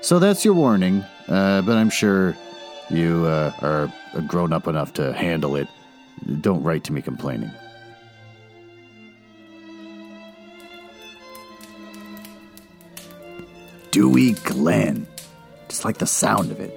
So 0.00 0.18
that's 0.18 0.44
your 0.44 0.54
warning, 0.54 1.02
uh, 1.28 1.62
but 1.62 1.76
I'm 1.76 1.90
sure 1.90 2.36
you 2.90 3.26
uh, 3.26 3.52
are 3.60 3.92
grown 4.22 4.52
up 4.52 4.66
enough 4.66 4.92
to 4.94 5.12
handle 5.12 5.56
it. 5.56 5.68
Don't 6.40 6.62
write 6.62 6.84
to 6.84 6.92
me 6.92 7.02
complaining. 7.02 7.50
Dewey 13.90 14.32
Glen. 14.44 15.06
Just 15.68 15.84
like 15.84 15.98
the 15.98 16.06
sound 16.06 16.50
of 16.50 16.60
it. 16.60 16.74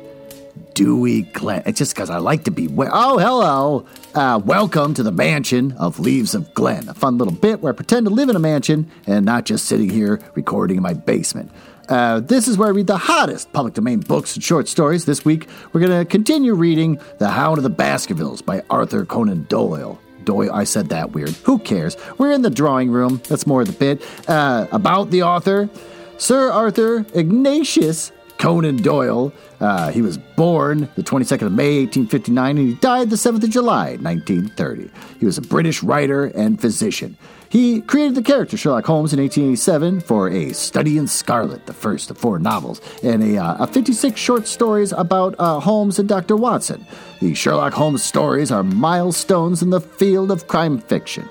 Dewey 0.73 1.23
Glen. 1.23 1.63
It's 1.65 1.77
just 1.77 1.93
because 1.93 2.09
I 2.09 2.17
like 2.17 2.45
to 2.45 2.51
be. 2.51 2.67
We- 2.67 2.87
oh, 2.91 3.17
hello. 3.17 3.85
Uh, 4.13 4.41
welcome 4.43 4.93
to 4.95 5.03
the 5.03 5.11
mansion 5.11 5.73
of 5.73 5.99
Leaves 5.99 6.35
of 6.35 6.53
Glen, 6.53 6.89
a 6.89 6.93
fun 6.93 7.17
little 7.17 7.33
bit 7.33 7.61
where 7.61 7.71
I 7.71 7.75
pretend 7.75 8.05
to 8.07 8.09
live 8.09 8.29
in 8.29 8.35
a 8.35 8.39
mansion 8.39 8.89
and 9.07 9.25
not 9.25 9.45
just 9.45 9.65
sitting 9.65 9.89
here 9.89 10.19
recording 10.35 10.77
in 10.77 10.83
my 10.83 10.93
basement. 10.93 11.51
Uh, 11.89 12.19
this 12.19 12.47
is 12.47 12.57
where 12.57 12.67
I 12.67 12.71
read 12.71 12.87
the 12.87 12.97
hottest 12.97 13.51
public 13.53 13.73
domain 13.73 13.99
books 13.99 14.35
and 14.35 14.43
short 14.43 14.67
stories. 14.67 15.05
This 15.05 15.25
week, 15.25 15.47
we're 15.73 15.81
going 15.81 15.99
to 15.99 16.05
continue 16.05 16.53
reading 16.53 16.99
The 17.17 17.29
Hound 17.29 17.57
of 17.57 17.63
the 17.63 17.69
Baskervilles 17.69 18.41
by 18.41 18.63
Arthur 18.69 19.05
Conan 19.05 19.45
Doyle. 19.49 19.99
Doyle, 20.23 20.51
I 20.53 20.63
said 20.63 20.89
that 20.89 21.11
weird. 21.11 21.31
Who 21.43 21.59
cares? 21.59 21.97
We're 22.17 22.31
in 22.31 22.43
the 22.43 22.49
drawing 22.49 22.91
room. 22.91 23.21
That's 23.27 23.47
more 23.47 23.61
of 23.61 23.67
the 23.67 23.73
bit. 23.73 24.01
Uh, 24.29 24.67
about 24.71 25.09
the 25.09 25.23
author, 25.23 25.69
Sir 26.17 26.51
Arthur 26.51 27.05
Ignatius 27.13 28.11
Conan 28.37 28.77
Doyle. 28.77 29.33
Uh, 29.59 29.91
he 29.91 30.01
was 30.01 30.17
born 30.17 30.89
the 30.95 31.03
22nd 31.03 31.43
of 31.43 31.51
May, 31.51 31.81
1859, 31.81 32.57
and 32.57 32.67
he 32.67 32.75
died 32.75 33.09
the 33.09 33.15
7th 33.15 33.43
of 33.43 33.49
July, 33.49 33.97
1930. 33.97 34.89
He 35.19 35.25
was 35.25 35.37
a 35.37 35.41
British 35.41 35.83
writer 35.83 36.25
and 36.25 36.59
physician. 36.59 37.17
He 37.51 37.81
created 37.81 38.15
the 38.15 38.21
character 38.21 38.55
Sherlock 38.55 38.85
Holmes 38.85 39.11
in 39.11 39.19
1887 39.19 39.99
for 39.99 40.29
A 40.29 40.53
Study 40.53 40.97
in 40.97 41.05
Scarlet, 41.05 41.65
the 41.65 41.73
first 41.73 42.09
of 42.09 42.17
four 42.17 42.39
novels, 42.39 42.79
and 43.03 43.21
a, 43.21 43.43
uh, 43.43 43.65
a 43.65 43.67
56 43.67 44.17
short 44.17 44.47
stories 44.47 44.93
about 44.93 45.35
uh, 45.37 45.59
Holmes 45.59 45.99
and 45.99 46.07
Dr. 46.07 46.37
Watson. 46.37 46.87
The 47.19 47.33
Sherlock 47.33 47.73
Holmes 47.73 48.03
stories 48.03 48.53
are 48.53 48.63
milestones 48.63 49.61
in 49.61 49.69
the 49.69 49.81
field 49.81 50.31
of 50.31 50.47
crime 50.47 50.79
fiction. 50.79 51.27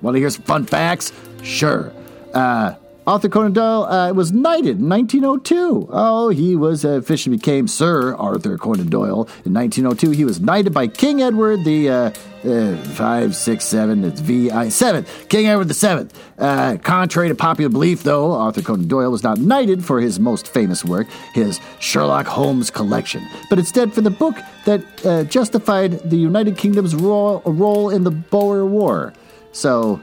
Want 0.00 0.16
to 0.16 0.18
hear 0.18 0.30
some 0.30 0.42
fun 0.42 0.66
facts? 0.66 1.12
Sure. 1.44 1.92
Uh, 2.34 2.74
Arthur 3.04 3.28
Conan 3.28 3.52
Doyle 3.52 3.84
uh, 3.84 4.12
was 4.12 4.30
knighted 4.30 4.78
in 4.78 4.88
1902. 4.88 5.88
Oh, 5.90 6.28
he 6.28 6.54
was 6.54 6.84
uh, 6.84 6.90
officially 6.90 7.36
became 7.36 7.66
Sir 7.66 8.14
Arthur 8.14 8.56
Conan 8.56 8.88
Doyle 8.90 9.28
in 9.44 9.52
1902. 9.52 10.10
He 10.10 10.24
was 10.24 10.40
knighted 10.40 10.72
by 10.72 10.86
King 10.86 11.20
Edward 11.20 11.64
the 11.64 11.90
uh, 11.90 12.10
uh, 12.44 12.76
five, 12.94 13.34
six, 13.34 13.64
seven. 13.64 14.04
It's 14.04 14.20
V 14.20 14.52
I 14.52 14.68
seven. 14.68 15.04
King 15.28 15.48
Edward 15.48 15.66
the 15.66 15.74
Seventh. 15.74 16.16
Uh, 16.38 16.76
contrary 16.80 17.28
to 17.28 17.34
popular 17.34 17.68
belief, 17.68 18.04
though, 18.04 18.32
Arthur 18.34 18.62
Conan 18.62 18.86
Doyle 18.86 19.10
was 19.10 19.24
not 19.24 19.38
knighted 19.38 19.84
for 19.84 20.00
his 20.00 20.20
most 20.20 20.46
famous 20.46 20.84
work, 20.84 21.08
his 21.34 21.60
Sherlock 21.80 22.26
Holmes 22.26 22.70
collection, 22.70 23.26
but 23.50 23.58
instead 23.58 23.92
for 23.92 24.00
the 24.00 24.10
book 24.10 24.36
that 24.64 24.84
uh, 25.04 25.24
justified 25.24 26.08
the 26.08 26.16
United 26.16 26.56
Kingdom's 26.56 26.94
role, 26.94 27.42
role 27.44 27.90
in 27.90 28.04
the 28.04 28.12
Boer 28.12 28.64
War. 28.64 29.12
So, 29.50 30.00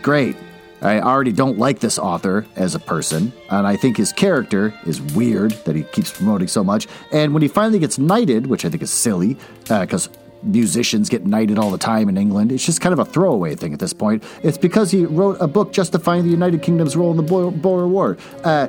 great. 0.00 0.34
I 0.82 1.00
already 1.00 1.32
don't 1.32 1.58
like 1.58 1.78
this 1.78 1.98
author 1.98 2.44
as 2.56 2.74
a 2.74 2.80
person, 2.80 3.32
and 3.50 3.66
I 3.66 3.76
think 3.76 3.96
his 3.96 4.12
character 4.12 4.74
is 4.84 5.00
weird 5.00 5.52
that 5.64 5.76
he 5.76 5.84
keeps 5.84 6.10
promoting 6.10 6.48
so 6.48 6.64
much. 6.64 6.88
And 7.12 7.32
when 7.32 7.42
he 7.42 7.48
finally 7.48 7.78
gets 7.78 7.98
knighted, 7.98 8.48
which 8.48 8.64
I 8.64 8.68
think 8.68 8.82
is 8.82 8.90
silly, 8.90 9.36
because 9.68 10.08
musicians 10.42 11.08
get 11.08 11.24
knighted 11.24 11.56
all 11.56 11.70
the 11.70 11.78
time 11.78 12.08
in 12.08 12.16
England, 12.16 12.50
it's 12.50 12.66
just 12.66 12.80
kind 12.80 12.92
of 12.92 12.98
a 12.98 13.04
throwaway 13.04 13.54
thing 13.54 13.72
at 13.72 13.78
this 13.78 13.92
point. 13.92 14.24
It's 14.42 14.58
because 14.58 14.90
he 14.90 15.06
wrote 15.06 15.36
a 15.40 15.46
book 15.46 15.72
justifying 15.72 16.24
the 16.24 16.30
United 16.30 16.62
Kingdom's 16.62 16.96
role 16.96 17.12
in 17.12 17.16
the 17.16 17.22
Boer, 17.22 17.52
Boer 17.52 17.86
War. 17.86 18.16
Uh, 18.42 18.66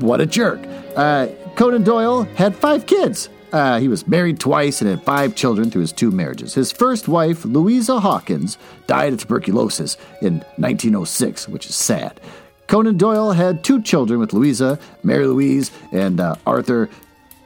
what 0.00 0.20
a 0.20 0.26
jerk. 0.26 0.60
Uh, 0.96 1.28
Conan 1.56 1.82
Doyle 1.82 2.24
had 2.36 2.54
five 2.54 2.84
kids. 2.84 3.30
Uh, 3.54 3.78
he 3.78 3.86
was 3.86 4.08
married 4.08 4.40
twice 4.40 4.80
and 4.80 4.90
had 4.90 5.00
five 5.04 5.36
children 5.36 5.70
through 5.70 5.82
his 5.82 5.92
two 5.92 6.10
marriages. 6.10 6.54
His 6.54 6.72
first 6.72 7.06
wife, 7.06 7.44
Louisa 7.44 8.00
Hawkins, 8.00 8.58
died 8.88 9.12
of 9.12 9.20
tuberculosis 9.20 9.96
in 10.20 10.38
1906, 10.56 11.48
which 11.48 11.66
is 11.66 11.76
sad. 11.76 12.20
Conan 12.66 12.96
Doyle 12.96 13.30
had 13.30 13.62
two 13.62 13.80
children 13.80 14.18
with 14.18 14.32
Louisa, 14.32 14.76
Mary 15.04 15.28
Louise, 15.28 15.70
and 15.92 16.18
uh, 16.18 16.34
Arthur 16.44 16.90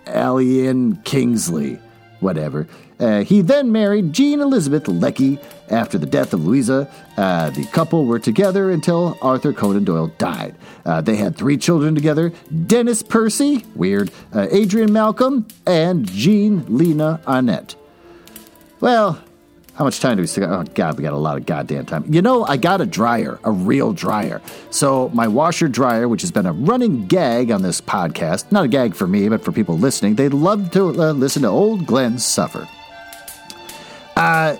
Alleyne 0.06 0.96
Kingsley. 1.04 1.78
Whatever. 2.20 2.66
Uh, 3.00 3.22
he 3.22 3.40
then 3.42 3.70
married 3.70 4.12
Jean 4.12 4.40
Elizabeth 4.40 4.88
Leckie 4.88 5.38
after 5.70 5.98
the 5.98 6.06
death 6.06 6.32
of 6.32 6.44
Louisa. 6.44 6.90
Uh, 7.16 7.50
the 7.50 7.64
couple 7.66 8.06
were 8.06 8.18
together 8.18 8.70
until 8.70 9.16
Arthur 9.22 9.52
Conan 9.52 9.84
Doyle 9.84 10.08
died. 10.18 10.54
Uh, 10.84 11.00
they 11.00 11.16
had 11.16 11.36
three 11.36 11.56
children 11.56 11.94
together 11.94 12.32
Dennis 12.66 13.02
Percy, 13.02 13.64
weird, 13.74 14.10
uh, 14.34 14.48
Adrian 14.50 14.92
Malcolm, 14.92 15.46
and 15.66 16.10
Jean 16.10 16.64
Lena 16.68 17.20
Annette. 17.26 17.76
Well, 18.80 19.22
how 19.74 19.84
much 19.84 20.00
time 20.00 20.16
do 20.16 20.22
we 20.22 20.26
still 20.26 20.48
got? 20.48 20.68
Oh, 20.68 20.72
God, 20.74 20.96
we 20.96 21.04
got 21.04 21.12
a 21.12 21.16
lot 21.16 21.36
of 21.36 21.46
goddamn 21.46 21.86
time. 21.86 22.04
You 22.12 22.20
know, 22.20 22.44
I 22.44 22.56
got 22.56 22.80
a 22.80 22.86
dryer, 22.86 23.38
a 23.44 23.52
real 23.52 23.92
dryer. 23.92 24.42
So, 24.70 25.08
my 25.10 25.28
washer 25.28 25.68
dryer, 25.68 26.08
which 26.08 26.22
has 26.22 26.32
been 26.32 26.46
a 26.46 26.52
running 26.52 27.06
gag 27.06 27.52
on 27.52 27.62
this 27.62 27.80
podcast, 27.80 28.50
not 28.50 28.64
a 28.64 28.68
gag 28.68 28.96
for 28.96 29.06
me, 29.06 29.28
but 29.28 29.44
for 29.44 29.52
people 29.52 29.78
listening, 29.78 30.16
they 30.16 30.28
love 30.28 30.72
to 30.72 31.00
uh, 31.00 31.12
listen 31.12 31.42
to 31.42 31.48
old 31.48 31.86
Glenn 31.86 32.18
suffer. 32.18 32.68
Uh, 34.18 34.56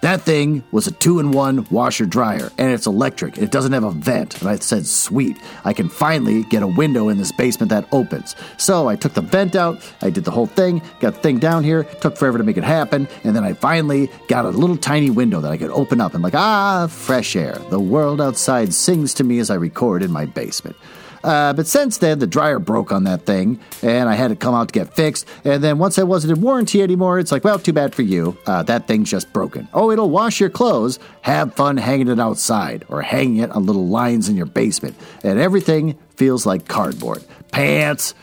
that 0.00 0.22
thing 0.22 0.64
was 0.72 0.86
a 0.86 0.92
two 0.92 1.20
in 1.20 1.30
one 1.30 1.64
washer 1.70 2.06
dryer, 2.06 2.50
and 2.56 2.72
it's 2.72 2.86
electric. 2.86 3.36
It 3.36 3.50
doesn't 3.50 3.72
have 3.72 3.84
a 3.84 3.90
vent. 3.90 4.40
And 4.40 4.48
I 4.48 4.56
said, 4.56 4.86
sweet, 4.86 5.36
I 5.66 5.74
can 5.74 5.90
finally 5.90 6.42
get 6.44 6.62
a 6.62 6.66
window 6.66 7.10
in 7.10 7.18
this 7.18 7.30
basement 7.32 7.68
that 7.68 7.86
opens. 7.92 8.34
So 8.56 8.88
I 8.88 8.96
took 8.96 9.12
the 9.12 9.20
vent 9.20 9.56
out, 9.56 9.80
I 10.00 10.08
did 10.08 10.24
the 10.24 10.30
whole 10.30 10.46
thing, 10.46 10.80
got 11.00 11.14
the 11.14 11.20
thing 11.20 11.38
down 11.38 11.64
here, 11.64 11.84
took 12.00 12.16
forever 12.16 12.38
to 12.38 12.44
make 12.44 12.56
it 12.56 12.64
happen, 12.64 13.06
and 13.24 13.36
then 13.36 13.44
I 13.44 13.52
finally 13.52 14.10
got 14.26 14.46
a 14.46 14.48
little 14.48 14.78
tiny 14.78 15.10
window 15.10 15.42
that 15.42 15.52
I 15.52 15.58
could 15.58 15.70
open 15.70 16.00
up 16.00 16.14
and, 16.14 16.22
like, 16.22 16.34
ah, 16.34 16.86
fresh 16.88 17.36
air. 17.36 17.58
The 17.68 17.78
world 17.78 18.22
outside 18.22 18.72
sings 18.72 19.12
to 19.14 19.24
me 19.24 19.38
as 19.38 19.50
I 19.50 19.54
record 19.56 20.02
in 20.02 20.10
my 20.10 20.24
basement. 20.24 20.76
Uh, 21.24 21.52
but 21.52 21.66
since 21.66 21.98
then, 21.98 22.18
the 22.18 22.26
dryer 22.26 22.58
broke 22.58 22.92
on 22.92 23.04
that 23.04 23.26
thing, 23.26 23.60
and 23.82 24.08
I 24.08 24.14
had 24.14 24.28
to 24.28 24.36
come 24.36 24.54
out 24.54 24.68
to 24.68 24.72
get 24.72 24.94
fixed. 24.94 25.26
And 25.44 25.62
then 25.62 25.78
once 25.78 25.98
I 25.98 26.02
wasn't 26.02 26.36
in 26.36 26.42
warranty 26.42 26.82
anymore, 26.82 27.18
it's 27.18 27.32
like, 27.32 27.44
well, 27.44 27.58
too 27.58 27.72
bad 27.72 27.94
for 27.94 28.02
you. 28.02 28.36
Uh, 28.46 28.62
that 28.64 28.86
thing's 28.86 29.10
just 29.10 29.32
broken. 29.32 29.68
Oh, 29.72 29.90
it'll 29.90 30.10
wash 30.10 30.40
your 30.40 30.50
clothes. 30.50 30.98
Have 31.22 31.54
fun 31.54 31.76
hanging 31.76 32.08
it 32.08 32.20
outside 32.20 32.84
or 32.88 33.02
hanging 33.02 33.38
it 33.38 33.50
on 33.50 33.66
little 33.66 33.86
lines 33.86 34.28
in 34.28 34.36
your 34.36 34.46
basement. 34.46 34.96
And 35.22 35.38
everything 35.38 35.98
feels 36.16 36.44
like 36.46 36.68
cardboard. 36.68 37.24
Pants, 37.52 38.14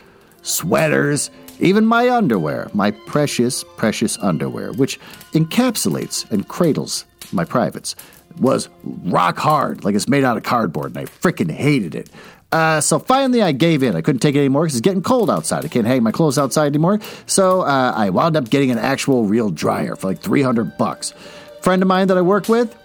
sweaters, 0.41 1.29
even 1.59 1.85
my 1.85 2.09
underwear, 2.09 2.69
my 2.73 2.91
precious, 2.91 3.63
precious 3.75 4.17
underwear, 4.19 4.71
which 4.73 4.99
encapsulates 5.33 6.29
and 6.31 6.47
cradles 6.47 7.05
my 7.31 7.43
privates, 7.43 7.95
was 8.39 8.69
rock 8.83 9.37
hard, 9.37 9.83
like 9.83 9.95
it's 9.95 10.07
made 10.07 10.23
out 10.23 10.37
of 10.37 10.43
cardboard, 10.43 10.95
and 10.95 10.99
I 10.99 11.05
freaking 11.05 11.51
hated 11.51 11.95
it. 11.95 12.09
Uh, 12.51 12.81
so 12.81 12.97
finally, 12.97 13.41
I 13.41 13.51
gave 13.51 13.83
in. 13.83 13.95
I 13.95 14.01
couldn't 14.01 14.21
take 14.21 14.35
it 14.35 14.39
anymore 14.39 14.63
because 14.63 14.75
it's 14.75 14.81
getting 14.81 15.03
cold 15.03 15.29
outside. 15.29 15.65
I 15.65 15.67
can't 15.67 15.85
hang 15.85 16.01
my 16.01 16.11
clothes 16.11 16.39
outside 16.39 16.67
anymore. 16.67 16.99
So 17.27 17.61
uh, 17.61 17.93
I 17.95 18.09
wound 18.09 18.35
up 18.35 18.49
getting 18.49 18.71
an 18.71 18.79
actual 18.79 19.25
real 19.25 19.49
dryer 19.51 19.95
for 19.95 20.07
like 20.07 20.19
300 20.19 20.77
bucks. 20.77 21.13
Friend 21.61 21.81
of 21.81 21.87
mine 21.87 22.07
that 22.07 22.17
I 22.17 22.21
work 22.21 22.49
with, 22.49 22.75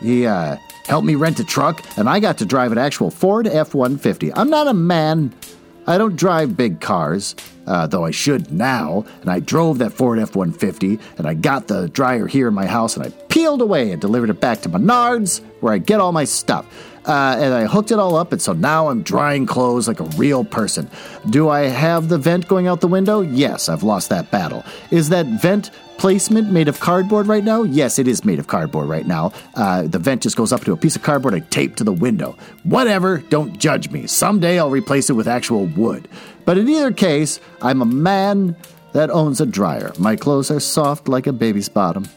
he 0.00 0.26
uh, 0.26 0.56
helped 0.86 1.06
me 1.06 1.14
rent 1.14 1.40
a 1.40 1.44
truck, 1.44 1.82
and 1.96 2.08
I 2.08 2.20
got 2.20 2.38
to 2.38 2.46
drive 2.46 2.72
an 2.72 2.78
actual 2.78 3.10
Ford 3.10 3.46
F 3.46 3.74
150. 3.74 4.32
I'm 4.34 4.50
not 4.50 4.66
a 4.66 4.74
man. 4.74 5.32
I 5.86 5.98
don't 5.98 6.14
drive 6.14 6.56
big 6.56 6.80
cars, 6.80 7.34
uh, 7.66 7.86
though 7.86 8.04
I 8.04 8.10
should 8.10 8.52
now. 8.52 9.04
And 9.20 9.30
I 9.30 9.40
drove 9.40 9.78
that 9.78 9.92
Ford 9.92 10.18
F 10.18 10.36
150, 10.36 10.98
and 11.18 11.26
I 11.26 11.34
got 11.34 11.68
the 11.68 11.88
dryer 11.88 12.26
here 12.26 12.48
in 12.48 12.54
my 12.54 12.66
house, 12.66 12.96
and 12.96 13.06
I 13.06 13.10
peeled 13.28 13.62
away 13.62 13.92
and 13.92 14.00
delivered 14.00 14.30
it 14.30 14.40
back 14.40 14.60
to 14.62 14.68
Menards, 14.68 15.40
where 15.60 15.72
I 15.72 15.78
get 15.78 16.00
all 16.00 16.12
my 16.12 16.24
stuff. 16.24 16.66
Uh, 17.06 17.36
and 17.38 17.52
I 17.52 17.66
hooked 17.66 17.90
it 17.90 17.98
all 17.98 18.14
up, 18.14 18.32
and 18.32 18.40
so 18.40 18.52
now 18.52 18.88
I'm 18.88 19.02
drying 19.02 19.46
clothes 19.46 19.88
like 19.88 20.00
a 20.00 20.04
real 20.04 20.44
person. 20.44 20.90
Do 21.30 21.48
I 21.48 21.62
have 21.62 22.08
the 22.08 22.18
vent 22.18 22.48
going 22.48 22.66
out 22.66 22.80
the 22.80 22.88
window? 22.88 23.20
Yes, 23.20 23.68
I've 23.68 23.82
lost 23.82 24.08
that 24.10 24.30
battle. 24.30 24.64
Is 24.90 25.08
that 25.08 25.26
vent 25.26 25.70
placement 25.98 26.50
made 26.50 26.68
of 26.68 26.80
cardboard 26.80 27.26
right 27.26 27.44
now? 27.44 27.62
Yes, 27.62 27.98
it 27.98 28.08
is 28.08 28.24
made 28.24 28.38
of 28.38 28.46
cardboard 28.46 28.88
right 28.88 29.06
now. 29.06 29.32
Uh, 29.54 29.82
the 29.82 29.98
vent 29.98 30.22
just 30.22 30.36
goes 30.36 30.52
up 30.52 30.64
to 30.64 30.72
a 30.72 30.76
piece 30.76 30.96
of 30.96 31.02
cardboard 31.02 31.34
I 31.34 31.40
taped 31.40 31.78
to 31.78 31.84
the 31.84 31.92
window. 31.92 32.36
Whatever, 32.64 33.18
don't 33.18 33.58
judge 33.58 33.90
me. 33.90 34.06
Someday 34.06 34.58
I'll 34.58 34.70
replace 34.70 35.10
it 35.10 35.14
with 35.14 35.28
actual 35.28 35.66
wood. 35.66 36.08
But 36.44 36.58
in 36.58 36.68
either 36.68 36.92
case, 36.92 37.40
I'm 37.60 37.82
a 37.82 37.86
man 37.86 38.56
that 38.92 39.10
owns 39.10 39.40
a 39.40 39.46
dryer. 39.46 39.92
My 39.98 40.16
clothes 40.16 40.50
are 40.50 40.60
soft 40.60 41.08
like 41.08 41.26
a 41.26 41.32
baby's 41.32 41.68
bottom. 41.68 42.08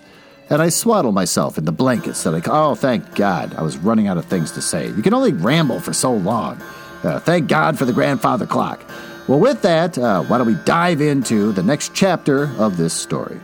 And 0.50 0.62
I 0.62 0.69
swaddle 0.69 1.12
myself 1.12 1.57
in 1.57 1.65
the 1.65 1.71
blankets 1.71 2.24
that 2.24 2.36
I. 2.36 2.42
Oh, 2.45 2.75
thank 2.75 3.15
God. 3.15 3.56
I 3.56 3.63
was 3.63 3.77
running 3.77 4.07
out 4.07 4.18
of 4.18 4.25
things 4.25 4.51
to 4.51 4.62
say. 4.62 4.88
You 4.88 5.01
can 5.01 5.13
only 5.13 5.33
ramble 5.33 5.80
for 5.80 5.92
so 5.92 6.13
long. 6.13 6.62
Uh, 7.03 7.19
thank 7.19 7.47
God 7.47 7.77
for 7.77 7.86
the 7.86 7.94
grandfather 7.94 8.45
clock. 8.45 8.83
Well, 9.27 9.39
with 9.39 9.63
that, 9.63 9.97
uh, 9.97 10.24
why 10.24 10.38
don't 10.38 10.47
we 10.47 10.56
dive 10.65 11.01
into 11.01 11.51
the 11.51 11.63
next 11.63 11.95
chapter 11.95 12.51
of 12.57 12.77
this 12.77 12.94
story? 12.94 13.39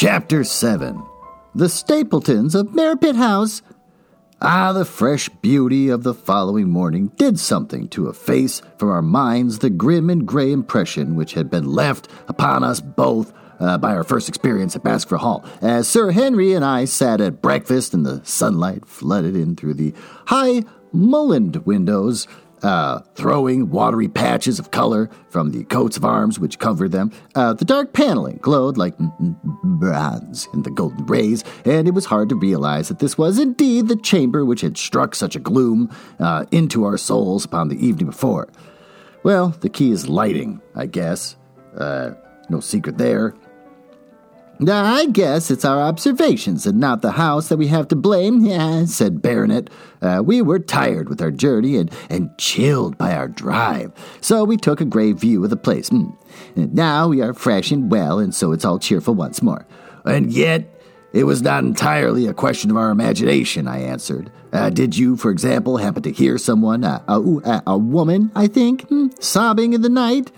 Chapter 0.00 0.44
7 0.44 1.06
The 1.54 1.68
Stapletons 1.68 2.54
of 2.54 2.68
Merripit 2.68 3.16
House. 3.16 3.60
Ah, 4.40 4.72
the 4.72 4.86
fresh 4.86 5.28
beauty 5.28 5.90
of 5.90 6.04
the 6.04 6.14
following 6.14 6.70
morning 6.70 7.08
did 7.18 7.38
something 7.38 7.86
to 7.88 8.08
efface 8.08 8.62
from 8.78 8.88
our 8.88 9.02
minds 9.02 9.58
the 9.58 9.68
grim 9.68 10.08
and 10.08 10.26
gray 10.26 10.52
impression 10.52 11.16
which 11.16 11.34
had 11.34 11.50
been 11.50 11.70
left 11.70 12.08
upon 12.28 12.64
us 12.64 12.80
both 12.80 13.34
uh, 13.58 13.76
by 13.76 13.92
our 13.92 14.02
first 14.02 14.30
experience 14.30 14.74
at 14.74 14.82
Baskerville 14.82 15.18
Hall, 15.18 15.44
as 15.60 15.86
Sir 15.86 16.12
Henry 16.12 16.54
and 16.54 16.64
I 16.64 16.86
sat 16.86 17.20
at 17.20 17.42
breakfast 17.42 17.92
and 17.92 18.06
the 18.06 18.22
sunlight 18.24 18.86
flooded 18.86 19.36
in 19.36 19.54
through 19.54 19.74
the 19.74 19.92
high 20.28 20.62
mullioned 20.94 21.66
windows 21.66 22.26
uh, 22.62 23.00
throwing 23.14 23.70
watery 23.70 24.08
patches 24.08 24.58
of 24.58 24.70
color 24.70 25.10
from 25.28 25.50
the 25.50 25.64
coats 25.64 25.96
of 25.96 26.04
arms 26.04 26.38
which 26.38 26.58
covered 26.58 26.92
them. 26.92 27.10
Uh, 27.34 27.52
the 27.52 27.64
dark 27.64 27.92
paneling 27.92 28.38
glowed 28.38 28.76
like 28.76 28.96
bronze 28.98 30.48
in 30.52 30.62
the 30.62 30.70
golden 30.70 31.04
rays, 31.06 31.44
and 31.64 31.88
it 31.88 31.94
was 31.94 32.04
hard 32.04 32.28
to 32.28 32.34
realize 32.34 32.88
that 32.88 32.98
this 32.98 33.16
was 33.16 33.38
indeed 33.38 33.88
the 33.88 33.96
chamber 33.96 34.44
which 34.44 34.60
had 34.60 34.76
struck 34.76 35.14
such 35.14 35.36
a 35.36 35.40
gloom 35.40 35.94
uh, 36.18 36.44
into 36.50 36.84
our 36.84 36.98
souls 36.98 37.44
upon 37.44 37.68
the 37.68 37.84
evening 37.84 38.06
before. 38.06 38.48
Well, 39.22 39.48
the 39.60 39.68
key 39.68 39.90
is 39.90 40.08
lighting, 40.08 40.60
I 40.74 40.86
guess. 40.86 41.36
Uh, 41.76 42.12
no 42.48 42.60
secret 42.60 42.98
there. 42.98 43.34
I 44.68 45.06
guess 45.06 45.50
it's 45.50 45.64
our 45.64 45.80
observations 45.80 46.66
and 46.66 46.78
not 46.78 47.02
the 47.02 47.12
house 47.12 47.48
that 47.48 47.56
we 47.56 47.68
have 47.68 47.88
to 47.88 47.96
blame, 47.96 48.40
yeah, 48.44 48.84
said 48.84 49.22
Baronet. 49.22 49.70
Uh, 50.02 50.22
we 50.24 50.42
were 50.42 50.58
tired 50.58 51.08
with 51.08 51.22
our 51.22 51.30
journey 51.30 51.76
and, 51.76 51.90
and 52.08 52.36
chilled 52.38 52.98
by 52.98 53.14
our 53.14 53.28
drive, 53.28 53.92
so 54.20 54.44
we 54.44 54.56
took 54.56 54.80
a 54.80 54.84
grave 54.84 55.18
view 55.18 55.42
of 55.44 55.50
the 55.50 55.56
place. 55.56 55.90
Mm. 55.90 56.16
Now 56.56 57.08
we 57.08 57.22
are 57.22 57.34
fresh 57.34 57.70
and 57.70 57.90
well, 57.90 58.18
and 58.18 58.34
so 58.34 58.52
it's 58.52 58.64
all 58.64 58.78
cheerful 58.78 59.14
once 59.14 59.42
more. 59.42 59.66
And 60.04 60.32
yet, 60.32 60.80
it 61.12 61.24
was 61.24 61.42
not 61.42 61.64
entirely 61.64 62.26
a 62.26 62.34
question 62.34 62.70
of 62.70 62.76
our 62.76 62.90
imagination, 62.90 63.66
I 63.66 63.78
answered. 63.80 64.30
Uh, 64.52 64.70
did 64.70 64.96
you, 64.96 65.16
for 65.16 65.30
example, 65.30 65.76
happen 65.76 66.02
to 66.02 66.12
hear 66.12 66.38
someone, 66.38 66.84
uh, 66.84 67.02
a, 67.08 67.20
a, 67.20 67.62
a, 67.68 67.78
woman, 67.78 68.30
I 68.34 68.46
think, 68.46 68.88
mm, 68.88 69.22
sobbing 69.22 69.72
in 69.72 69.82
the 69.82 69.88
night? 69.88 70.30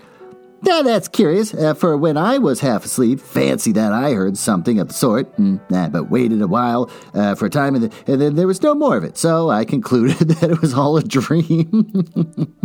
Now 0.63 0.81
that's 0.81 1.09
curious, 1.09 1.53
uh, 1.53 1.73
for 1.73 1.97
when 1.97 2.15
I 2.15 2.37
was 2.37 2.61
half 2.61 2.85
asleep, 2.85 3.19
fancy 3.19 3.73
that 3.73 3.91
I 3.91 4.13
heard 4.13 4.37
something 4.37 4.79
of 4.79 4.87
the 4.87 4.93
sort, 4.93 5.35
mm, 5.35 5.59
but 5.91 6.09
waited 6.09 6.41
a 6.41 6.47
while 6.47 6.89
uh, 7.13 7.35
for 7.35 7.47
a 7.47 7.49
time, 7.49 7.75
and, 7.75 7.93
and, 8.07 8.21
then 8.21 8.35
there 8.35 8.47
was 8.47 8.63
no 8.63 8.73
more 8.73 8.95
of 8.95 9.03
it, 9.03 9.17
so 9.17 9.49
I 9.49 9.65
concluded 9.75 10.17
that 10.29 10.51
it 10.51 10.61
was 10.61 10.73
all 10.73 10.95
a 10.95 11.03
dream. 11.03 12.07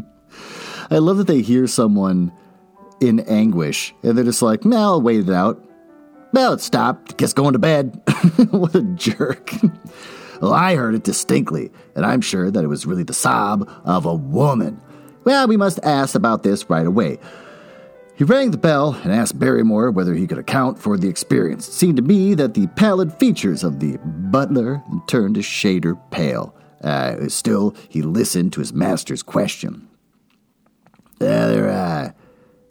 I 0.90 0.98
love 0.98 1.16
that 1.16 1.26
they 1.26 1.42
hear 1.42 1.66
someone 1.66 2.32
in 3.00 3.18
anguish, 3.20 3.92
and 4.04 4.16
they're 4.16 4.24
just 4.24 4.42
like, 4.42 4.64
well, 4.64 4.92
I'll 4.92 5.02
wait 5.02 5.28
it 5.28 5.34
out. 5.34 5.60
Well, 6.32 6.52
it 6.52 6.60
stopped. 6.60 7.16
Guess 7.16 7.32
going 7.32 7.54
to 7.54 7.58
bed. 7.58 8.00
what 8.50 8.76
a 8.76 8.82
jerk. 8.82 9.52
well, 10.40 10.52
I 10.52 10.76
heard 10.76 10.94
it 10.94 11.02
distinctly, 11.02 11.72
and 11.96 12.06
I'm 12.06 12.20
sure 12.20 12.48
that 12.48 12.62
it 12.62 12.68
was 12.68 12.86
really 12.86 13.02
the 13.02 13.12
sob 13.12 13.68
of 13.84 14.06
a 14.06 14.14
woman. 14.14 14.80
Well, 15.24 15.48
we 15.48 15.56
must 15.56 15.80
ask 15.82 16.14
about 16.14 16.44
this 16.44 16.70
right 16.70 16.86
away. 16.86 17.18
He 18.18 18.24
rang 18.24 18.50
the 18.50 18.58
bell 18.58 18.98
and 19.04 19.12
asked 19.12 19.38
Barrymore 19.38 19.92
whether 19.92 20.12
he 20.12 20.26
could 20.26 20.38
account 20.38 20.76
for 20.76 20.98
the 20.98 21.08
experience. 21.08 21.68
It 21.68 21.72
seemed 21.72 21.98
to 21.98 22.02
me 22.02 22.34
that 22.34 22.54
the 22.54 22.66
pallid 22.66 23.14
features 23.14 23.62
of 23.62 23.78
the 23.78 23.96
butler 24.02 24.82
turned 25.06 25.36
a 25.36 25.40
shader 25.40 25.96
pale. 26.10 26.52
Uh, 26.82 27.28
still, 27.28 27.76
he 27.88 28.02
listened 28.02 28.52
to 28.54 28.60
his 28.60 28.72
master's 28.72 29.22
question. 29.22 29.86
Uh, 31.20 31.46
there, 31.46 31.70
uh, 31.70 32.10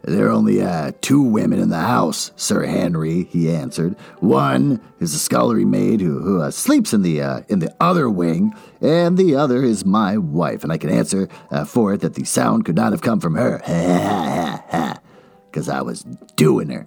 there 0.02 0.26
are 0.26 0.32
only 0.32 0.60
uh, 0.60 0.92
two 1.00 1.22
women 1.22 1.60
in 1.60 1.70
the 1.70 1.78
house, 1.78 2.30
Sir 2.36 2.66
Henry, 2.66 3.24
he 3.24 3.50
answered. 3.50 3.96
One 4.18 4.82
is 5.00 5.14
the 5.14 5.18
scullery 5.18 5.64
maid 5.64 6.02
who, 6.02 6.20
who 6.20 6.42
uh, 6.42 6.50
sleeps 6.50 6.92
in 6.92 7.00
the, 7.00 7.22
uh, 7.22 7.40
in 7.48 7.60
the 7.60 7.74
other 7.80 8.10
wing, 8.10 8.52
and 8.82 9.16
the 9.16 9.36
other 9.36 9.62
is 9.64 9.86
my 9.86 10.18
wife, 10.18 10.62
and 10.62 10.70
I 10.70 10.76
can 10.76 10.90
answer 10.90 11.26
uh, 11.50 11.64
for 11.64 11.94
it 11.94 12.02
that 12.02 12.16
the 12.16 12.24
sound 12.24 12.66
could 12.66 12.76
not 12.76 12.92
have 12.92 13.00
come 13.00 13.18
from 13.18 13.34
her. 13.36 13.62
because 15.58 15.68
I 15.68 15.82
was 15.82 16.02
doing 16.36 16.68
her. 16.70 16.86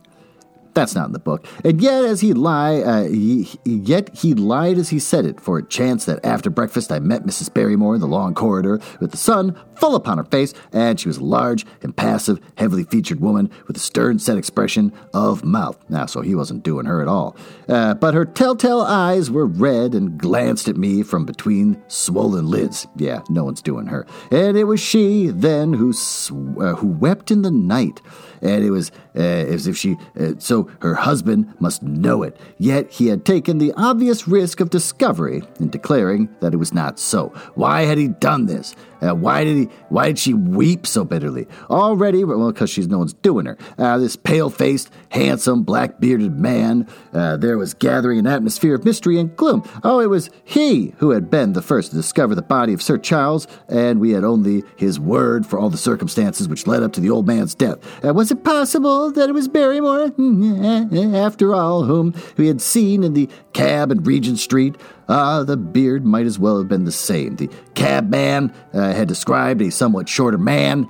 That's 0.73 0.95
not 0.95 1.07
in 1.07 1.11
the 1.11 1.19
book. 1.19 1.45
And 1.65 1.81
yet, 1.81 2.05
as 2.05 2.21
he 2.21 2.33
lie, 2.33 2.77
uh, 2.77 3.03
he, 3.03 3.59
yet 3.65 4.15
he 4.15 4.33
lied 4.33 4.77
as 4.77 4.89
he 4.89 4.99
said 4.99 5.25
it. 5.25 5.41
For 5.41 5.59
it 5.59 5.69
chanced 5.69 6.05
that 6.05 6.23
after 6.25 6.49
breakfast, 6.49 6.91
I 6.91 6.99
met 6.99 7.25
Mrs. 7.25 7.53
Barrymore 7.53 7.95
in 7.95 8.01
the 8.01 8.07
long 8.07 8.33
corridor 8.33 8.79
with 9.01 9.11
the 9.11 9.17
sun 9.17 9.59
full 9.75 9.95
upon 9.95 10.17
her 10.17 10.23
face, 10.23 10.53
and 10.71 10.99
she 10.99 11.09
was 11.09 11.17
a 11.17 11.23
large, 11.23 11.65
impassive, 11.81 12.39
heavily 12.57 12.85
featured 12.85 13.19
woman 13.19 13.49
with 13.67 13.75
a 13.75 13.81
stern 13.81 14.19
set 14.19 14.37
expression 14.37 14.93
of 15.13 15.43
mouth. 15.43 15.77
Now, 15.89 16.05
so 16.05 16.21
he 16.21 16.35
wasn't 16.35 16.63
doing 16.63 16.85
her 16.85 17.01
at 17.01 17.07
all. 17.07 17.35
Uh, 17.67 17.95
but 17.95 18.13
her 18.13 18.23
telltale 18.23 18.81
eyes 18.81 19.29
were 19.29 19.47
red 19.47 19.93
and 19.93 20.17
glanced 20.17 20.69
at 20.69 20.77
me 20.77 21.03
from 21.03 21.25
between 21.25 21.81
swollen 21.89 22.47
lids. 22.47 22.87
Yeah, 22.95 23.23
no 23.27 23.43
one's 23.43 23.61
doing 23.61 23.87
her. 23.87 24.05
And 24.31 24.55
it 24.55 24.65
was 24.65 24.79
she 24.79 25.27
then 25.27 25.73
who 25.73 25.91
sw- 25.91 26.31
uh, 26.31 26.75
who 26.75 26.87
wept 26.87 27.29
in 27.29 27.41
the 27.41 27.51
night 27.51 27.99
and 28.41 28.63
it 28.63 28.71
was 28.71 28.91
uh, 29.15 29.19
as 29.19 29.67
if 29.67 29.77
she. 29.77 29.97
Uh, 30.19 30.33
so 30.39 30.69
her 30.81 30.95
husband 30.95 31.53
must 31.59 31.83
know 31.83 32.23
it. 32.23 32.37
Yet 32.57 32.91
he 32.91 33.07
had 33.07 33.25
taken 33.25 33.57
the 33.57 33.73
obvious 33.77 34.27
risk 34.27 34.59
of 34.59 34.69
discovery 34.69 35.43
in 35.59 35.69
declaring 35.69 36.29
that 36.39 36.53
it 36.53 36.57
was 36.57 36.73
not 36.73 36.99
so. 36.99 37.29
Why 37.55 37.83
had 37.83 37.97
he 37.97 38.07
done 38.07 38.45
this? 38.45 38.75
Uh, 39.01 39.15
why 39.15 39.43
did 39.43 39.57
he? 39.57 39.69
Why 39.89 40.07
did 40.07 40.19
she 40.19 40.33
weep 40.33 40.85
so 40.85 41.03
bitterly? 41.03 41.47
Already, 41.69 42.23
well, 42.23 42.51
because 42.51 42.69
she's 42.69 42.87
no 42.87 42.99
one's 42.99 43.13
doing 43.13 43.45
her. 43.45 43.57
Uh, 43.77 43.97
this 43.97 44.15
pale-faced, 44.15 44.89
handsome, 45.09 45.63
black-bearded 45.63 46.37
man. 46.37 46.87
Uh, 47.13 47.37
there 47.37 47.57
was 47.57 47.73
gathering 47.73 48.19
an 48.19 48.27
atmosphere 48.27 48.75
of 48.75 48.85
mystery 48.85 49.19
and 49.19 49.35
gloom. 49.35 49.67
Oh, 49.83 49.99
it 49.99 50.09
was 50.09 50.29
he 50.43 50.93
who 50.97 51.11
had 51.11 51.29
been 51.29 51.53
the 51.53 51.61
first 51.61 51.91
to 51.91 51.95
discover 51.95 52.35
the 52.35 52.41
body 52.41 52.73
of 52.73 52.81
Sir 52.81 52.97
Charles, 52.97 53.47
and 53.67 53.99
we 53.99 54.11
had 54.11 54.23
only 54.23 54.63
his 54.75 54.99
word 54.99 55.45
for 55.45 55.59
all 55.59 55.69
the 55.69 55.77
circumstances 55.77 56.47
which 56.47 56.67
led 56.67 56.83
up 56.83 56.93
to 56.93 57.01
the 57.01 57.09
old 57.09 57.27
man's 57.27 57.55
death. 57.55 57.79
Uh, 58.05 58.13
was 58.13 58.31
it 58.31 58.43
possible 58.43 59.11
that 59.11 59.29
it 59.29 59.33
was 59.33 59.47
Barrymore, 59.47 60.11
after 61.15 61.53
all, 61.53 61.83
whom 61.83 62.13
we 62.37 62.47
had 62.47 62.61
seen 62.61 63.03
in 63.03 63.13
the 63.13 63.29
cab 63.53 63.91
in 63.91 64.03
Regent 64.03 64.39
Street? 64.39 64.75
Ah, 65.11 65.43
the 65.43 65.57
beard 65.57 66.05
might 66.05 66.25
as 66.25 66.39
well 66.39 66.57
have 66.57 66.69
been 66.69 66.85
the 66.85 66.91
same. 66.91 67.35
The 67.35 67.49
cabman 67.75 68.53
uh, 68.73 68.93
had 68.93 69.09
described 69.09 69.61
a 69.61 69.69
somewhat 69.69 70.07
shorter 70.07 70.37
man. 70.37 70.89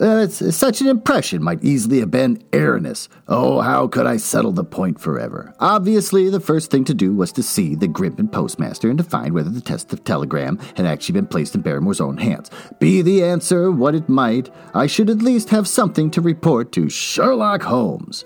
Uh, 0.00 0.26
such 0.26 0.80
an 0.80 0.88
impression 0.88 1.44
might 1.44 1.62
easily 1.62 2.00
have 2.00 2.10
been 2.10 2.42
erroneous. 2.52 3.08
Oh, 3.28 3.60
how 3.60 3.86
could 3.86 4.04
I 4.04 4.16
settle 4.16 4.50
the 4.50 4.64
point 4.64 5.00
forever? 5.00 5.54
Obviously, 5.60 6.28
the 6.28 6.40
first 6.40 6.72
thing 6.72 6.82
to 6.86 6.92
do 6.92 7.14
was 7.14 7.30
to 7.32 7.42
see 7.42 7.76
the 7.76 7.86
Grimpen 7.86 8.32
postmaster 8.32 8.90
and 8.90 8.98
to 8.98 9.04
find 9.04 9.32
whether 9.32 9.48
the 9.48 9.60
test 9.60 9.92
of 9.92 10.02
telegram 10.02 10.58
had 10.76 10.84
actually 10.84 11.12
been 11.12 11.28
placed 11.28 11.54
in 11.54 11.62
Barrymore's 11.62 12.00
own 12.00 12.16
hands. 12.16 12.50
Be 12.80 13.00
the 13.00 13.22
answer 13.22 13.70
what 13.70 13.94
it 13.94 14.08
might, 14.08 14.50
I 14.74 14.88
should 14.88 15.08
at 15.08 15.18
least 15.18 15.50
have 15.50 15.68
something 15.68 16.10
to 16.10 16.20
report 16.20 16.72
to 16.72 16.90
Sherlock 16.90 17.62
Holmes. 17.62 18.24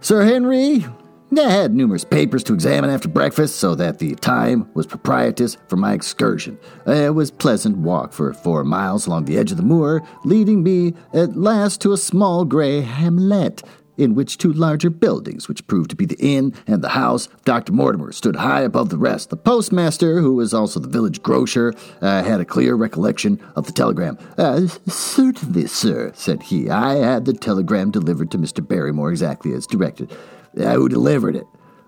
Sir 0.00 0.24
Henry, 0.24 0.86
I 1.36 1.50
had 1.50 1.74
numerous 1.74 2.04
papers 2.04 2.42
to 2.44 2.54
examine 2.54 2.90
after 2.90 3.08
breakfast, 3.08 3.56
so 3.56 3.74
that 3.74 3.98
the 3.98 4.14
time 4.16 4.68
was 4.74 4.86
propitious 4.86 5.56
for 5.68 5.76
my 5.76 5.92
excursion. 5.92 6.58
It 6.86 7.14
was 7.14 7.28
a 7.30 7.34
pleasant 7.34 7.76
walk 7.76 8.12
for 8.12 8.32
four 8.32 8.64
miles 8.64 9.06
along 9.06 9.26
the 9.26 9.36
edge 9.36 9.50
of 9.50 9.56
the 9.56 9.62
moor, 9.62 10.02
leading 10.24 10.62
me 10.62 10.94
at 11.12 11.36
last 11.36 11.80
to 11.82 11.92
a 11.92 11.98
small 11.98 12.44
grey 12.44 12.80
hamlet. 12.80 13.62
in 13.98 14.14
which 14.14 14.38
two 14.38 14.52
larger 14.52 14.88
buildings, 14.90 15.48
which 15.48 15.66
proved 15.66 15.90
to 15.90 15.96
be 15.96 16.06
the 16.06 16.20
inn 16.20 16.54
and 16.68 16.82
the 16.82 16.90
house 16.90 17.26
of 17.26 17.44
Dr. 17.44 17.72
Mortimer, 17.72 18.12
stood 18.12 18.36
high 18.36 18.60
above 18.60 18.90
the 18.90 18.96
rest. 18.96 19.28
The 19.28 19.36
postmaster, 19.36 20.20
who 20.20 20.36
was 20.36 20.54
also 20.54 20.78
the 20.78 20.88
village 20.88 21.20
grocer, 21.20 21.74
uh, 22.00 22.22
had 22.22 22.40
a 22.40 22.44
clear 22.44 22.76
recollection 22.76 23.40
of 23.56 23.66
the 23.66 23.72
telegram. 23.72 24.16
Uh, 24.38 24.68
certainly, 24.86 25.66
sir, 25.66 26.12
said 26.14 26.44
he. 26.44 26.70
I 26.70 26.94
had 26.94 27.24
the 27.24 27.32
telegram 27.32 27.90
delivered 27.90 28.30
to 28.30 28.38
Mr. 28.38 28.64
Barrymore 28.64 29.10
exactly 29.10 29.52
as 29.52 29.66
directed. 29.66 30.16
Uh, 30.58 30.74
who 30.74 30.88
delivered 30.88 31.36
it? 31.36 31.46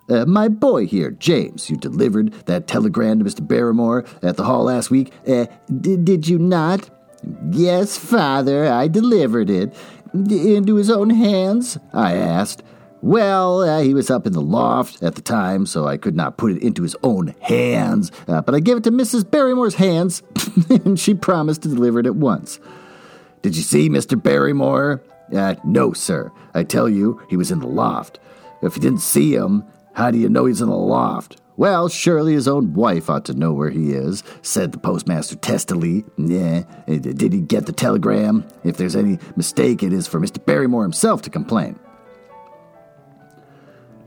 Uh, 0.08 0.24
my 0.26 0.48
boy 0.48 0.86
here, 0.86 1.12
James, 1.12 1.70
you 1.70 1.76
delivered 1.76 2.32
that 2.46 2.66
telegram 2.66 3.20
to 3.20 3.24
Mr. 3.24 3.46
Barrymore 3.46 4.04
at 4.22 4.36
the 4.36 4.44
hall 4.44 4.64
last 4.64 4.90
week. 4.90 5.12
Uh, 5.26 5.46
did, 5.80 6.04
did 6.04 6.26
you 6.26 6.38
not? 6.38 6.90
Yes, 7.52 7.96
father, 7.96 8.66
I 8.66 8.88
delivered 8.88 9.50
it. 9.50 9.74
Into 10.12 10.74
his 10.74 10.90
own 10.90 11.10
hands? 11.10 11.78
I 11.92 12.16
asked. 12.16 12.64
Well, 13.02 13.60
uh, 13.60 13.80
he 13.80 13.94
was 13.94 14.10
up 14.10 14.26
in 14.26 14.32
the 14.32 14.42
loft 14.42 15.02
at 15.02 15.14
the 15.14 15.22
time, 15.22 15.64
so 15.64 15.86
I 15.86 15.96
could 15.96 16.16
not 16.16 16.36
put 16.36 16.52
it 16.52 16.62
into 16.62 16.82
his 16.82 16.96
own 17.02 17.34
hands. 17.40 18.10
Uh, 18.26 18.42
but 18.42 18.54
I 18.54 18.60
gave 18.60 18.76
it 18.76 18.84
to 18.84 18.90
Mrs. 18.90 19.30
Barrymore's 19.30 19.76
hands, 19.76 20.22
and 20.68 20.98
she 20.98 21.14
promised 21.14 21.62
to 21.62 21.68
deliver 21.68 22.00
it 22.00 22.06
at 22.06 22.16
once. 22.16 22.58
Did 23.42 23.56
you 23.56 23.62
see 23.62 23.88
Mr. 23.88 24.20
Barrymore? 24.20 25.02
Uh, 25.34 25.54
no, 25.64 25.92
sir. 25.92 26.30
I 26.52 26.64
tell 26.64 26.88
you, 26.88 27.22
he 27.30 27.36
was 27.36 27.50
in 27.50 27.60
the 27.60 27.68
loft. 27.68 28.18
If 28.62 28.76
you 28.76 28.82
didn't 28.82 29.00
see 29.00 29.34
him, 29.34 29.64
how 29.94 30.10
do 30.10 30.18
you 30.18 30.28
know 30.28 30.46
he's 30.46 30.60
in 30.60 30.68
the 30.68 30.76
loft? 30.76 31.40
Well, 31.56 31.88
surely 31.88 32.32
his 32.32 32.48
own 32.48 32.72
wife 32.72 33.10
ought 33.10 33.26
to 33.26 33.34
know 33.34 33.52
where 33.52 33.68
he 33.68 33.92
is, 33.92 34.22
said 34.40 34.72
the 34.72 34.78
postmaster 34.78 35.36
testily. 35.36 36.04
Yeah, 36.16 36.62
eh, 36.88 36.98
did 36.98 37.32
he 37.34 37.40
get 37.40 37.66
the 37.66 37.72
telegram? 37.72 38.46
If 38.64 38.78
there's 38.78 38.96
any 38.96 39.18
mistake, 39.36 39.82
it 39.82 39.92
is 39.92 40.06
for 40.06 40.20
Mr. 40.20 40.42
Barrymore 40.42 40.84
himself 40.84 41.20
to 41.22 41.30
complain. 41.30 41.78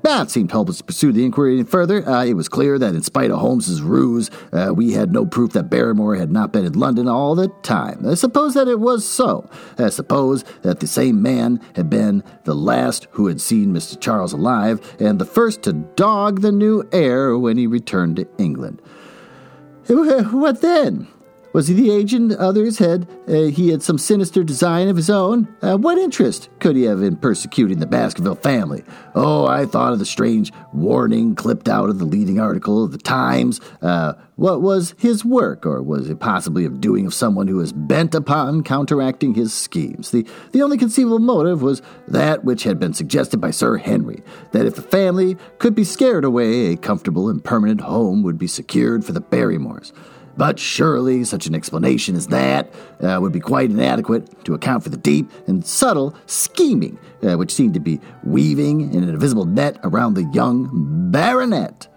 That 0.03 0.29
seemed 0.29 0.51
hopeless 0.51 0.79
to 0.79 0.83
pursue 0.83 1.13
the 1.13 1.23
inquiry 1.23 1.53
any 1.53 1.63
further. 1.63 2.07
Uh, 2.07 2.25
it 2.25 2.33
was 2.33 2.49
clear 2.49 2.77
that, 2.77 2.93
in 2.93 3.01
spite 3.03 3.31
of 3.31 3.39
Holmes's 3.39 3.81
ruse, 3.81 4.29
uh, 4.51 4.73
we 4.75 4.91
had 4.91 5.13
no 5.13 5.25
proof 5.25 5.53
that 5.53 5.69
Barrymore 5.69 6.15
had 6.15 6.29
not 6.29 6.51
been 6.51 6.65
in 6.65 6.73
London 6.73 7.07
all 7.07 7.35
the 7.35 7.47
time. 7.63 8.05
I 8.05 8.15
suppose 8.15 8.53
that 8.53 8.67
it 8.67 8.81
was 8.81 9.07
so. 9.07 9.49
I 9.77 9.87
suppose 9.87 10.43
that 10.61 10.81
the 10.81 10.87
same 10.87 11.21
man 11.21 11.61
had 11.77 11.89
been 11.89 12.21
the 12.43 12.53
last 12.53 13.07
who 13.11 13.27
had 13.27 13.39
seen 13.39 13.73
Mr. 13.73 13.99
Charles 13.99 14.33
alive, 14.33 14.81
and 14.99 15.19
the 15.19 15.25
first 15.25 15.63
to 15.63 15.71
dog 15.71 16.41
the 16.41 16.51
new 16.51 16.83
heir 16.91 17.37
when 17.37 17.55
he 17.55 17.65
returned 17.65 18.17
to 18.17 18.27
England. 18.37 18.81
What 19.87 20.61
then? 20.61 21.07
Was 21.53 21.67
he 21.67 21.75
the 21.75 21.91
agent 21.91 22.33
others 22.33 22.79
had? 22.79 23.07
Uh, 23.27 23.43
he 23.43 23.69
had 23.69 23.83
some 23.83 23.99
sinister 23.99 24.43
design 24.43 24.87
of 24.87 24.95
his 24.95 25.09
own? 25.09 25.47
Uh, 25.61 25.77
what 25.77 25.99
interest 25.99 26.49
could 26.59 26.75
he 26.75 26.83
have 26.83 27.03
in 27.03 27.15
persecuting 27.15 27.79
the 27.79 27.85
Baskerville 27.85 28.35
family? 28.35 28.83
Oh, 29.13 29.45
I 29.45 29.67
thought 29.67 29.93
of 29.93 29.99
the 29.99 30.05
strange 30.05 30.51
warning 30.73 31.35
clipped 31.35 31.69
out 31.69 31.89
of 31.89 31.99
the 31.99 32.05
leading 32.05 32.39
article 32.39 32.83
of 32.83 32.91
the 32.91 32.97
Times. 32.97 33.61
Uh, 33.83 34.13
what 34.35 34.63
was 34.63 34.95
his 34.97 35.23
work, 35.23 35.63
or 35.63 35.83
was 35.83 36.09
it 36.09 36.19
possibly 36.19 36.65
of 36.65 36.81
doing 36.81 37.05
of 37.05 37.13
someone 37.13 37.47
who 37.47 37.57
was 37.57 37.71
bent 37.71 38.15
upon 38.15 38.63
counteracting 38.63 39.35
his 39.35 39.53
schemes? 39.53 40.09
The, 40.09 40.25
the 40.53 40.63
only 40.63 40.79
conceivable 40.79 41.19
motive 41.19 41.61
was 41.61 41.83
that 42.07 42.43
which 42.43 42.63
had 42.63 42.79
been 42.79 42.95
suggested 42.95 43.37
by 43.37 43.51
Sir 43.51 43.77
Henry 43.77 44.23
that 44.53 44.65
if 44.65 44.73
the 44.73 44.81
family 44.81 45.37
could 45.59 45.75
be 45.75 45.83
scared 45.83 46.25
away, 46.25 46.73
a 46.73 46.77
comfortable 46.77 47.29
and 47.29 47.43
permanent 47.43 47.81
home 47.81 48.23
would 48.23 48.39
be 48.39 48.47
secured 48.47 49.05
for 49.05 49.11
the 49.11 49.21
Barrymores. 49.21 49.93
But 50.35 50.59
surely 50.59 51.23
such 51.23 51.45
an 51.45 51.53
explanation 51.53 52.15
as 52.15 52.27
that 52.27 52.73
uh, 53.01 53.19
would 53.21 53.31
be 53.31 53.39
quite 53.39 53.69
inadequate 53.69 54.45
to 54.45 54.53
account 54.53 54.83
for 54.83 54.89
the 54.89 54.97
deep 54.97 55.29
and 55.47 55.65
subtle 55.65 56.15
scheming 56.25 56.97
uh, 57.23 57.35
which 57.35 57.53
seemed 57.53 57.73
to 57.73 57.79
be 57.79 57.99
weaving 58.23 58.93
in 58.93 59.03
an 59.03 59.09
invisible 59.09 59.45
net 59.45 59.79
around 59.83 60.15
the 60.15 60.29
young 60.33 60.69
baronet. 61.11 61.87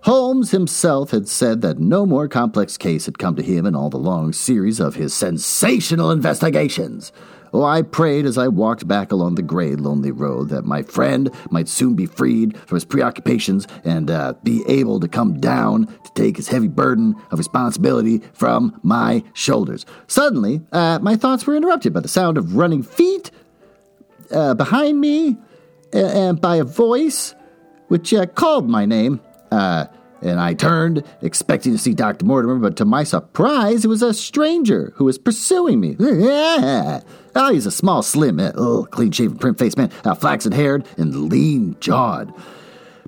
Holmes 0.00 0.52
himself 0.52 1.10
had 1.10 1.28
said 1.28 1.62
that 1.62 1.78
no 1.78 2.06
more 2.06 2.28
complex 2.28 2.76
case 2.76 3.06
had 3.06 3.18
come 3.18 3.34
to 3.36 3.42
him 3.42 3.66
in 3.66 3.74
all 3.74 3.90
the 3.90 3.96
long 3.96 4.32
series 4.32 4.78
of 4.78 4.94
his 4.94 5.12
sensational 5.12 6.10
investigations. 6.10 7.12
Oh, 7.56 7.64
I 7.64 7.80
prayed 7.80 8.26
as 8.26 8.36
I 8.36 8.48
walked 8.48 8.86
back 8.86 9.10
along 9.10 9.36
the 9.36 9.42
gray, 9.42 9.76
lonely 9.76 10.10
road 10.10 10.50
that 10.50 10.66
my 10.66 10.82
friend 10.82 11.30
might 11.50 11.68
soon 11.68 11.94
be 11.94 12.04
freed 12.04 12.54
from 12.54 12.76
his 12.76 12.84
preoccupations 12.84 13.66
and 13.82 14.10
uh, 14.10 14.34
be 14.42 14.62
able 14.68 15.00
to 15.00 15.08
come 15.08 15.40
down 15.40 15.86
to 15.86 16.12
take 16.14 16.36
his 16.36 16.48
heavy 16.48 16.68
burden 16.68 17.14
of 17.30 17.38
responsibility 17.38 18.18
from 18.34 18.78
my 18.82 19.24
shoulders. 19.32 19.86
Suddenly, 20.06 20.60
uh, 20.70 20.98
my 21.00 21.16
thoughts 21.16 21.46
were 21.46 21.56
interrupted 21.56 21.94
by 21.94 22.00
the 22.00 22.08
sound 22.08 22.36
of 22.36 22.56
running 22.56 22.82
feet 22.82 23.30
uh, 24.30 24.52
behind 24.52 25.00
me 25.00 25.38
and 25.94 26.38
by 26.38 26.56
a 26.56 26.64
voice 26.64 27.34
which 27.88 28.12
uh, 28.12 28.26
called 28.26 28.68
my 28.68 28.84
name. 28.84 29.18
And 30.26 30.40
I 30.40 30.54
turned, 30.54 31.04
expecting 31.22 31.70
to 31.70 31.78
see 31.78 31.94
Dr. 31.94 32.24
Mortimer, 32.24 32.56
but 32.56 32.76
to 32.78 32.84
my 32.84 33.04
surprise, 33.04 33.84
it 33.84 33.88
was 33.88 34.02
a 34.02 34.12
stranger 34.12 34.92
who 34.96 35.04
was 35.04 35.18
pursuing 35.18 35.78
me. 35.78 35.96
oh, 36.00 37.02
he's 37.52 37.64
a 37.66 37.70
small, 37.70 38.02
slim, 38.02 38.40
uh, 38.40 38.50
clean 38.90 39.12
shaven, 39.12 39.38
prim 39.38 39.54
faced 39.54 39.76
man, 39.76 39.92
uh, 40.04 40.16
flaxen 40.16 40.50
haired 40.50 40.84
and 40.96 41.30
lean 41.30 41.76
jawed. 41.78 42.34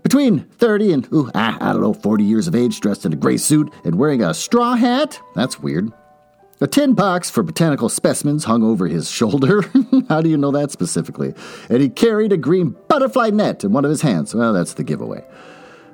Between 0.05 0.45
30 0.45 0.93
and, 0.93 1.13
ooh, 1.13 1.29
I 1.35 1.73
don't 1.73 1.83
know, 1.83 1.93
40 1.93 2.23
years 2.23 2.47
of 2.47 2.55
age, 2.55 2.79
dressed 2.79 3.05
in 3.05 3.13
a 3.13 3.17
gray 3.17 3.37
suit 3.37 3.73
and 3.83 3.97
wearing 3.97 4.23
a 4.23 4.33
straw 4.33 4.77
hat. 4.77 5.21
That's 5.35 5.59
weird. 5.59 5.93
A 6.61 6.69
tin 6.69 6.95
box 6.95 7.31
for 7.31 7.43
botanical 7.43 7.89
specimens 7.89 8.45
hung 8.45 8.63
over 8.63 8.87
his 8.87 9.11
shoulder. 9.11 9.63
How 10.09 10.21
do 10.21 10.29
you 10.29 10.37
know 10.37 10.53
that 10.53 10.71
specifically? 10.71 11.35
And 11.69 11.81
he 11.81 11.89
carried 11.89 12.33
a 12.33 12.37
green 12.37 12.77
butterfly 12.87 13.31
net 13.31 13.65
in 13.65 13.73
one 13.73 13.85
of 13.85 13.91
his 13.91 14.03
hands. 14.03 14.37
Well, 14.37 14.53
that's 14.53 14.75
the 14.75 14.85
giveaway. 14.85 15.25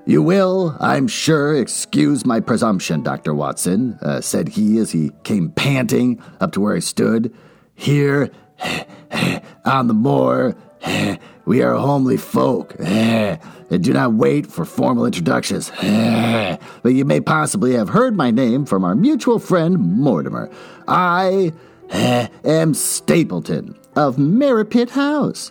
You 0.06 0.22
will, 0.22 0.76
I'm 0.80 1.08
sure, 1.08 1.56
excuse 1.56 2.26
my 2.26 2.40
presumption, 2.40 3.02
Dr. 3.02 3.34
Watson, 3.34 3.98
uh, 4.02 4.20
said 4.20 4.48
he 4.48 4.76
as 4.76 4.92
he 4.92 5.12
came 5.22 5.48
panting 5.48 6.22
up 6.40 6.52
to 6.52 6.60
where 6.60 6.76
I 6.76 6.80
stood. 6.80 7.34
Here, 7.74 8.30
on 9.64 9.86
the 9.86 9.94
moor, 9.94 10.56
we 11.46 11.62
are 11.62 11.74
homely 11.76 12.18
folk, 12.18 12.76
and 12.78 13.40
do 13.82 13.94
not 13.94 14.12
wait 14.12 14.46
for 14.46 14.66
formal 14.66 15.06
introductions. 15.06 15.72
But 15.80 16.92
you 16.92 17.06
may 17.06 17.20
possibly 17.20 17.72
have 17.72 17.88
heard 17.88 18.14
my 18.14 18.30
name 18.30 18.66
from 18.66 18.84
our 18.84 18.94
mutual 18.94 19.38
friend 19.38 19.78
Mortimer. 19.78 20.50
I 20.86 21.54
am 21.90 22.74
Stapleton 22.74 23.74
of 23.96 24.16
Merripit 24.16 24.90
House. 24.90 25.50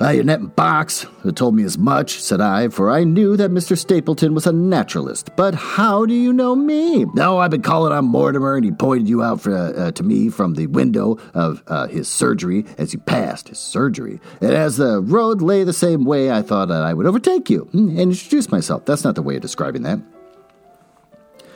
Uh, 0.00 0.08
your 0.08 0.24
net 0.24 0.56
box 0.56 1.02
who 1.20 1.30
told 1.30 1.54
me 1.54 1.62
as 1.62 1.76
much, 1.76 2.20
said 2.20 2.40
I, 2.40 2.68
for 2.68 2.88
I 2.88 3.04
knew 3.04 3.36
that 3.36 3.50
Mr. 3.50 3.76
Stapleton 3.76 4.32
was 4.32 4.46
a 4.46 4.52
naturalist. 4.52 5.36
But 5.36 5.54
how 5.54 6.06
do 6.06 6.14
you 6.14 6.32
know 6.32 6.56
me? 6.56 7.04
No, 7.14 7.36
I've 7.36 7.50
been 7.50 7.60
calling 7.60 7.92
on 7.92 8.06
Mortimer, 8.06 8.56
and 8.56 8.64
he 8.64 8.72
pointed 8.72 9.10
you 9.10 9.22
out 9.22 9.42
for, 9.42 9.54
uh, 9.54 9.72
uh, 9.72 9.92
to 9.92 10.02
me 10.02 10.30
from 10.30 10.54
the 10.54 10.68
window 10.68 11.18
of 11.34 11.62
uh, 11.66 11.86
his 11.86 12.08
surgery 12.08 12.64
as 12.78 12.94
you 12.94 12.98
passed 12.98 13.48
his 13.48 13.58
surgery. 13.58 14.20
And 14.40 14.52
as 14.52 14.78
the 14.78 15.02
road 15.02 15.42
lay 15.42 15.64
the 15.64 15.74
same 15.74 16.06
way, 16.06 16.30
I 16.30 16.40
thought 16.40 16.68
that 16.68 16.82
I 16.82 16.94
would 16.94 17.06
overtake 17.06 17.50
you 17.50 17.68
and 17.74 17.98
introduce 17.98 18.50
myself. 18.50 18.86
That's 18.86 19.04
not 19.04 19.16
the 19.16 19.22
way 19.22 19.36
of 19.36 19.42
describing 19.42 19.82
that. 19.82 20.00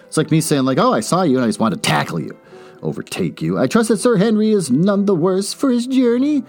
It's 0.06 0.18
like 0.18 0.30
me 0.30 0.42
saying, 0.42 0.64
like, 0.64 0.78
oh, 0.78 0.92
I 0.92 1.00
saw 1.00 1.22
you 1.22 1.36
and 1.36 1.44
I 1.44 1.48
just 1.48 1.60
wanted 1.60 1.82
to 1.82 1.88
tackle 1.88 2.20
you. 2.20 2.38
Overtake 2.82 3.40
you. 3.40 3.58
I 3.58 3.66
trust 3.66 3.88
that 3.88 3.96
Sir 3.96 4.18
Henry 4.18 4.50
is 4.50 4.70
none 4.70 5.06
the 5.06 5.14
worse 5.14 5.54
for 5.54 5.70
his 5.70 5.86
journey. 5.86 6.44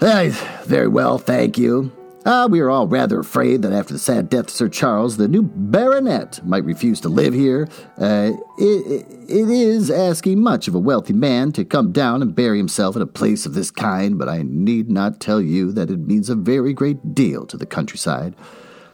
Uh, 0.00 0.28
very 0.64 0.88
well, 0.88 1.18
thank 1.18 1.56
you. 1.56 1.92
Uh, 2.24 2.48
we 2.50 2.60
are 2.60 2.70
all 2.70 2.88
rather 2.88 3.20
afraid 3.20 3.60
that 3.60 3.72
after 3.72 3.92
the 3.92 3.98
sad 3.98 4.30
death 4.30 4.46
of 4.46 4.50
Sir 4.50 4.68
Charles, 4.68 5.18
the 5.18 5.28
new 5.28 5.42
baronet 5.42 6.40
might 6.44 6.64
refuse 6.64 6.98
to 7.00 7.10
live 7.10 7.34
here. 7.34 7.68
Uh, 7.98 8.32
it, 8.58 9.06
it 9.28 9.50
is 9.50 9.90
asking 9.90 10.40
much 10.40 10.66
of 10.66 10.74
a 10.74 10.78
wealthy 10.78 11.12
man 11.12 11.52
to 11.52 11.66
come 11.66 11.92
down 11.92 12.22
and 12.22 12.34
bury 12.34 12.56
himself 12.56 12.96
in 12.96 13.02
a 13.02 13.06
place 13.06 13.44
of 13.44 13.52
this 13.52 13.70
kind, 13.70 14.18
but 14.18 14.28
I 14.28 14.42
need 14.42 14.90
not 14.90 15.20
tell 15.20 15.40
you 15.40 15.70
that 15.72 15.90
it 15.90 15.98
means 15.98 16.30
a 16.30 16.34
very 16.34 16.72
great 16.72 17.14
deal 17.14 17.44
to 17.44 17.58
the 17.58 17.66
countryside. 17.66 18.34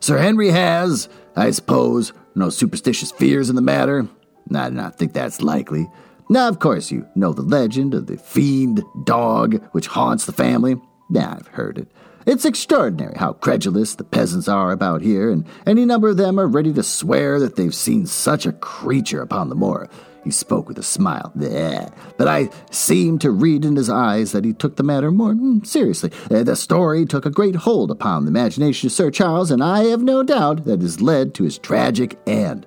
Sir 0.00 0.18
Henry 0.18 0.48
has, 0.48 1.08
I 1.36 1.52
suppose, 1.52 2.12
no 2.34 2.50
superstitious 2.50 3.12
fears 3.12 3.48
in 3.48 3.54
the 3.54 3.62
matter. 3.62 4.08
I 4.52 4.70
do 4.70 4.74
not 4.74 4.98
think 4.98 5.12
that's 5.12 5.40
likely. 5.40 5.88
Now, 6.28 6.48
of 6.48 6.58
course, 6.58 6.90
you 6.90 7.06
know 7.14 7.32
the 7.32 7.42
legend 7.42 7.94
of 7.94 8.06
the 8.06 8.16
fiend 8.16 8.82
dog 9.04 9.62
which 9.70 9.86
haunts 9.86 10.26
the 10.26 10.32
family. 10.32 10.80
Yeah, 11.10 11.34
I've 11.38 11.48
heard 11.48 11.78
it. 11.78 11.88
It's 12.26 12.44
extraordinary 12.44 13.16
how 13.16 13.32
credulous 13.32 13.94
the 13.94 14.04
peasants 14.04 14.46
are 14.46 14.72
about 14.72 15.00
here, 15.00 15.30
and 15.30 15.46
any 15.66 15.84
number 15.84 16.08
of 16.08 16.16
them 16.16 16.38
are 16.38 16.46
ready 16.46 16.72
to 16.74 16.82
swear 16.82 17.40
that 17.40 17.56
they've 17.56 17.74
seen 17.74 18.06
such 18.06 18.46
a 18.46 18.52
creature 18.52 19.22
upon 19.22 19.48
the 19.48 19.54
moor. 19.54 19.88
He 20.22 20.30
spoke 20.30 20.68
with 20.68 20.78
a 20.78 20.82
smile. 20.82 21.32
Bleh. 21.34 21.90
But 22.18 22.28
I 22.28 22.50
seemed 22.70 23.22
to 23.22 23.30
read 23.30 23.64
in 23.64 23.76
his 23.76 23.88
eyes 23.88 24.32
that 24.32 24.44
he 24.44 24.52
took 24.52 24.76
the 24.76 24.82
matter 24.82 25.10
more 25.10 25.32
mm, 25.32 25.66
seriously. 25.66 26.12
Uh, 26.30 26.42
the 26.42 26.56
story 26.56 27.06
took 27.06 27.24
a 27.24 27.30
great 27.30 27.56
hold 27.56 27.90
upon 27.90 28.24
the 28.24 28.30
imagination 28.30 28.88
of 28.88 28.92
Sir 28.92 29.10
Charles, 29.10 29.50
and 29.50 29.64
I 29.64 29.84
have 29.84 30.02
no 30.02 30.22
doubt 30.22 30.64
that 30.66 30.74
it 30.74 30.82
has 30.82 31.00
led 31.00 31.34
to 31.34 31.44
his 31.44 31.56
tragic 31.58 32.18
end. 32.26 32.66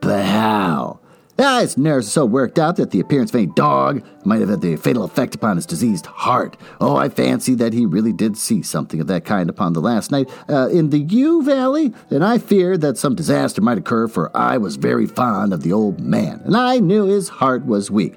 But 0.00 0.26
how? 0.26 1.00
Ah, 1.38 1.66
nerves 1.76 2.08
are 2.08 2.10
so 2.10 2.24
worked 2.24 2.58
out 2.58 2.76
that 2.76 2.92
the 2.92 3.00
appearance 3.00 3.30
of 3.30 3.36
any 3.36 3.46
dog 3.46 4.02
might 4.24 4.40
have 4.40 4.48
had 4.48 4.62
the 4.62 4.76
fatal 4.76 5.04
effect 5.04 5.34
upon 5.34 5.56
his 5.56 5.66
diseased 5.66 6.06
heart. 6.06 6.56
Oh, 6.80 6.96
I 6.96 7.10
fancy 7.10 7.54
that 7.56 7.74
he 7.74 7.84
really 7.84 8.12
did 8.12 8.38
see 8.38 8.62
something 8.62 9.00
of 9.00 9.06
that 9.08 9.26
kind 9.26 9.50
upon 9.50 9.74
the 9.74 9.80
last 9.80 10.10
night 10.10 10.30
uh, 10.48 10.68
in 10.68 10.88
the 10.90 11.00
Yew 11.00 11.42
Valley, 11.42 11.92
and 12.08 12.24
I 12.24 12.38
feared 12.38 12.80
that 12.80 12.96
some 12.96 13.14
disaster 13.14 13.60
might 13.60 13.76
occur, 13.76 14.08
for 14.08 14.34
I 14.34 14.56
was 14.56 14.76
very 14.76 15.06
fond 15.06 15.52
of 15.52 15.62
the 15.62 15.72
old 15.72 16.00
man, 16.00 16.40
and 16.44 16.56
I 16.56 16.78
knew 16.78 17.04
his 17.04 17.28
heart 17.28 17.66
was 17.66 17.90
weak. 17.90 18.16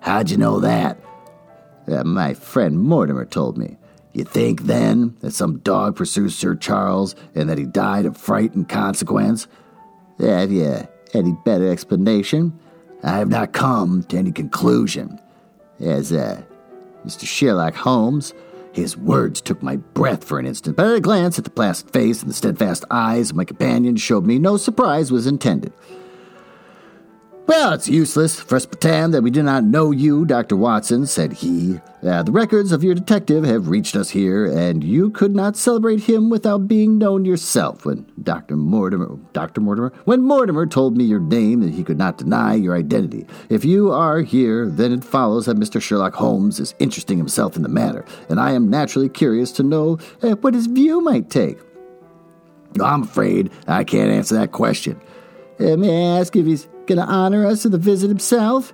How'd 0.00 0.30
you 0.30 0.36
know 0.36 0.58
that? 0.60 0.98
Uh, 1.86 2.02
my 2.02 2.34
friend 2.34 2.80
Mortimer 2.80 3.24
told 3.24 3.56
me. 3.56 3.76
You 4.12 4.24
think 4.24 4.62
then 4.62 5.14
that 5.20 5.34
some 5.34 5.58
dog 5.58 5.94
pursued 5.94 6.32
Sir 6.32 6.56
Charles 6.56 7.14
and 7.34 7.50
that 7.50 7.58
he 7.58 7.64
died 7.64 8.06
of 8.06 8.16
fright 8.16 8.54
in 8.54 8.64
consequence? 8.64 9.46
Have 10.18 10.50
you 10.50 10.88
any 11.16 11.36
better 11.44 11.70
explanation? 11.70 12.58
I 13.02 13.18
have 13.18 13.28
not 13.28 13.52
come 13.52 14.04
to 14.04 14.16
any 14.16 14.32
conclusion. 14.32 15.20
As 15.80 16.12
uh, 16.12 16.42
Mr. 17.04 17.26
Sherlock 17.26 17.74
Holmes, 17.74 18.32
his 18.72 18.96
words 18.96 19.40
took 19.40 19.62
my 19.62 19.76
breath 19.76 20.22
for 20.24 20.38
an 20.38 20.46
instant, 20.46 20.76
but 20.76 20.94
a 20.94 21.00
glance 21.00 21.38
at 21.38 21.44
the 21.44 21.50
placid 21.50 21.90
face 21.90 22.20
and 22.20 22.30
the 22.30 22.34
steadfast 22.34 22.84
eyes 22.90 23.30
of 23.30 23.36
my 23.36 23.44
companion 23.44 23.96
showed 23.96 24.26
me 24.26 24.38
no 24.38 24.56
surprise 24.56 25.10
was 25.10 25.26
intended. 25.26 25.72
Well, 27.46 27.74
it's 27.74 27.88
useless 27.88 28.40
for 28.40 28.56
us 28.56 28.64
to 28.64 28.70
pretend 28.70 29.14
that 29.14 29.22
we 29.22 29.30
do 29.30 29.40
not 29.40 29.62
know 29.62 29.92
you, 29.92 30.26
Dr. 30.26 30.56
Watson, 30.56 31.06
said 31.06 31.32
he. 31.32 31.78
Uh, 32.02 32.24
the 32.24 32.32
records 32.32 32.72
of 32.72 32.82
your 32.82 32.96
detective 32.96 33.44
have 33.44 33.68
reached 33.68 33.94
us 33.94 34.10
here, 34.10 34.46
and 34.46 34.82
you 34.82 35.10
could 35.10 35.32
not 35.32 35.56
celebrate 35.56 36.00
him 36.00 36.28
without 36.28 36.66
being 36.66 36.98
known 36.98 37.24
yourself. 37.24 37.84
When 37.84 38.04
Dr. 38.20 38.56
Mortimer, 38.56 39.16
Dr. 39.32 39.60
Mortimer, 39.60 39.92
when 40.06 40.22
Mortimer 40.22 40.66
told 40.66 40.96
me 40.96 41.04
your 41.04 41.20
name, 41.20 41.62
he 41.62 41.84
could 41.84 41.98
not 41.98 42.18
deny 42.18 42.54
your 42.54 42.76
identity. 42.76 43.28
If 43.48 43.64
you 43.64 43.92
are 43.92 44.22
here, 44.22 44.66
then 44.66 44.90
it 44.90 45.04
follows 45.04 45.46
that 45.46 45.56
Mr. 45.56 45.80
Sherlock 45.80 46.14
Holmes 46.14 46.58
is 46.58 46.74
interesting 46.80 47.16
himself 47.16 47.54
in 47.54 47.62
the 47.62 47.68
matter, 47.68 48.04
and 48.28 48.40
I 48.40 48.52
am 48.52 48.68
naturally 48.68 49.08
curious 49.08 49.52
to 49.52 49.62
know 49.62 50.00
uh, 50.20 50.30
what 50.30 50.54
his 50.54 50.66
view 50.66 51.00
might 51.00 51.30
take. 51.30 51.58
I'm 52.80 53.04
afraid 53.04 53.52
I 53.68 53.84
can't 53.84 54.10
answer 54.10 54.34
that 54.34 54.50
question. 54.50 55.00
May 55.58 56.16
I 56.16 56.20
ask 56.20 56.36
if 56.36 56.46
he's 56.46 56.66
going 56.86 56.98
to 56.98 57.04
honor 57.04 57.46
us 57.46 57.64
with 57.64 57.74
a 57.74 57.78
visit 57.78 58.08
himself? 58.08 58.72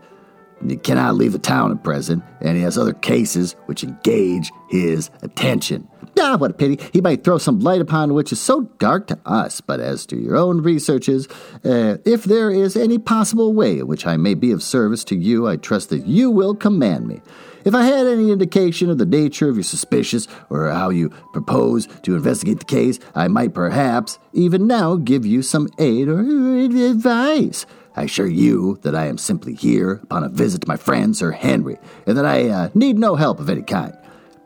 He 0.66 0.76
cannot 0.76 1.16
leave 1.16 1.32
the 1.32 1.38
town 1.38 1.72
at 1.72 1.82
present, 1.82 2.22
and 2.40 2.56
he 2.56 2.62
has 2.62 2.78
other 2.78 2.92
cases 2.92 3.56
which 3.66 3.82
engage 3.82 4.50
his 4.70 5.10
attention. 5.22 5.88
Ah, 6.20 6.36
what 6.36 6.52
a 6.52 6.54
pity. 6.54 6.78
He 6.92 7.00
might 7.00 7.24
throw 7.24 7.38
some 7.38 7.60
light 7.60 7.80
upon 7.80 8.14
which 8.14 8.32
is 8.32 8.40
so 8.40 8.62
dark 8.78 9.06
to 9.08 9.18
us. 9.24 9.60
But 9.60 9.80
as 9.80 10.06
to 10.06 10.16
your 10.16 10.36
own 10.36 10.62
researches, 10.62 11.26
uh, 11.64 11.96
if 12.04 12.24
there 12.24 12.50
is 12.50 12.76
any 12.76 12.98
possible 12.98 13.54
way 13.54 13.78
in 13.78 13.86
which 13.86 14.06
I 14.06 14.16
may 14.16 14.34
be 14.34 14.52
of 14.52 14.62
service 14.62 15.04
to 15.04 15.16
you, 15.16 15.48
I 15.48 15.56
trust 15.56 15.88
that 15.88 16.06
you 16.06 16.30
will 16.30 16.54
command 16.54 17.08
me. 17.08 17.22
If 17.64 17.74
I 17.74 17.84
had 17.84 18.06
any 18.06 18.30
indication 18.30 18.90
of 18.90 18.98
the 18.98 19.06
nature 19.06 19.48
of 19.48 19.56
your 19.56 19.62
suspicions 19.62 20.28
or 20.50 20.70
how 20.70 20.90
you 20.90 21.10
propose 21.32 21.86
to 22.02 22.16
investigate 22.16 22.58
the 22.58 22.64
case, 22.64 22.98
I 23.14 23.28
might 23.28 23.54
perhaps 23.54 24.18
even 24.32 24.66
now 24.66 24.96
give 24.96 25.24
you 25.24 25.42
some 25.42 25.68
aid 25.78 26.08
or 26.08 26.20
advice. 26.20 27.66
I 27.94 28.04
assure 28.04 28.26
you 28.26 28.78
that 28.82 28.94
I 28.94 29.06
am 29.06 29.18
simply 29.18 29.54
here 29.54 30.00
upon 30.02 30.24
a 30.24 30.28
visit 30.28 30.62
to 30.62 30.68
my 30.68 30.76
friend 30.76 31.16
Sir 31.16 31.30
Henry, 31.30 31.78
and 32.06 32.16
that 32.16 32.24
I 32.24 32.48
uh, 32.48 32.70
need 32.74 32.98
no 32.98 33.16
help 33.16 33.38
of 33.38 33.50
any 33.50 33.62
kind. 33.62 33.96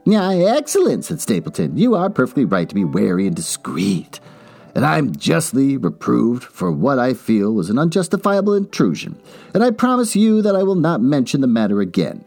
Yeah, 0.04 0.30
excellent, 0.30 1.04
said 1.04 1.20
Stapleton. 1.20 1.76
You 1.76 1.94
are 1.94 2.10
perfectly 2.10 2.44
right 2.44 2.68
to 2.68 2.74
be 2.74 2.84
wary 2.84 3.26
and 3.26 3.34
discreet. 3.34 4.20
And 4.74 4.84
I'm 4.84 5.16
justly 5.16 5.76
reproved 5.76 6.44
for 6.44 6.70
what 6.70 6.98
I 6.98 7.14
feel 7.14 7.54
was 7.54 7.70
an 7.70 7.78
unjustifiable 7.78 8.52
intrusion, 8.52 9.18
and 9.54 9.64
I 9.64 9.70
promise 9.70 10.14
you 10.14 10.42
that 10.42 10.54
I 10.54 10.64
will 10.64 10.74
not 10.74 11.00
mention 11.00 11.40
the 11.40 11.46
matter 11.46 11.80
again. 11.80 12.24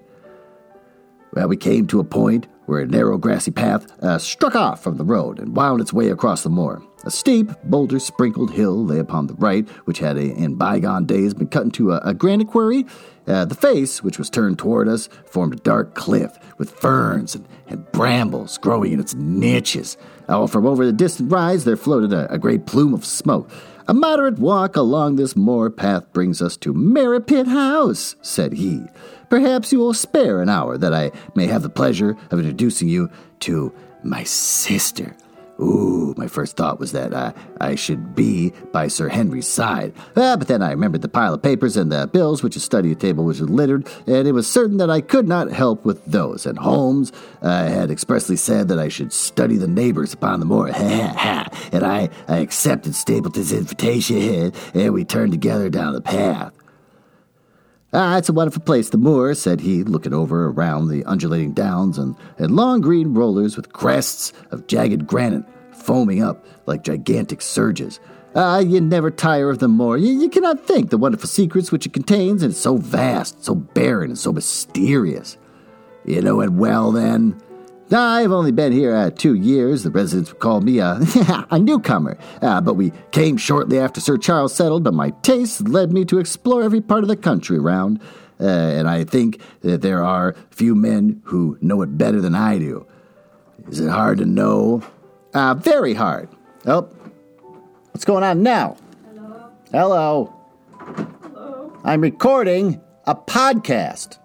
Well, 1.33 1.48
we 1.48 1.57
came 1.57 1.88
to 1.88 2.00
a 2.00 2.03
point 2.03 2.48
where 2.65 2.81
a 2.81 2.88
narrow 2.88 3.17
grassy 3.17 3.51
path 3.51 3.91
uh, 4.03 4.17
struck 4.17 4.55
off 4.55 4.83
from 4.83 4.98
the 4.98 5.03
road 5.03 5.39
and 5.39 5.55
wound 5.55 5.81
its 5.81 5.91
way 5.91 6.09
across 6.09 6.43
the 6.43 6.50
moor. 6.50 6.83
A 7.05 7.12
steep, 7.12 7.50
boulder 7.63 8.00
sprinkled 8.00 8.51
hill 8.51 8.86
lay 8.86 9.00
upon 9.00 9.27
the 9.27 9.33
right, 9.36 9.67
which 9.86 10.00
had 10.00 10.17
a, 10.17 10.21
in 10.21 10.55
bygone 10.55 11.05
days 11.05 11.33
been 11.33 11.48
cut 11.48 11.63
into 11.63 11.91
a, 11.91 11.98
a 12.03 12.13
granite 12.13 12.48
quarry. 12.48 12.86
Uh, 13.25 13.45
the 13.45 13.55
face, 13.55 14.03
which 14.03 14.17
was 14.17 14.29
turned 14.29 14.59
toward 14.59 14.88
us, 14.88 15.07
formed 15.25 15.53
a 15.53 15.57
dark 15.57 15.95
cliff 15.95 16.38
with 16.57 16.71
ferns 16.71 17.36
and, 17.36 17.48
and 17.67 17.91
brambles 17.91 18.57
growing 18.57 18.91
in 18.91 19.00
its 19.00 19.13
niches. 19.13 19.98
Oh, 20.27 20.48
from 20.48 20.65
over 20.65 20.86
the 20.86 20.91
distant 20.91 21.31
rise 21.31 21.63
there 21.63 21.77
floated 21.77 22.12
a, 22.12 22.31
a 22.31 22.38
great 22.38 22.65
plume 22.65 22.93
of 22.93 23.05
smoke. 23.05 23.50
A 23.88 23.93
moderate 23.93 24.38
walk 24.38 24.75
along 24.75 25.15
this 25.15 25.36
moor 25.36 25.69
path 25.71 26.12
brings 26.13 26.41
us 26.41 26.57
to 26.57 26.74
Merripit 26.74 27.48
House, 27.48 28.15
said 28.22 28.53
he. 28.53 28.83
Perhaps 29.29 29.72
you 29.72 29.79
will 29.79 29.94
spare 29.94 30.42
an 30.42 30.50
hour 30.50 30.77
that 30.77 30.94
I 30.94 31.11
may 31.35 31.48
have 31.48 31.61
the 31.61 31.70
pleasure 31.70 32.18
of 32.31 32.39
introducing 32.39 32.89
you 32.89 33.09
to 33.42 33.74
my 34.03 34.24
sister. 34.24 35.15
Ooh, 35.61 36.13
my 36.15 36.27
first 36.27 36.55
thought 36.55 36.79
was 36.79 36.94
that 36.94 37.13
uh, 37.13 37.33
I 37.59 37.75
should 37.75 38.15
be 38.15 38.53
by 38.72 38.87
Sir 38.87 39.09
Henry's 39.09 39.48
side. 39.48 39.94
Ah, 40.15 40.37
but 40.37 40.48
then 40.48 40.61
I 40.61 40.72
remembered 40.72 41.01
the 41.01 41.09
pile 41.09 41.33
of 41.33 41.42
papers 41.42 41.75
and 41.75 41.92
the 41.92 42.07
bills 42.07 42.42
which 42.42 42.53
his 42.53 42.63
study 42.63 42.96
table 42.96 43.25
was 43.25 43.42
littered, 43.42 43.85
and 44.07 44.25
it 44.25 44.31
was 44.31 44.50
certain 44.50 44.77
that 44.77 44.89
I 44.89 45.01
could 45.01 45.27
not 45.27 45.51
help 45.51 45.83
with 45.83 46.03
those. 46.05 46.46
And 46.46 46.57
Holmes 46.57 47.11
uh, 47.42 47.68
had 47.68 47.92
expressly 47.92 48.37
said 48.37 48.70
that 48.70 48.79
I 48.79 48.87
should 48.87 49.11
study 49.11 49.57
the 49.57 49.68
neighbors 49.68 50.13
upon 50.13 50.39
the 50.39 50.46
moor. 50.46 50.70
and 50.74 51.83
I, 51.83 52.09
I 52.29 52.37
accepted 52.37 52.96
Stapleton's 52.96 53.51
invitation, 53.51 54.53
and 54.74 54.94
we 54.94 55.03
turned 55.03 55.33
together 55.33 55.70
down 55.70 55.94
the 55.94 56.01
path. 56.01 56.53
Ah, 57.92 58.18
it's 58.18 58.30
a 58.30 58.34
wonderful 58.34 58.62
place, 58.62 58.90
the 58.90 59.00
moor, 59.00 59.34
said 59.34 59.62
he, 59.62 59.84
looking 59.84 60.14
over 60.14 60.50
around 60.50 60.88
the 60.90 61.04
undulating 61.06 61.54
downs 61.54 61.98
and, 61.98 62.16
and 62.38 62.56
long 62.56 62.82
green 62.82 63.16
rollers 63.16 63.58
with 63.58 63.74
crests 63.74 64.32
of 64.52 64.68
jagged 64.68 65.08
granite 65.08 65.44
foaming 65.72 66.22
up 66.22 66.46
like 66.68 66.84
gigantic 66.84 67.42
surges. 67.42 68.00
Ah, 68.36 68.60
you 68.60 68.80
never 68.80 69.10
tire 69.10 69.50
of 69.50 69.58
the 69.58 69.68
moor. 69.68 69.98
You, 69.98 70.22
you 70.22 70.30
cannot 70.30 70.68
think 70.68 70.92
the 70.92 71.00
wonderful 71.00 71.28
secrets 71.28 71.72
which 71.72 71.88
it 71.88 71.94
contains, 71.94 72.44
and 72.44 72.52
it's 72.52 72.62
so 72.62 72.78
vast, 72.78 73.44
so 73.44 73.56
barren, 73.56 74.12
and 74.12 74.20
so 74.20 74.32
mysterious. 74.32 75.38
You 76.06 76.22
know 76.22 76.42
it 76.42 76.52
well, 76.52 76.92
then? 76.92 77.42
I've 77.92 78.32
only 78.32 78.52
been 78.52 78.72
here 78.72 78.96
uh, 78.96 79.10
two 79.10 79.34
years. 79.34 79.84
The 79.84 79.90
residents 79.90 80.32
called 80.34 80.64
me 80.64 80.80
uh, 80.80 81.00
a 81.52 81.58
newcomer, 81.58 82.18
uh, 82.42 82.62
but 82.62 82.75
we 82.75 82.92
came 83.12 83.38
shortly 83.38 83.80
after 83.80 84.00
Sir 84.00 84.18
Charles 84.18 84.54
settled. 84.54 84.84
But 84.84 84.94
my 84.94 85.10
tastes 85.22 85.62
led 85.62 85.92
me 85.92 86.06
to 86.06 86.20
explore 86.20 86.62
every 86.62 86.82
part 86.82 87.04
of 87.04 87.08
the 87.08 87.16
country 87.16 87.58
around, 87.58 88.00
uh, 88.40 88.46
and 88.46 88.88
I 88.88 89.04
think 89.04 89.42
that 89.62 89.82
there 89.82 90.04
are 90.04 90.36
few 90.52 90.75
men 90.75 91.22
who 91.25 91.58
know 91.62 91.82
it 91.82 91.98
better 91.98 92.22
than 92.22 92.36
I 92.36 92.60
do. 92.60 92.86
Is 93.70 93.80
it 93.80 93.90
hard 93.90 94.20
to 94.20 94.25
know? 94.25 94.84
Uh, 95.34 95.56
very 95.56 95.94
hard. 95.94 96.30
Oh, 96.66 96.90
what's 97.92 98.06
going 98.06 98.24
on 98.24 98.44
now? 98.44 98.78
Hello. 99.14 99.52
Hello. 99.72 100.34
Hello. 100.78 101.80
I'm 101.84 102.02
recording 102.02 102.82
a 103.08 103.16
podcast. 103.16 104.19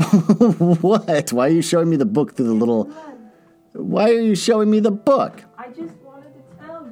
what? 0.80 1.32
Why 1.32 1.46
are 1.46 1.50
you 1.50 1.62
showing 1.62 1.90
me 1.90 1.96
the 1.96 2.06
book 2.06 2.34
through 2.34 2.46
the 2.46 2.54
little. 2.54 2.84
Why 3.72 4.10
are 4.10 4.20
you 4.20 4.34
showing 4.34 4.70
me 4.70 4.80
the 4.80 4.90
book? 4.90 5.44
I 5.58 5.68
just 5.68 5.94
wanted 5.96 6.32
to 6.34 6.42
tell 6.58 6.90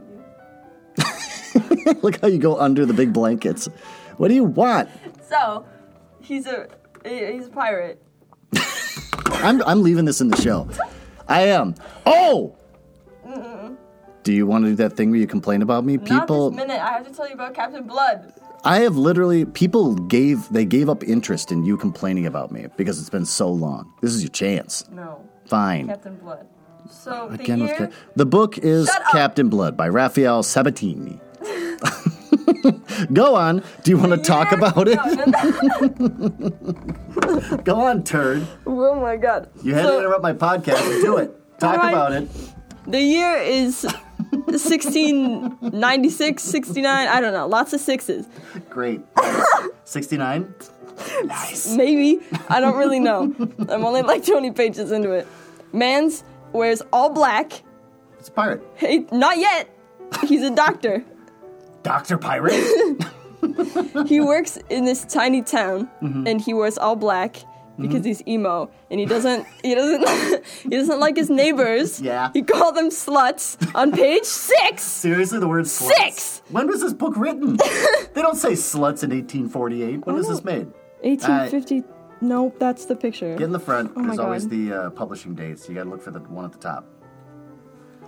you. 1.94 1.94
Look 2.02 2.20
how 2.20 2.28
you 2.28 2.38
go 2.38 2.58
under 2.58 2.84
the 2.84 2.92
big 2.92 3.12
blankets. 3.12 3.68
What 4.18 4.28
do 4.28 4.34
you 4.34 4.44
want? 4.44 4.88
So, 5.28 5.64
he's 6.20 6.46
a 6.46 6.68
he's 7.04 7.46
a 7.46 7.50
pirate. 7.50 8.02
I'm, 9.26 9.62
I'm 9.62 9.82
leaving 9.82 10.04
this 10.04 10.20
in 10.20 10.28
the 10.28 10.40
show. 10.40 10.68
I 11.28 11.42
am. 11.42 11.74
Oh! 12.04 12.56
Do 14.22 14.34
you 14.34 14.46
want 14.46 14.64
to 14.64 14.70
do 14.70 14.76
that 14.76 14.94
thing 14.94 15.10
where 15.10 15.18
you 15.18 15.26
complain 15.26 15.62
about 15.62 15.84
me? 15.84 15.96
People. 15.96 16.50
Not 16.50 16.58
this 16.58 16.66
minute. 16.66 16.82
I 16.82 16.92
have 16.92 17.06
to 17.06 17.14
tell 17.14 17.26
you 17.26 17.34
about 17.34 17.54
Captain 17.54 17.86
Blood. 17.86 18.34
I 18.64 18.80
have 18.80 18.96
literally 18.96 19.44
people 19.44 19.94
gave 19.94 20.48
they 20.50 20.64
gave 20.64 20.88
up 20.88 21.02
interest 21.04 21.52
in 21.52 21.64
you 21.64 21.76
complaining 21.76 22.26
about 22.26 22.50
me 22.50 22.66
because 22.76 22.98
it's 23.00 23.10
been 23.10 23.24
so 23.24 23.50
long. 23.50 23.92
This 24.02 24.12
is 24.12 24.22
your 24.22 24.30
chance. 24.30 24.84
No, 24.90 25.24
Fine. 25.46 25.86
Captain 25.88 26.16
Blood. 26.16 26.46
So 26.90 27.28
the 27.30 27.34
Again 27.42 27.60
with 27.60 27.70
year. 27.78 27.90
The 28.16 28.26
book 28.26 28.58
is. 28.58 28.90
Captain 29.12 29.48
Blood 29.48 29.76
by 29.76 29.88
Rafael 29.88 30.42
Sabatini. 30.42 31.20
Go 33.12 33.36
on. 33.36 33.62
Do 33.84 33.90
you 33.90 33.98
want 33.98 34.12
to 34.12 34.18
talk 34.18 34.52
about 34.52 34.88
it? 34.88 34.98
No. 36.00 37.56
Go 37.64 37.80
on, 37.80 38.02
turd. 38.04 38.46
oh 38.66 38.94
my 39.00 39.16
god. 39.16 39.48
You 39.62 39.74
had 39.74 39.84
So, 39.84 39.92
to 39.92 39.98
interrupt 40.00 40.22
my 40.22 40.32
podcast. 40.32 40.82
Do 41.02 41.18
it. 41.18 41.34
Talk 41.58 41.74
Alright. 41.78 41.92
about 41.92 42.12
it. 42.12 42.28
The 42.86 43.00
year 43.00 43.36
is 43.36 43.86
1696, 44.52 46.42
69. 46.42 47.08
I 47.08 47.20
don't 47.20 47.32
know. 47.32 47.46
Lots 47.46 47.72
of 47.72 47.80
sixes. 47.80 48.26
Great. 48.70 49.00
69? 49.84 50.54
Nice. 51.24 51.74
Maybe. 51.74 52.20
I 52.48 52.60
don't 52.60 52.76
really 52.76 53.00
know. 53.00 53.34
I'm 53.68 53.84
only 53.84 54.02
like 54.02 54.24
20 54.26 54.50
pages 54.52 54.90
into 54.92 55.10
it. 55.12 55.26
Mans 55.72 56.24
wears 56.52 56.82
all 56.92 57.10
black. 57.10 57.52
It's 58.18 58.28
a 58.28 58.32
pirate. 58.32 58.62
Hey, 58.74 59.06
not 59.12 59.38
yet. 59.38 59.68
He's 60.26 60.42
a 60.42 60.50
doctor. 60.54 61.04
Dr. 61.82 62.18
Pirate? 62.18 62.64
he 64.06 64.20
works 64.20 64.58
in 64.68 64.84
this 64.84 65.04
tiny 65.04 65.42
town, 65.42 65.88
Mm-hmm. 66.02 66.26
and 66.26 66.40
he 66.40 66.52
wears 66.54 66.76
all 66.76 66.96
black 66.96 67.36
because 67.78 68.04
he's 68.04 68.26
emo, 68.26 68.70
and 68.90 69.00
he 69.00 69.06
doesn't 69.06 69.46
he 69.62 69.74
doesn't 69.74 70.44
he 70.62 70.68
doesn't 70.70 71.00
like 71.00 71.16
his 71.16 71.30
neighbors. 71.30 72.00
Yeah. 72.08 72.30
he 72.32 72.42
called 72.42 72.74
them 72.74 72.88
sluts 72.88 73.56
on 73.74 73.92
page 73.92 74.24
six. 74.24 74.82
Seriously, 74.82 75.38
the 75.38 75.48
word 75.48 75.64
sluts? 75.66 75.94
Six! 75.96 76.42
When 76.50 76.66
was 76.66 76.80
this 76.80 76.92
book 76.94 77.16
written? 77.16 77.56
they 78.14 78.22
don't 78.22 78.36
say 78.36 78.52
sluts 78.52 79.02
in 79.04 79.10
1848. 79.10 80.06
When 80.06 80.16
was 80.16 80.28
this 80.28 80.42
made? 80.44 80.66
1850. 81.02 81.84
Nope, 82.20 82.56
that's 82.58 82.86
the 82.86 82.96
picture. 82.96 83.36
Get 83.36 83.44
in 83.44 83.52
the 83.52 83.60
front. 83.60 83.92
Oh 83.94 84.00
my 84.00 84.06
There's 84.08 84.18
always 84.18 84.44
God. 84.44 84.50
the 84.50 84.72
uh, 84.72 84.90
publishing 84.90 85.34
dates. 85.34 85.68
You 85.68 85.74
gotta 85.74 85.90
look 85.90 86.02
for 86.02 86.10
the 86.10 86.20
one 86.20 86.44
at 86.44 86.52
the 86.52 86.58
top. 86.58 86.86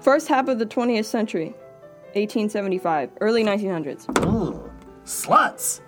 First 0.01 0.29
half 0.29 0.49
of 0.49 0.59
the 0.59 0.67
20th 0.67 1.05
century, 1.05 1.51
1875, 2.15 3.11
early 3.21 3.45
1900s. 3.45 4.09
Ooh, 4.27 4.71
sluts! 5.05 5.81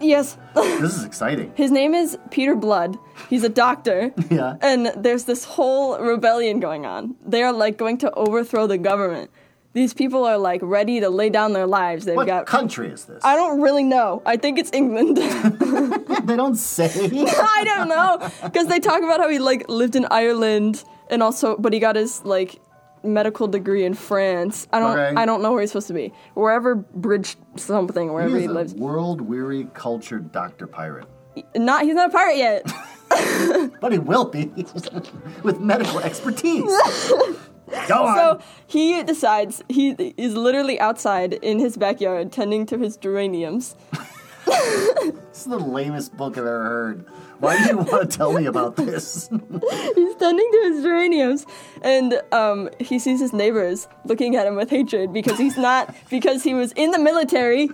Yes, 0.00 0.36
This 0.54 0.96
is 0.96 1.04
exciting. 1.04 1.52
his 1.54 1.70
name 1.70 1.94
is 1.94 2.18
Peter 2.30 2.54
Blood. 2.54 2.98
He's 3.30 3.44
a 3.44 3.48
doctor. 3.48 4.12
Yeah. 4.30 4.56
And 4.62 4.92
there's 4.96 5.24
this 5.24 5.44
whole 5.44 5.98
rebellion 5.98 6.58
going 6.60 6.84
on. 6.86 7.14
They 7.24 7.42
are 7.42 7.52
like 7.52 7.76
going 7.78 7.98
to 7.98 8.10
overthrow 8.12 8.66
the 8.66 8.78
government. 8.78 9.30
These 9.74 9.92
people 9.94 10.24
are 10.24 10.38
like 10.38 10.60
ready 10.62 11.00
to 11.00 11.08
lay 11.10 11.30
down 11.30 11.52
their 11.52 11.66
lives. 11.66 12.04
They've 12.04 12.16
What 12.16 12.26
got. 12.26 12.46
country 12.46 12.88
is 12.88 13.04
this? 13.06 13.24
I 13.24 13.34
don't 13.36 13.60
really 13.60 13.82
know. 13.84 14.22
I 14.26 14.36
think 14.36 14.58
it's 14.58 14.70
England. 14.72 15.16
they 16.28 16.36
don't 16.36 16.56
say. 16.56 16.90
I 17.10 17.62
don't 17.64 17.88
know 17.88 18.30
because 18.44 18.66
they 18.68 18.78
talk 18.80 19.02
about 19.02 19.20
how 19.20 19.28
he 19.28 19.38
like 19.38 19.68
lived 19.68 19.94
in 19.96 20.06
Ireland 20.10 20.84
and 21.10 21.22
also, 21.22 21.56
but 21.56 21.72
he 21.72 21.80
got 21.80 21.96
his 21.96 22.24
like 22.24 22.60
medical 23.04 23.46
degree 23.46 23.84
in 23.84 23.94
France. 23.94 24.66
I 24.72 24.78
don't. 24.80 24.98
Okay. 24.98 25.20
I 25.20 25.26
don't 25.26 25.42
know 25.42 25.52
where 25.52 25.60
he's 25.60 25.70
supposed 25.70 25.88
to 25.88 25.94
be. 25.94 26.12
Wherever 26.34 26.74
Bridge 26.74 27.36
something, 27.56 28.12
wherever 28.12 28.34
he, 28.36 28.42
He's 28.42 28.50
a 28.50 28.54
lives. 28.54 28.74
world-weary, 28.74 29.68
cultured 29.74 30.32
Doctor 30.32 30.66
Pirate. 30.66 31.06
Not. 31.54 31.84
He's 31.84 31.94
not 31.94 32.10
a 32.10 32.12
pirate 32.12 32.36
yet. 32.36 32.72
But 33.80 33.92
he 33.92 33.98
will 33.98 34.24
be 34.24 34.46
with 35.42 35.60
medical 35.60 36.00
expertise. 36.00 36.64
Go 37.86 38.04
on. 38.04 38.16
So 38.16 38.40
he 38.66 39.02
decides 39.02 39.62
he 39.68 39.90
is 40.16 40.34
literally 40.34 40.80
outside 40.80 41.34
in 41.34 41.58
his 41.58 41.76
backyard 41.76 42.32
tending 42.32 42.66
to 42.66 42.78
his 42.78 42.96
geraniums. 42.96 43.76
this 44.46 45.12
is 45.34 45.44
the 45.44 45.58
lamest 45.58 46.16
book 46.16 46.32
I've 46.38 46.46
ever 46.46 46.64
heard. 46.64 47.06
Why 47.40 47.56
do 47.62 47.68
you 47.70 47.76
want 47.78 48.10
to 48.10 48.16
tell 48.16 48.32
me 48.32 48.46
about 48.46 48.76
this? 48.76 49.28
He's 49.94 50.14
tending 50.16 50.50
to 50.52 50.60
his 50.64 50.82
geraniums, 50.82 51.46
and 51.82 52.20
um, 52.32 52.70
he 52.80 52.98
sees 52.98 53.20
his 53.20 53.32
neighbors 53.32 53.88
looking 54.04 54.36
at 54.36 54.46
him 54.46 54.56
with 54.56 54.70
hatred 54.70 55.12
because 55.12 55.38
he's 55.38 55.56
not 55.56 55.94
because 56.10 56.42
he 56.42 56.54
was 56.54 56.72
in 56.72 56.90
the 56.90 56.98
military. 56.98 57.70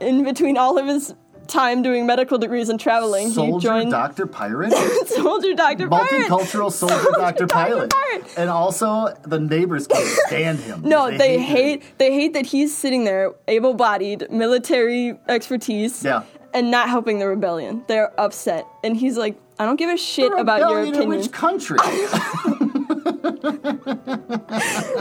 In 0.00 0.24
between 0.24 0.56
all 0.56 0.78
of 0.78 0.86
his 0.86 1.14
time 1.46 1.82
doing 1.82 2.06
medical 2.06 2.38
degrees 2.38 2.68
and 2.70 2.80
traveling, 2.80 3.28
he 3.28 3.34
Soldier 3.34 3.68
joined 3.68 3.90
Doctor 3.90 4.26
Pirate? 4.26 4.72
Soldier 5.06 5.54
Doctor 5.54 5.88
Pirate. 5.88 6.28
Multicultural 6.30 6.72
soldier 6.72 7.10
Dr. 7.16 7.46
Pilot. 7.46 7.90
Pirate. 7.90 8.38
And 8.38 8.48
also, 8.48 9.14
the 9.24 9.38
neighbors 9.38 9.86
can't 9.86 10.06
stand 10.26 10.58
him. 10.60 10.82
No, 10.82 11.06
because 11.06 11.18
they, 11.18 11.38
him. 11.38 11.56
hate 11.56 11.98
they 11.98 12.14
hate 12.14 12.32
that 12.32 12.46
he's 12.46 12.74
sitting 12.74 13.04
there, 13.04 13.34
able-bodied, 13.48 14.30
military 14.30 15.18
expertise, 15.28 16.02
Yeah. 16.02 16.22
And 16.54 16.70
not 16.70 16.88
helping 16.88 17.18
the 17.18 17.26
rebellion. 17.28 17.84
They're 17.86 18.12
upset, 18.20 18.66
and 18.84 18.96
he's 18.96 19.16
like, 19.16 19.36
"I 19.58 19.64
don't 19.66 19.76
give 19.76 19.90
a 19.90 19.96
shit 19.96 20.32
about 20.38 20.60
your 20.60 20.80
opinion." 20.82 21.08
which 21.08 21.30
country? 21.32 21.78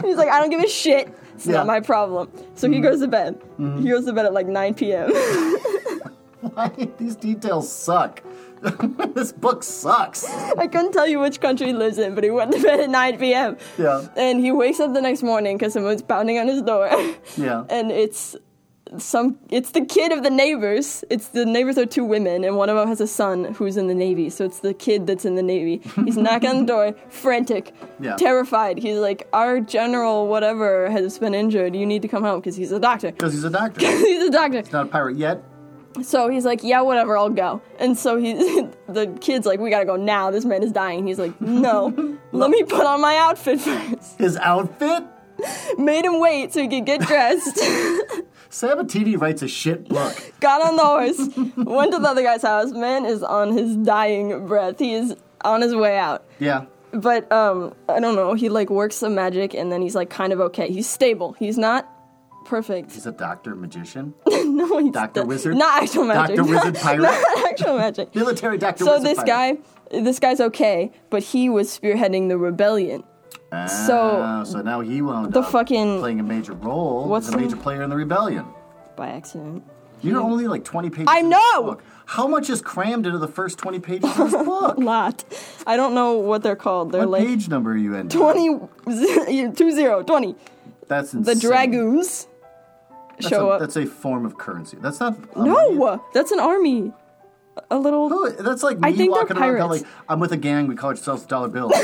He's 0.04 0.18
like, 0.18 0.30
"I 0.30 0.40
don't 0.40 0.50
give 0.50 0.62
a 0.64 0.68
shit. 0.68 1.08
It's 1.36 1.46
Yeah. 1.46 1.52
Mm-hmm. 1.52 1.52
not 1.54 1.68
my 1.68 1.80
problem." 1.80 2.30
So 2.56 2.70
he 2.70 2.80
goes 2.80 3.00
to 3.02 3.08
bed. 3.08 3.42
He 3.58 3.90
goes 3.90 4.06
to 4.06 4.14
bed 4.14 4.26
at 4.26 4.34
like 4.34 4.48
9 4.48 4.74
p.m. 4.76 5.12
Why? 6.42 6.72
These 6.98 7.16
details 7.18 7.72
suck. 7.72 8.22
this 9.14 9.32
book 9.32 9.64
sucks. 9.64 10.26
I 10.58 10.68
couldn't 10.68 10.92
tell 10.92 11.08
you 11.08 11.20
which 11.20 11.40
country 11.40 11.68
he 11.68 11.74
lives 11.74 11.98
in, 11.98 12.14
but 12.16 12.24
he 12.26 12.30
went 12.30 12.52
to 12.52 12.62
bed 12.62 12.80
at 12.82 12.90
9 12.90 13.18
p.m. 13.18 13.58
Yeah. 13.78 14.06
And 14.18 14.40
he 14.42 14.52
wakes 14.52 14.80
up 14.82 14.94
the 14.94 15.02
next 15.02 15.24
morning 15.24 15.58
because 15.58 15.74
someone's 15.74 16.02
pounding 16.02 16.38
on 16.40 16.48
his 16.48 16.62
door. 16.62 16.90
Yeah. 17.38 17.64
and 17.70 17.92
it's 17.92 18.36
some 18.98 19.38
it's 19.50 19.72
the 19.72 19.86
kid 19.86 20.12
of 20.12 20.24
the 20.24 20.30
neighbors. 20.30 21.04
It's 21.10 21.30
the 21.30 21.46
neighbors 21.46 21.78
are 21.78 21.86
two 21.86 22.04
women 22.04 22.44
and 22.44 22.58
one 22.58 22.70
of 22.70 22.76
them 22.78 22.88
has 22.88 23.00
a 23.02 23.08
son 23.08 23.54
who's 23.54 23.78
in 23.78 23.88
the 23.88 23.94
navy. 23.94 24.30
So 24.30 24.46
it's 24.46 24.60
the 24.60 24.74
kid 24.74 25.06
that's 25.08 25.26
in 25.26 25.36
the 25.36 25.44
navy. 25.44 25.82
He's 26.06 26.18
knocking 26.26 26.50
on 26.50 26.60
the 26.62 26.66
door 26.66 26.96
frantic 27.10 27.74
Yeah. 28.00 28.16
terrified. 28.16 28.78
He's 28.80 28.98
like 28.98 29.28
our 29.34 29.60
general 29.60 30.28
whatever 30.28 30.90
has 30.90 31.20
been 31.20 31.34
injured. 31.34 31.76
You 31.76 31.86
need 31.86 32.02
to 32.02 32.08
come 32.08 32.24
home 32.24 32.40
because 32.40 32.56
he's 32.56 32.72
a 32.72 32.80
doctor. 32.80 33.12
Because 33.12 33.34
he's 33.38 33.44
a 33.44 33.50
doctor. 33.50 33.80
He's 33.82 34.00
he's 34.02 34.24
a 34.24 34.32
doctor. 34.32 34.64
Not 34.72 34.88
a 34.88 34.90
pirate 34.90 35.18
yet. 35.18 35.44
so 36.02 36.30
he's 36.30 36.46
like 36.46 36.64
yeah 36.64 36.82
whatever 36.82 37.18
i'll 37.18 37.30
go. 37.30 37.62
And 37.80 37.98
so 37.98 38.18
he 38.18 38.34
the 38.88 39.16
kid's 39.22 39.46
like 39.46 39.60
we 39.60 39.70
gotta 39.70 39.86
go 39.86 39.96
now. 39.96 40.32
This 40.32 40.46
man 40.46 40.64
is 40.64 40.72
dying. 40.72 41.06
He's 41.06 41.20
like 41.20 41.40
no. 41.42 42.18
Let 42.32 42.50
me 42.50 42.64
put 42.64 42.86
on 42.86 43.02
my 43.02 43.18
outfit 43.18 43.60
first. 43.62 44.18
His 44.20 44.38
outfit? 44.38 45.04
made 45.78 46.04
him 46.04 46.20
wait 46.20 46.52
so 46.52 46.62
he 46.62 46.68
could 46.68 46.86
get 46.86 47.00
dressed 47.00 47.60
Sabatini 48.50 49.16
writes 49.16 49.42
a 49.42 49.48
shit 49.48 49.88
book. 49.88 50.34
got 50.40 50.62
on 50.62 50.76
the 50.76 50.84
horse, 50.84 51.18
went 51.56 51.92
to 51.94 52.00
the 52.00 52.08
other 52.08 52.24
guy's 52.24 52.42
house. 52.42 52.72
Man 52.72 53.06
is 53.06 53.22
on 53.24 53.56
his 53.56 53.76
dying 53.78 54.48
breath. 54.48 54.80
He 54.80 54.94
is 54.94 55.16
on 55.42 55.62
his 55.62 55.76
way 55.76 55.98
out. 55.98 56.26
Yeah. 56.40 56.66
But 56.92 57.32
um, 57.32 57.76
I 57.88 58.00
don't 58.00 58.16
know. 58.16 58.34
He 58.34 58.50
like 58.50 58.70
works 58.70 58.96
some 58.96 59.14
magic, 59.14 59.54
and 59.54 59.72
then 59.72 59.82
he's 59.82 59.94
like 59.96 60.10
kind 60.10 60.34
of 60.34 60.40
okay. 60.42 60.72
He's 60.72 60.90
stable. 60.90 61.34
He's 61.34 61.58
not 61.58 61.88
perfect. 62.46 62.92
He's 62.94 63.06
a 63.06 63.12
doctor 63.12 63.56
magician. 63.56 64.16
no, 64.28 64.80
he's 64.80 64.92
Doctor 64.92 65.22
the- 65.22 65.28
Wizard? 65.28 65.56
Not 65.56 65.84
actual 65.84 66.06
magic. 66.06 66.38
Doctor 66.38 66.52
Wizard 66.52 66.76
Pirate? 66.82 67.02
Not 67.04 67.48
actual 67.50 67.78
magic. 67.78 68.16
Military 68.16 68.58
doctor 68.58 68.86
Wizard. 68.86 68.98
So 68.98 69.04
wizard 69.04 69.18
this 69.18 69.24
pirate. 69.24 69.62
guy, 69.92 70.02
this 70.02 70.20
guy's 70.20 70.40
okay, 70.42 70.92
but 71.12 71.22
he 71.22 71.48
was 71.50 71.70
spearheading 71.78 72.30
the 72.30 72.40
rebellion. 72.40 73.04
So- 73.68 74.22
Ah, 74.22 74.44
so 74.44 74.62
now 74.62 74.80
he 74.82 75.02
wound 75.02 75.34
The 75.34 75.42
up 75.42 75.52
fucking 75.52 76.00
playing 76.00 76.20
a 76.20 76.24
major 76.24 76.54
role 76.54 77.08
What's 77.08 77.28
as 77.28 77.34
a 77.34 77.38
the- 77.38 77.44
major 77.44 77.56
player 77.56 77.82
in 77.84 77.90
the 77.90 77.96
rebellion. 77.96 78.46
by 78.96 79.10
accident. 79.10 79.64
You're 80.02 80.22
only 80.22 80.48
like 80.48 80.64
20 80.64 80.90
pages. 80.90 81.08
I 81.10 81.22
know! 81.22 81.78
How 82.06 82.26
much 82.26 82.50
is 82.50 82.62
crammed 82.62 83.06
into 83.06 83.18
the 83.20 83.28
first 83.28 83.58
20 83.60 83.80
pages 83.80 84.10
of 84.18 84.32
this 84.32 84.44
book? 84.46 84.78
A 84.78 84.80
Lot. 84.80 85.24
I 85.68 85.76
don't 85.76 85.94
know 85.94 86.14
what 86.14 86.42
they're 86.42 86.56
called. 86.56 86.92
They're 86.94 87.02
what 87.02 87.20
like 87.22 87.28
page 87.28 87.50
number 87.50 87.72
are 87.72 87.78
you 87.78 87.96
in? 87.96 88.08
20, 88.08 88.60
20, 88.86 89.52
20. 89.54 90.36
That's 90.88 91.12
The 91.12 91.36
dragoons 91.36 92.28
That's 93.18 93.28
show 93.28 93.50
a, 93.52 93.56
up. 93.56 93.60
That's 93.60 93.76
a 93.76 93.86
form 93.86 94.26
of 94.26 94.38
currency. 94.38 94.78
That's 94.82 95.00
not. 95.02 95.18
No, 95.38 96.02
that's 96.14 96.32
an 96.32 96.40
army. 96.40 96.94
A 97.72 97.78
little. 97.78 98.10
Oh, 98.12 98.30
That's 98.30 98.64
like 98.64 98.78
I 98.82 98.90
me 98.92 98.98
think 98.98 99.14
they're 99.14 99.22
walking 99.22 99.38
around 99.38 99.58
pirates. 99.60 99.84
like, 99.84 99.92
I'm 100.10 100.20
with 100.20 100.32
a 100.32 100.38
gang, 100.38 100.68
we 100.68 100.76
call 100.76 100.90
ourselves 100.90 101.26
Dollar 101.26 101.50
Bill. 101.50 101.72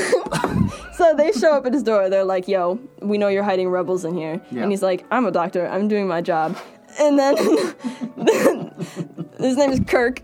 So 0.96 1.14
they 1.14 1.30
show 1.32 1.52
up 1.52 1.66
at 1.66 1.74
his 1.74 1.82
door. 1.82 2.08
They're 2.08 2.24
like, 2.24 2.48
"Yo, 2.48 2.80
we 3.02 3.18
know 3.18 3.28
you're 3.28 3.42
hiding 3.44 3.68
rebels 3.68 4.04
in 4.04 4.16
here." 4.16 4.40
Yeah. 4.50 4.62
And 4.62 4.70
he's 4.70 4.82
like, 4.82 5.04
"I'm 5.10 5.26
a 5.26 5.30
doctor. 5.30 5.66
I'm 5.68 5.88
doing 5.88 6.08
my 6.08 6.22
job." 6.22 6.56
And 6.98 7.18
then, 7.18 7.36
his 9.38 9.56
name 9.58 9.70
is 9.72 9.80
Kirk. 9.86 10.22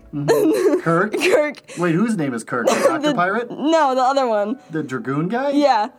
Kirk? 0.81 1.13
Kirk. 1.21 1.57
Wait, 1.77 1.93
whose 1.93 2.17
name 2.17 2.33
is 2.33 2.43
Kirk? 2.43 2.65
The- 2.67 3.13
Pirate? 3.15 3.51
No, 3.51 3.93
the 3.93 4.01
other 4.01 4.25
one. 4.27 4.59
The 4.71 4.81
Dragoon 4.83 5.27
guy? 5.29 5.51
Yeah. 5.51 5.89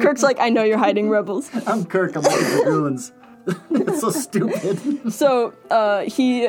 Kirk's 0.00 0.22
like, 0.22 0.38
"I 0.38 0.48
know 0.50 0.62
you're 0.62 0.78
hiding 0.78 1.10
rebels." 1.10 1.50
I'm 1.66 1.84
Kirk, 1.84 2.14
I'm 2.16 2.22
the 2.22 2.60
Dragoons. 2.62 3.12
it's 3.72 4.00
so 4.00 4.10
stupid. 4.10 5.12
So 5.12 5.52
uh, 5.70 6.02
he, 6.02 6.48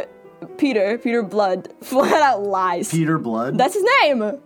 Peter, 0.58 0.98
Peter 0.98 1.24
Blood, 1.24 1.74
flat 1.82 2.22
out 2.22 2.44
lies. 2.44 2.92
Peter 2.92 3.18
Blood? 3.18 3.58
That's 3.58 3.74
his 3.74 3.84
name. 4.02 4.40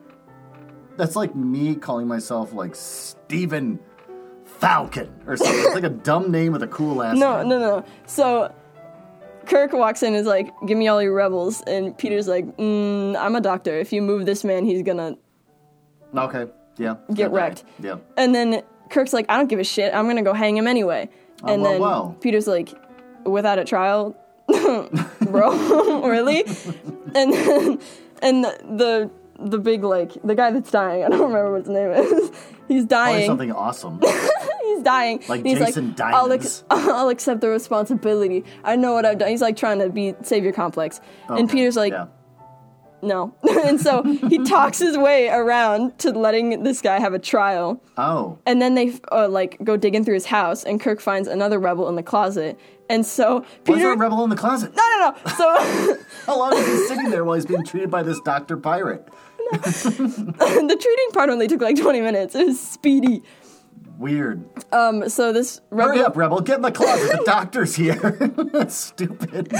That's 0.97 1.15
like 1.15 1.35
me 1.35 1.75
calling 1.75 2.07
myself 2.07 2.53
like 2.53 2.75
Stephen 2.75 3.79
Falcon 4.45 5.09
or 5.27 5.37
something. 5.37 5.57
It's 5.59 5.75
like 5.75 5.83
a 5.83 5.89
dumb 5.89 6.31
name 6.31 6.51
with 6.51 6.63
a 6.63 6.67
cool 6.67 6.95
last 6.95 7.17
No, 7.17 7.37
name. 7.39 7.49
no, 7.49 7.59
no. 7.59 7.85
So 8.05 8.53
Kirk 9.45 9.71
walks 9.73 10.03
in 10.03 10.09
and 10.09 10.17
is 10.17 10.27
like, 10.27 10.51
"Give 10.65 10.77
me 10.77 10.87
all 10.89 11.01
your 11.01 11.13
rebels," 11.13 11.61
and 11.67 11.97
Peter's 11.97 12.27
like, 12.27 12.45
mm, 12.57 13.15
"I'm 13.17 13.35
a 13.35 13.41
doctor. 13.41 13.77
If 13.79 13.93
you 13.93 14.01
move 14.01 14.25
this 14.25 14.43
man, 14.43 14.65
he's 14.65 14.83
gonna." 14.83 15.15
Okay, 16.15 16.47
yeah. 16.77 16.95
Get 17.13 17.31
wrecked. 17.31 17.63
Yeah. 17.79 17.97
And 18.17 18.35
then 18.35 18.61
Kirk's 18.89 19.13
like, 19.13 19.25
"I 19.29 19.37
don't 19.37 19.47
give 19.47 19.59
a 19.59 19.63
shit. 19.63 19.93
I'm 19.93 20.07
gonna 20.07 20.21
go 20.23 20.33
hang 20.33 20.57
him 20.57 20.67
anyway." 20.67 21.09
and 21.45 21.61
Oh, 21.61 21.63
well, 21.63 21.71
then 21.71 21.81
well. 21.81 22.17
Peter's 22.19 22.47
like, 22.47 22.73
"Without 23.25 23.57
a 23.57 23.63
trial, 23.63 24.15
bro, 25.31 26.01
really?" 26.07 26.43
And 27.15 27.33
then 27.33 27.79
and 28.21 28.43
the, 28.43 29.09
the 29.39 29.57
big 29.57 29.83
like 29.83 30.13
the 30.23 30.35
guy 30.35 30.51
that's 30.51 30.71
dying. 30.71 31.03
I 31.03 31.09
don't 31.09 31.21
remember 31.21 31.51
what 31.53 31.61
his 31.61 31.69
name 31.69 31.91
is. 31.91 32.31
He's 32.67 32.85
Probably 32.85 33.13
dying. 33.13 33.25
something 33.27 33.51
awesome. 33.51 33.99
He's 34.63 34.83
dying. 34.83 35.23
Like 35.27 35.39
And 35.39 35.47
he's 35.47 35.57
Jason 35.57 35.95
like, 35.97 36.13
I'll, 36.13 36.27
Diamonds. 36.27 36.63
I'll 36.69 37.09
accept 37.09 37.41
the 37.41 37.49
responsibility. 37.49 38.45
I 38.63 38.75
know 38.75 38.93
what 38.93 39.05
I've 39.07 39.17
done. 39.17 39.29
He's 39.29 39.41
like 39.41 39.57
trying 39.57 39.79
to 39.79 39.89
be 39.89 40.13
savior 40.21 40.51
complex. 40.51 41.01
and 41.27 41.49
Peter's 41.49 41.75
like, 41.75 41.93
yeah. 41.93 42.05
No. 43.01 43.33
and 43.65 43.79
so 43.79 44.03
he 44.03 44.43
talks 44.45 44.79
his 44.79 44.97
way 44.97 45.29
around 45.29 45.97
to 45.99 46.11
letting 46.11 46.63
this 46.63 46.81
guy 46.81 46.99
have 46.99 47.13
a 47.13 47.19
trial. 47.19 47.81
Oh. 47.97 48.37
And 48.45 48.61
then 48.61 48.75
they 48.75 48.99
uh, 49.11 49.27
like 49.27 49.57
go 49.63 49.77
digging 49.77 50.03
through 50.03 50.15
his 50.15 50.25
house, 50.25 50.63
and 50.63 50.79
Kirk 50.79 50.99
finds 51.01 51.27
another 51.27 51.59
rebel 51.59 51.87
in 51.89 51.95
the 51.95 52.03
closet. 52.03 52.59
And 52.89 53.05
so 53.05 53.39
Why 53.39 53.45
is 53.45 53.79
Peter. 53.79 53.93
a 53.93 53.97
rebel 53.97 54.23
in 54.23 54.29
the 54.29 54.35
closet? 54.35 54.75
no, 54.75 54.83
no, 54.99 55.09
no. 55.09 55.31
So 55.33 56.03
How 56.25 56.39
long 56.39 56.53
is 56.57 56.65
he 56.65 56.87
sitting 56.87 57.09
there 57.11 57.23
while 57.23 57.35
he's 57.35 57.45
being 57.45 57.63
treated 57.63 57.91
by 57.91 58.01
this 58.03 58.19
Dr. 58.21 58.57
Pirate? 58.57 59.07
the 59.51 60.77
treating 60.79 61.11
part 61.11 61.29
only 61.29 61.47
took 61.47 61.61
like 61.61 61.79
20 61.79 62.01
minutes. 62.01 62.35
It 62.35 62.47
was 62.47 62.59
speedy. 62.59 63.23
Weird. 63.99 64.45
Um, 64.71 65.09
so 65.09 65.33
this 65.33 65.59
rebel. 65.69 65.93
Hurry 65.93 66.05
up, 66.05 66.15
Rebel. 66.15 66.39
Get 66.39 66.55
in 66.55 66.61
the 66.61 66.71
closet. 66.71 67.17
The 67.17 67.23
doctor's 67.25 67.75
here. 67.75 68.17
Stupid. 68.69 69.53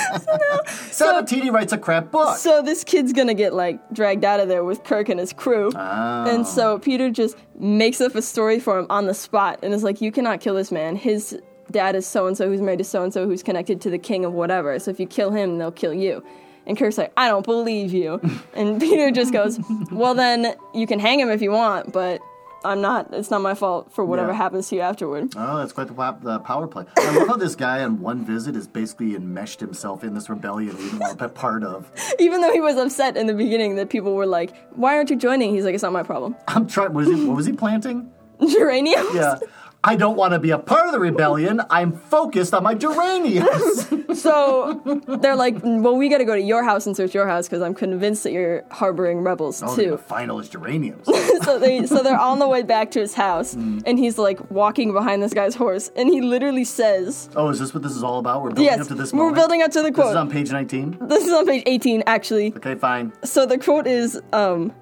Sabatini 0.66 1.50
writes 1.50 1.74
a 1.74 1.78
crap 1.78 2.10
book. 2.10 2.38
So 2.38 2.62
this 2.62 2.86
kid's 2.86 3.12
gonna 3.12 3.34
get 3.34 3.54
like 3.54 3.82
dragged 3.92 4.24
out 4.24 4.40
of 4.40 4.48
there 4.48 4.64
with 4.64 4.86
Kirk 4.86 5.10
and 5.10 5.20
his 5.20 5.34
crew. 5.34 5.74
Oh. 5.76 6.26
And 6.26 6.48
so 6.48 6.80
Peter 6.80 7.10
just 7.10 7.36
makes 7.60 8.00
up 8.00 8.16
a 8.16 8.22
story 8.22 8.62
for 8.62 8.80
him 8.80 8.88
on 8.90 9.08
the 9.08 9.14
spot 9.14 9.60
and 9.62 9.74
is 9.74 9.84
like, 9.84 10.00
You 10.00 10.10
cannot 10.10 10.40
kill 10.40 10.56
this 10.56 10.72
man. 10.72 10.96
His 10.96 11.38
dad 11.70 11.96
is 11.96 12.08
so 12.08 12.26
and 12.26 12.38
so 12.38 12.48
who's 12.48 12.62
married 12.62 12.80
to 12.80 12.86
so 12.86 13.04
and 13.04 13.14
so 13.14 13.26
who's 13.26 13.44
connected 13.44 13.82
to 13.82 13.90
the 13.90 14.00
king 14.00 14.24
of 14.24 14.32
whatever. 14.32 14.80
So 14.80 14.90
if 14.90 15.02
you 15.02 15.06
kill 15.06 15.32
him, 15.32 15.58
they'll 15.58 15.70
kill 15.70 15.94
you. 15.94 16.24
And 16.66 16.78
Kirk's 16.78 16.98
like, 16.98 17.12
I 17.18 17.28
don't 17.28 17.44
believe 17.44 17.92
you. 17.92 18.22
and 18.54 18.80
Peter 18.80 19.12
just 19.12 19.34
goes, 19.34 19.60
Well, 19.92 20.14
then 20.14 20.56
you 20.74 20.88
can 20.88 21.00
hang 21.00 21.20
him 21.20 21.30
if 21.30 21.42
you 21.42 21.52
want, 21.52 21.92
but 21.92 22.22
I'm 22.66 22.82
not, 22.82 23.14
it's 23.14 23.32
not 23.32 23.42
my 23.42 23.54
fault 23.54 23.92
for 23.94 24.04
whatever 24.04 24.32
Yeah. 24.32 24.38
happens 24.38 24.68
to 24.70 24.76
you 24.76 24.82
afterward. 24.82 25.34
Oh, 25.38 25.58
that's 25.60 25.72
quite 25.72 25.88
the, 25.88 25.94
pop, 25.94 26.22
the 26.22 26.40
power 26.40 26.68
play. 26.68 26.86
I 26.98 27.16
love 27.18 27.28
how 27.30 27.38
this 27.38 27.56
guy 27.56 27.84
on 27.84 28.02
one 28.02 28.26
visit 28.26 28.56
has 28.56 28.68
basically 28.68 29.16
enmeshed 29.16 29.60
himself 29.62 30.04
in 30.04 30.14
this 30.14 30.30
rebellion 30.30 30.76
he 30.76 30.84
didn't 30.84 31.00
want 31.00 31.18
to 31.20 31.28
be 31.30 31.34
part 31.34 31.64
of. 31.64 31.90
Even 32.20 32.42
though 32.42 32.52
he 32.52 32.60
was 32.60 32.76
upset 32.76 33.16
in 33.16 33.28
the 33.28 33.34
beginning 33.34 33.76
that 33.76 33.90
people 33.90 34.14
were 34.14 34.26
like, 34.26 34.54
Why 34.76 34.96
aren't 34.98 35.10
you 35.10 35.16
joining? 35.16 35.54
He's 35.56 35.64
like, 35.64 35.74
It's 35.74 35.84
not 35.84 35.94
my 35.94 36.04
problem. 36.04 36.36
I'm 36.48 36.68
trying. 36.68 36.94
Was 36.94 37.08
he, 37.08 37.26
what 37.26 37.38
was 37.38 37.46
he 37.46 37.54
planting? 37.54 38.12
Geraniums? 38.48 39.14
Yeah. 39.16 39.40
I 39.82 39.96
don't 39.96 40.18
want 40.18 40.34
to 40.34 40.40
be 40.40 40.52
a 40.52 40.60
part 40.60 40.88
of 40.88 40.92
the 40.92 41.00
rebellion. 41.00 41.62
I'm 41.70 41.94
focused 41.94 42.54
on 42.54 42.64
my 42.64 42.74
geraniums. 42.76 43.88
So 44.20 44.82
they're 45.22 45.36
like, 45.36 45.56
well, 45.64 45.96
we 45.96 46.10
got 46.10 46.18
to 46.18 46.26
go 46.26 46.36
to 46.36 46.42
your 46.42 46.64
house 46.64 46.88
and 46.88 46.98
search 46.98 47.14
your 47.14 47.28
house 47.28 47.48
because 47.48 47.62
I'm 47.62 47.76
convinced 47.76 48.24
that 48.24 48.34
you're 48.34 48.66
harboring 48.72 49.20
rebels 49.22 49.62
Oh, 49.64 49.74
the 49.76 49.84
too. 49.84 49.98
final 49.98 50.40
is 50.40 50.50
geraniums. 50.50 51.06
so 51.46 51.58
they, 51.60 51.86
so 51.86 52.02
they're 52.04 52.20
on 52.20 52.40
the 52.40 52.48
way 52.48 52.64
back 52.64 52.92
to 52.92 53.00
his 53.00 53.14
house, 53.14 53.56
Mm. 53.56 53.84
and 53.86 53.98
he's 54.00 54.18
like 54.18 54.50
walking 54.52 54.92
behind 54.94 55.22
this 55.24 55.34
guy's 55.34 55.56
horse, 55.56 55.90
and 55.96 56.10
he 56.10 56.22
literally 56.22 56.66
says, 56.66 57.30
Oh, 57.36 57.50
is 57.50 57.60
this 57.60 57.74
what 57.74 57.84
this 57.84 57.96
is 57.96 58.04
all 58.04 58.18
about? 58.20 58.42
We're 58.42 58.50
building 58.50 58.66
"Yes, 58.66 58.82
up 58.82 58.88
to 58.88 58.96
this 58.96 59.14
Moment. 59.14 59.32
we're 59.32 59.36
building 59.42 59.62
up 59.62 59.72
to 59.72 59.82
the 59.84 59.92
quote. 59.92 60.08
This 60.08 60.12
is 60.12 60.18
on 60.18 60.30
page 60.32 60.52
19. 60.52 60.98
This 61.08 61.26
is 61.26 61.32
on 61.32 61.46
page 61.46 61.64
18, 61.68 62.04
actually. 62.08 62.48
Okay, 62.58 62.76
fine. 62.76 63.14
So 63.24 63.46
the 63.46 63.58
quote 63.60 63.86
is, 63.88 64.20
um, 64.34 64.74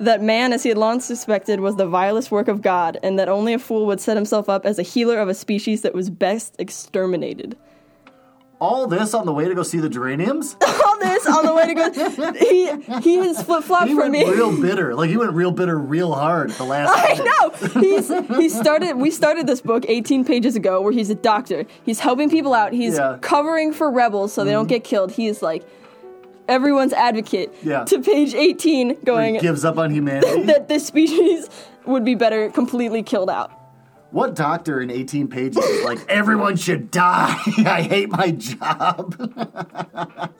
that 0.00 0.22
man, 0.22 0.52
as 0.52 0.62
he 0.62 0.68
had 0.70 0.78
long 0.78 1.00
suspected, 1.00 1.60
was 1.60 1.76
the 1.76 1.86
vilest 1.86 2.30
work 2.30 2.48
of 2.48 2.62
God, 2.62 2.98
and 3.02 3.18
that 3.18 3.28
only 3.28 3.54
a 3.54 3.58
fool 3.58 3.86
would 3.86 4.00
set 4.00 4.16
himself 4.16 4.48
up 4.48 4.66
as 4.66 4.78
a 4.78 4.82
healer 4.82 5.18
of 5.18 5.28
a 5.28 5.34
species 5.34 5.82
that 5.82 5.94
was 5.94 6.10
best 6.10 6.54
exterminated. 6.58 7.56
All 8.58 8.86
this 8.86 9.12
on 9.12 9.26
the 9.26 9.34
way 9.34 9.46
to 9.48 9.54
go 9.54 9.62
see 9.62 9.80
the 9.80 9.88
geraniums? 9.90 10.56
All 10.86 10.98
this 10.98 11.26
on 11.26 11.44
the 11.44 11.52
way 11.54 11.66
to 11.66 11.74
go. 11.74 12.32
He 12.38 12.70
he 13.02 13.16
has 13.16 13.42
flip 13.42 13.64
flopped 13.64 13.88
He 13.88 13.94
for 13.94 14.00
went 14.00 14.12
me. 14.12 14.24
real 14.30 14.58
bitter. 14.58 14.94
Like 14.94 15.10
he 15.10 15.18
went 15.18 15.32
real 15.32 15.50
bitter 15.50 15.78
real 15.78 16.14
hard 16.14 16.50
the 16.52 16.64
last 16.64 16.90
I 16.96 17.08
minute. 17.18 17.74
know. 17.74 17.80
He's 17.82 18.08
he 18.38 18.48
started. 18.48 18.96
We 18.96 19.10
started 19.10 19.46
this 19.46 19.60
book 19.60 19.84
18 19.86 20.24
pages 20.24 20.56
ago, 20.56 20.80
where 20.80 20.92
he's 20.92 21.10
a 21.10 21.14
doctor. 21.14 21.66
He's 21.84 22.00
helping 22.00 22.30
people 22.30 22.54
out. 22.54 22.72
He's 22.72 22.94
Yeah. 22.94 23.00
Mm-hmm. 23.00 23.20
covering 23.20 23.72
for 23.74 23.90
rebels 23.90 24.32
so 24.32 24.42
they 24.42 24.52
don't 24.52 24.68
get 24.68 24.84
killed. 24.84 25.12
He's 25.12 25.42
like 25.42 25.62
everyone's 26.48 26.92
advocate. 26.92 27.54
Yeah. 27.62 27.84
To 27.84 28.00
page 28.00 28.34
18, 28.34 28.88
He 28.88 28.94
going 29.04 29.38
gives 29.38 29.64
up 29.64 29.78
on 29.78 29.90
humanity. 29.90 30.42
that 30.52 30.68
this 30.68 30.86
species 30.86 31.48
would 31.86 32.04
be 32.04 32.14
better 32.14 32.50
completely 32.50 33.02
killed 33.02 33.30
out. 33.30 33.50
what 34.10 34.34
doctor 34.34 34.80
in 34.80 34.90
18 34.90 35.28
pages 35.28 35.62
is 35.64 35.84
like, 35.84 35.98
everyone 36.08 36.56
should 36.56 36.90
die? 36.90 37.36
I 37.58 37.82
hate 37.82 38.10
my 38.10 38.30
job. 38.30 39.14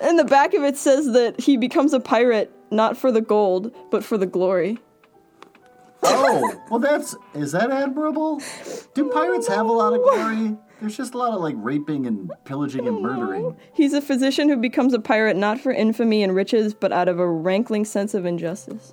And 0.00 0.18
the 0.18 0.24
back 0.24 0.52
of 0.52 0.62
it 0.62 0.76
says 0.76 1.12
that 1.12 1.40
he 1.40 1.56
becomes 1.56 1.94
a 1.94 2.00
pirate 2.00 2.52
not 2.70 2.94
for 2.96 3.10
the 3.10 3.22
gold, 3.22 3.74
but 3.90 4.04
for 4.04 4.18
the 4.18 4.26
glory. 4.26 4.78
oh, 6.02 6.60
well, 6.70 6.78
that's. 6.78 7.16
Is 7.32 7.52
that 7.52 7.70
admirable? 7.70 8.42
Do 8.92 9.08
pirates 9.08 9.48
have 9.48 9.66
a 9.66 9.72
lot 9.72 9.94
of 9.94 10.02
glory? 10.02 10.56
There's 10.84 10.98
just 10.98 11.14
a 11.14 11.18
lot 11.18 11.32
of 11.32 11.40
like 11.40 11.54
raping 11.56 12.06
and 12.06 12.30
pillaging 12.44 12.86
and 12.86 13.00
murdering. 13.00 13.56
He's 13.72 13.94
a 13.94 14.02
physician 14.02 14.50
who 14.50 14.58
becomes 14.58 14.92
a 14.92 15.00
pirate 15.00 15.34
not 15.34 15.58
for 15.58 15.72
infamy 15.72 16.22
and 16.22 16.34
riches, 16.34 16.74
but 16.74 16.92
out 16.92 17.08
of 17.08 17.18
a 17.18 17.26
rankling 17.26 17.86
sense 17.86 18.12
of 18.12 18.26
injustice. 18.26 18.92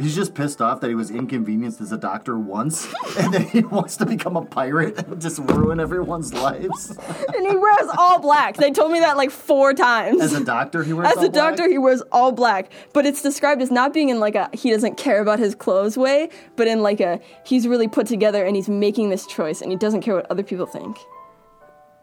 He's 0.00 0.14
just 0.14 0.34
pissed 0.34 0.60
off 0.60 0.80
that 0.80 0.88
he 0.88 0.94
was 0.94 1.10
inconvenienced 1.10 1.80
as 1.80 1.92
a 1.92 1.98
doctor 1.98 2.38
once, 2.38 2.92
and 3.18 3.32
then 3.32 3.42
he 3.42 3.60
wants 3.60 3.96
to 3.98 4.06
become 4.06 4.36
a 4.36 4.44
pirate 4.44 4.98
and 4.98 5.20
just 5.20 5.38
ruin 5.38 5.80
everyone's 5.80 6.32
lives. 6.32 6.96
And 7.34 7.46
he 7.46 7.56
wears 7.56 7.88
all 7.98 8.18
black. 8.20 8.56
They 8.56 8.70
told 8.70 8.92
me 8.92 9.00
that 9.00 9.16
like 9.16 9.30
four 9.30 9.74
times. 9.74 10.20
As 10.20 10.32
a 10.32 10.44
doctor, 10.44 10.82
he 10.82 10.92
wears 10.92 11.16
As 11.16 11.22
a 11.22 11.28
doctor, 11.28 11.68
he 11.68 11.78
wears 11.78 12.02
all 12.12 12.32
black, 12.32 12.70
but 12.92 13.06
it's 13.06 13.22
described 13.22 13.62
as 13.62 13.70
not 13.70 13.92
being 13.92 14.08
in 14.08 14.20
like 14.20 14.34
a 14.34 14.48
he 14.52 14.70
doesn't 14.70 14.96
care 14.96 15.20
about 15.20 15.38
his 15.38 15.54
clothes 15.54 15.96
way, 15.96 16.28
but 16.56 16.66
in 16.66 16.82
like 16.82 17.00
a 17.00 17.20
he's 17.44 17.66
really 17.66 17.88
put 17.88 18.06
together 18.06 18.44
and 18.44 18.56
he's 18.56 18.68
making 18.68 19.10
this 19.10 19.26
choice 19.26 19.60
and 19.60 19.70
he 19.70 19.76
doesn't 19.76 20.00
care 20.00 20.14
what 20.14 20.30
other 20.30 20.42
people 20.42 20.66
think. 20.66 20.96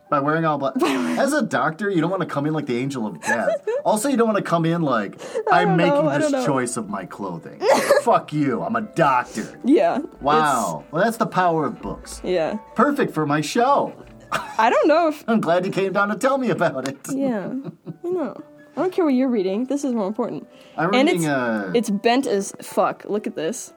By 0.09 0.19
wearing 0.21 0.45
all 0.45 0.57
black. 0.57 0.73
As 0.81 1.33
a 1.33 1.41
doctor, 1.41 1.89
you 1.89 1.99
don't 2.01 2.09
want 2.09 2.21
to 2.21 2.27
come 2.27 2.45
in 2.45 2.53
like 2.53 2.65
the 2.65 2.77
angel 2.77 3.05
of 3.07 3.21
death. 3.21 3.67
Also, 3.85 4.09
you 4.09 4.17
don't 4.17 4.27
want 4.27 4.37
to 4.37 4.43
come 4.43 4.65
in 4.65 4.81
like, 4.81 5.17
I'm 5.49 5.69
know, 5.69 5.75
making 5.77 6.07
I 6.09 6.17
this 6.17 6.31
know. 6.31 6.45
choice 6.45 6.75
of 6.75 6.89
my 6.89 7.05
clothing. 7.05 7.61
Fuck 8.03 8.33
you, 8.33 8.61
I'm 8.61 8.75
a 8.75 8.81
doctor. 8.81 9.57
Yeah. 9.63 9.99
Wow. 10.19 10.83
Well, 10.91 11.03
that's 11.05 11.15
the 11.15 11.25
power 11.25 11.65
of 11.65 11.81
books. 11.81 12.19
yeah. 12.21 12.57
Perfect 12.75 13.13
for 13.13 13.25
my 13.25 13.39
show. 13.39 13.93
I 14.57 14.69
don't 14.69 14.87
know 14.89 15.07
if 15.07 15.23
I'm 15.29 15.39
glad 15.39 15.65
you 15.65 15.71
came 15.71 15.93
down 15.93 16.09
to 16.09 16.15
tell 16.17 16.37
me 16.37 16.49
about 16.49 16.85
it. 16.89 16.97
yeah. 17.11 17.53
I 18.03 18.09
know. 18.09 18.35
I 18.75 18.81
don't 18.81 18.91
care 18.91 19.05
what 19.05 19.13
you're 19.13 19.29
reading. 19.29 19.65
This 19.65 19.85
is 19.85 19.93
more 19.93 20.07
important. 20.07 20.47
I'm 20.75 20.93
and 20.93 21.07
reading, 21.07 21.21
it's 21.23 21.27
uh, 21.29 21.71
it's 21.73 21.89
bent 21.89 22.27
as 22.27 22.51
fuck. 22.61 23.05
Look 23.05 23.25
at 23.25 23.35
this. 23.37 23.71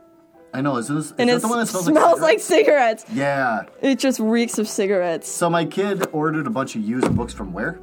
I 0.52 0.60
know, 0.62 0.76
is 0.76 0.88
this 0.88 1.06
is 1.06 1.14
And 1.18 1.28
that 1.30 1.36
it 1.36 1.42
the 1.42 1.48
one 1.48 1.58
that 1.60 1.66
smells, 1.66 1.86
smells 1.86 2.12
like, 2.20 2.32
like 2.32 2.40
cigarettes. 2.40 3.04
cigarettes? 3.04 3.66
Yeah. 3.82 3.88
It 3.88 3.98
just 3.98 4.18
reeks 4.20 4.58
of 4.58 4.66
cigarettes. 4.68 5.28
So 5.28 5.48
my 5.48 5.64
kid 5.64 6.06
ordered 6.12 6.46
a 6.46 6.50
bunch 6.50 6.74
of 6.76 6.82
used 6.82 7.14
books 7.16 7.32
from 7.32 7.52
where? 7.52 7.78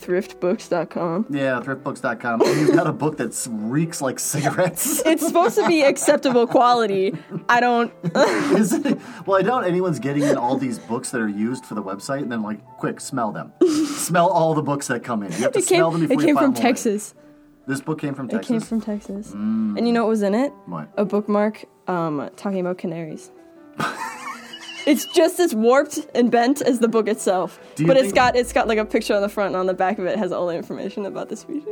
Thriftbooks.com. 0.00 1.26
Yeah, 1.30 1.60
thriftbooks.com. 1.60 2.42
And 2.42 2.60
you've 2.60 2.74
got 2.74 2.86
a 2.86 2.92
book 2.92 3.16
that 3.16 3.46
reeks 3.50 4.00
like 4.02 4.18
cigarettes. 4.18 5.02
It's 5.06 5.26
supposed 5.26 5.56
to 5.56 5.66
be 5.66 5.82
acceptable 5.82 6.46
quality. 6.46 7.14
I 7.48 7.60
don't. 7.60 7.92
Is 8.56 8.72
it? 8.72 8.98
Well, 9.26 9.38
I 9.38 9.42
doubt 9.42 9.66
anyone's 9.66 9.98
getting 9.98 10.22
in 10.24 10.36
all 10.36 10.56
these 10.56 10.78
books 10.78 11.10
that 11.10 11.20
are 11.20 11.28
used 11.28 11.64
for 11.64 11.74
the 11.74 11.82
website 11.82 12.22
and 12.22 12.30
then 12.30 12.42
like, 12.42 12.64
quick, 12.78 13.00
smell 13.00 13.32
them. 13.32 13.52
smell 13.96 14.28
all 14.28 14.54
the 14.54 14.62
books 14.62 14.86
that 14.88 15.02
come 15.02 15.22
in. 15.22 15.32
You 15.32 15.38
have 15.38 15.52
to 15.52 15.58
It 15.60 15.66
came, 15.66 15.78
smell 15.78 15.90
them 15.90 16.02
it 16.04 16.08
before 16.08 16.22
you 16.22 16.26
came 16.26 16.34
file 16.36 16.44
from 16.44 16.54
Texas. 16.54 17.12
away. 17.12 17.22
This 17.66 17.80
book 17.80 18.00
came 18.00 18.14
from 18.14 18.28
Texas. 18.28 18.48
It 18.48 18.52
came 18.52 18.60
from 18.60 18.80
Texas. 18.80 19.32
And 19.32 19.86
you 19.86 19.92
know 19.92 20.04
what 20.04 20.10
was 20.10 20.22
in 20.22 20.34
it? 20.34 20.52
What? 20.66 20.88
A 20.96 21.04
bookmark 21.04 21.64
um, 21.88 22.30
talking 22.36 22.60
about 22.60 22.78
canaries. 22.78 23.32
it's 24.86 25.04
just 25.06 25.40
as 25.40 25.54
warped 25.54 25.98
and 26.14 26.30
bent 26.30 26.62
as 26.62 26.78
the 26.78 26.88
book 26.88 27.08
itself. 27.08 27.58
But 27.84 27.96
it's 27.96 28.12
got 28.12 28.36
it's 28.36 28.52
got 28.52 28.68
like 28.68 28.78
a 28.78 28.84
picture 28.84 29.14
on 29.14 29.22
the 29.22 29.28
front 29.28 29.48
and 29.48 29.56
on 29.56 29.66
the 29.66 29.74
back 29.74 29.98
of 29.98 30.06
it 30.06 30.18
has 30.18 30.30
all 30.32 30.46
the 30.46 30.54
information 30.54 31.06
about 31.06 31.28
the 31.28 31.36
species. 31.36 31.66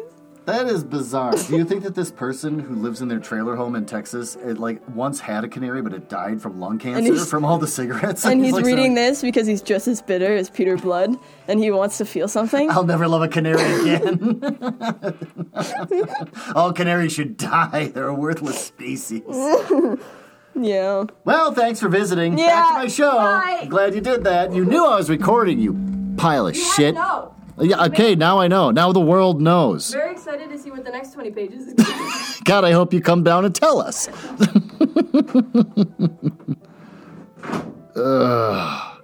That 0.46 0.66
is 0.66 0.84
bizarre. 0.84 1.32
Do 1.32 1.56
you 1.56 1.64
think 1.64 1.84
that 1.84 1.94
this 1.94 2.10
person 2.10 2.58
who 2.58 2.74
lives 2.74 3.00
in 3.00 3.08
their 3.08 3.18
trailer 3.18 3.56
home 3.56 3.74
in 3.74 3.86
Texas, 3.86 4.36
it 4.36 4.58
like 4.58 4.86
once 4.90 5.18
had 5.18 5.42
a 5.42 5.48
canary, 5.48 5.80
but 5.80 5.94
it 5.94 6.10
died 6.10 6.42
from 6.42 6.60
lung 6.60 6.78
cancer 6.78 7.24
from 7.24 7.46
all 7.46 7.56
the 7.56 7.66
cigarettes? 7.66 8.26
And 8.26 8.44
he's 8.44 8.52
like 8.52 8.66
reading 8.66 8.94
saying, 8.94 8.94
this 8.94 9.22
because 9.22 9.46
he's 9.46 9.62
just 9.62 9.88
as 9.88 10.02
bitter 10.02 10.36
as 10.36 10.50
Peter 10.50 10.76
Blood 10.76 11.16
and 11.48 11.60
he 11.60 11.70
wants 11.70 11.96
to 11.98 12.04
feel 12.04 12.28
something. 12.28 12.70
I'll 12.70 12.84
never 12.84 13.08
love 13.08 13.22
a 13.22 13.28
canary 13.28 13.62
again. 13.94 14.40
all 16.54 16.72
canaries 16.74 17.12
should 17.12 17.38
die. 17.38 17.90
They're 17.94 18.08
a 18.08 18.14
worthless 18.14 18.62
species. 18.62 19.22
Yeah. 20.56 21.06
Well, 21.24 21.52
thanks 21.52 21.80
for 21.80 21.88
visiting. 21.88 22.36
Back 22.36 22.46
Yeah, 22.46 22.68
to 22.68 22.84
my 22.84 22.86
show. 22.86 23.10
bye. 23.16 23.66
Glad 23.68 23.92
you 23.96 24.00
did 24.00 24.22
that. 24.22 24.52
You 24.52 24.64
knew 24.64 24.86
I 24.86 24.96
was 24.96 25.10
recording, 25.10 25.58
you 25.58 25.76
pile 26.16 26.46
of 26.46 26.56
shit. 26.56 26.94
No. 26.94 27.33
Yeah, 27.60 27.84
okay, 27.84 28.14
now 28.14 28.40
I 28.40 28.48
know. 28.48 28.70
Now 28.70 28.92
the 28.92 29.00
world 29.00 29.40
knows. 29.40 29.92
Very 29.92 30.12
excited 30.12 30.50
to 30.50 30.58
see 30.58 30.70
what 30.70 30.84
the 30.84 30.90
next 30.90 31.12
20 31.12 31.30
pages 31.30 31.68
is 31.68 31.74
going 31.74 31.86
to 31.86 32.38
be. 32.38 32.44
God, 32.44 32.64
I 32.64 32.72
hope 32.72 32.92
you 32.92 33.00
come 33.00 33.22
down 33.22 33.44
and 33.44 33.54
tell 33.54 33.80
us. 33.80 34.08
Ugh. 37.96 38.90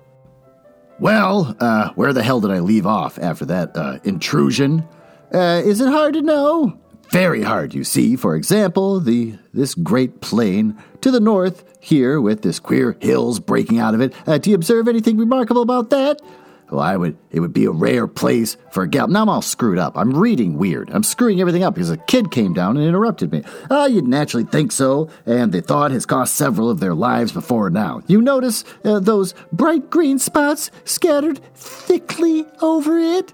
Well, 1.01 1.57
uh, 1.61 1.93
where 1.95 2.13
the 2.13 2.23
hell 2.23 2.43
did 2.43 2.51
I 2.51 2.59
leave 2.59 2.87
off 2.87 3.19
after 3.19 3.47
that 3.47 3.75
uh, 3.75 4.01
intrusion? 4.05 4.87
Uh, 5.33 5.63
is 5.65 5.81
it 5.81 5.89
hard 5.89 6.13
to 6.13 6.21
know? 6.21 6.79
Very 7.11 7.43
hard, 7.43 7.73
you 7.73 7.85
see. 7.85 8.17
For 8.17 8.37
example, 8.37 9.01
the 9.01 9.39
this 9.55 9.75
great 9.75 10.21
plain 10.21 10.77
to 11.01 11.11
the 11.11 11.19
north 11.19 11.65
here 11.81 12.21
with 12.21 12.43
this 12.43 12.61
queer 12.61 12.99
hills 13.01 13.41
breaking 13.41 13.79
out 13.79 13.95
of 13.95 14.03
it. 14.03 14.15
Uh, 14.29 14.37
do 14.37 14.51
you 14.51 14.55
observe 14.57 14.89
anything 14.89 15.17
remarkable 15.17 15.63
about 15.63 15.89
that? 15.91 16.21
Well, 16.71 16.81
I 16.81 16.97
would 16.97 17.17
it 17.31 17.41
would 17.41 17.53
be 17.53 17.65
a 17.65 17.71
rare 17.71 18.07
place 18.07 18.57
for 18.71 18.85
a 18.85 18.89
gal. 18.89 19.09
Now 19.09 19.23
I'm 19.23 19.29
all 19.29 19.43
screwed 19.43 19.79
up. 19.79 19.97
I'm 19.97 20.13
reading 20.17 20.57
weird. 20.57 20.91
I'm 20.91 21.03
screwing 21.03 21.41
everything 21.41 21.63
up 21.65 21.75
because 21.75 21.91
a 21.91 21.97
kid 21.97 22.31
came 22.31 22.53
down 22.53 22.77
and 22.77 22.87
interrupted 22.87 23.33
me. 23.33 23.43
Ah, 23.71 23.87
you'd 23.87 24.07
naturally 24.07 24.45
think 24.45 24.73
so, 24.73 25.09
and 25.27 25.53
the 25.53 25.63
thought 25.63 25.91
has 25.91 26.07
cost 26.07 26.37
several 26.37 26.71
of 26.71 26.81
their 26.81 26.95
lives 26.95 27.33
before 27.33 27.71
now. 27.71 28.03
You 28.07 28.23
notice 28.23 28.65
uh, 28.85 29.01
those 29.01 29.35
bright 29.53 29.91
green 29.91 30.19
spots 30.19 30.71
scattered 30.85 31.41
thickly 31.55 32.47
over 32.63 32.99
it? 32.99 33.33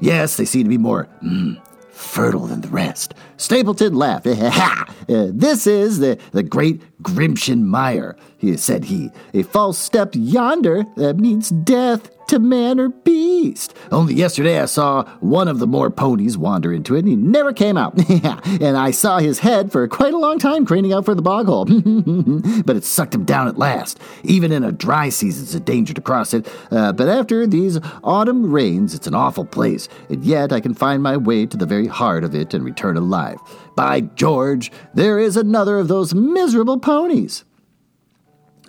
Yes, 0.00 0.36
they 0.36 0.44
seem 0.44 0.64
to 0.64 0.68
be 0.68 0.78
more 0.78 1.08
mm, 1.24 1.60
fertile 1.90 2.46
than 2.46 2.60
the 2.60 2.68
rest. 2.68 3.14
Stapleton 3.36 3.94
laughed. 3.94 4.26
Uh, 5.08 5.28
this 5.32 5.68
is 5.68 6.00
the, 6.00 6.18
the 6.32 6.42
great 6.42 6.82
Grimpen 7.00 7.62
Mire, 7.62 8.16
said 8.54 8.84
he. 8.84 9.10
A 9.34 9.42
false 9.42 9.78
step 9.78 10.10
yonder 10.14 10.84
that 10.96 11.16
means 11.16 11.50
death 11.50 12.10
to 12.28 12.38
man 12.38 12.80
or 12.80 12.88
beast. 12.88 13.74
Only 13.92 14.14
yesterday 14.14 14.60
I 14.60 14.66
saw 14.66 15.04
one 15.20 15.48
of 15.48 15.58
the 15.58 15.66
moor 15.66 15.90
ponies 15.90 16.36
wander 16.36 16.72
into 16.72 16.94
it, 16.94 17.00
and 17.00 17.08
he 17.08 17.16
never 17.16 17.52
came 17.52 17.76
out. 17.76 17.98
and 18.60 18.76
I 18.76 18.90
saw 18.90 19.18
his 19.18 19.38
head 19.38 19.70
for 19.70 19.86
quite 19.88 20.14
a 20.14 20.18
long 20.18 20.38
time 20.38 20.66
craning 20.66 20.92
out 20.92 21.04
for 21.04 21.14
the 21.14 21.22
bog 21.22 21.46
hole. 21.46 21.64
but 22.64 22.76
it 22.76 22.84
sucked 22.84 23.14
him 23.14 23.24
down 23.24 23.48
at 23.48 23.58
last. 23.58 24.00
Even 24.24 24.52
in 24.52 24.64
a 24.64 24.72
dry 24.72 25.08
season, 25.08 25.44
it's 25.44 25.54
a 25.54 25.60
danger 25.60 25.94
to 25.94 26.00
cross 26.00 26.34
it. 26.34 26.48
Uh, 26.70 26.92
but 26.92 27.08
after 27.08 27.46
these 27.46 27.78
autumn 28.02 28.50
rains, 28.50 28.94
it's 28.94 29.06
an 29.06 29.14
awful 29.14 29.44
place. 29.44 29.88
And 30.08 30.24
yet 30.24 30.52
I 30.52 30.60
can 30.60 30.74
find 30.74 31.02
my 31.02 31.16
way 31.16 31.46
to 31.46 31.56
the 31.56 31.66
very 31.66 31.86
heart 31.86 32.24
of 32.24 32.34
it 32.34 32.54
and 32.54 32.64
return 32.64 32.96
alive. 32.96 33.38
By 33.76 34.00
George, 34.00 34.72
there 34.94 35.18
is 35.18 35.36
another 35.36 35.78
of 35.78 35.88
those 35.88 36.14
miserable 36.14 36.78
ponies. 36.78 37.44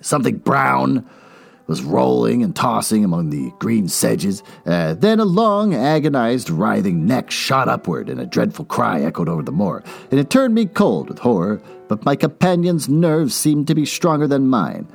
Something 0.00 0.38
brown 0.38 1.08
was 1.68 1.82
rolling 1.82 2.42
and 2.42 2.56
tossing 2.56 3.04
among 3.04 3.30
the 3.30 3.52
green 3.58 3.88
sedges. 3.88 4.42
Uh, 4.66 4.94
then 4.94 5.20
a 5.20 5.24
long, 5.24 5.74
agonized, 5.74 6.48
writhing 6.48 7.06
neck 7.06 7.30
shot 7.30 7.68
upward, 7.68 8.08
and 8.08 8.20
a 8.20 8.26
dreadful 8.26 8.64
cry 8.64 9.02
echoed 9.02 9.28
over 9.28 9.42
the 9.42 9.52
moor. 9.52 9.84
And 10.10 10.18
it 10.18 10.30
turned 10.30 10.54
me 10.54 10.64
cold 10.64 11.08
with 11.08 11.18
horror, 11.18 11.60
but 11.86 12.04
my 12.04 12.16
companion's 12.16 12.88
nerves 12.88 13.34
seemed 13.34 13.66
to 13.66 13.74
be 13.74 13.84
stronger 13.84 14.26
than 14.26 14.48
mine. 14.48 14.90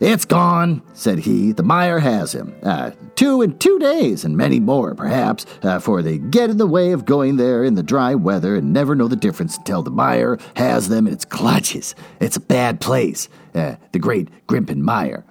It's 0.00 0.24
gone, 0.24 0.82
said 0.92 1.20
he. 1.20 1.52
The 1.52 1.62
mire 1.62 2.00
has 2.00 2.34
him. 2.34 2.54
Uh, 2.62 2.90
two 3.14 3.42
in 3.42 3.58
two 3.58 3.78
days, 3.78 4.24
and 4.24 4.36
many 4.36 4.58
more, 4.58 4.94
perhaps, 4.94 5.46
uh, 5.62 5.78
for 5.78 6.02
they 6.02 6.18
get 6.18 6.50
in 6.50 6.58
the 6.58 6.66
way 6.66 6.92
of 6.92 7.04
going 7.04 7.36
there 7.36 7.62
in 7.62 7.74
the 7.74 7.82
dry 7.82 8.14
weather 8.14 8.56
and 8.56 8.72
never 8.72 8.96
know 8.96 9.06
the 9.06 9.16
difference 9.16 9.56
until 9.56 9.82
the 9.82 9.90
mire 9.90 10.38
has 10.56 10.88
them 10.88 11.06
in 11.06 11.12
its 11.12 11.24
clutches. 11.24 11.94
It's 12.20 12.36
a 12.36 12.40
bad 12.40 12.80
place, 12.80 13.28
uh, 13.54 13.76
the 13.92 14.00
great 14.00 14.28
Grimpen 14.48 14.80
Mire. 14.80 15.24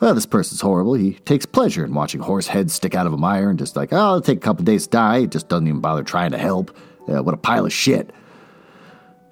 Well, 0.00 0.14
this 0.14 0.26
person's 0.26 0.60
horrible. 0.60 0.94
He 0.94 1.14
takes 1.14 1.46
pleasure 1.46 1.84
in 1.84 1.94
watching 1.94 2.20
horse 2.20 2.48
heads 2.48 2.72
stick 2.72 2.94
out 2.94 3.06
of 3.06 3.12
a 3.12 3.16
mire 3.18 3.50
and 3.50 3.58
just 3.58 3.76
like, 3.76 3.92
oh, 3.92 4.16
it'll 4.16 4.20
take 4.20 4.38
a 4.38 4.40
couple 4.40 4.64
days 4.64 4.84
to 4.84 4.90
die. 4.90 5.26
Just 5.26 5.48
doesn't 5.48 5.68
even 5.68 5.80
bother 5.80 6.02
trying 6.02 6.32
to 6.32 6.38
help. 6.38 6.76
Uh, 7.08 7.22
what 7.22 7.34
a 7.34 7.36
pile 7.38 7.66
of 7.66 7.72
shit. 7.72 8.12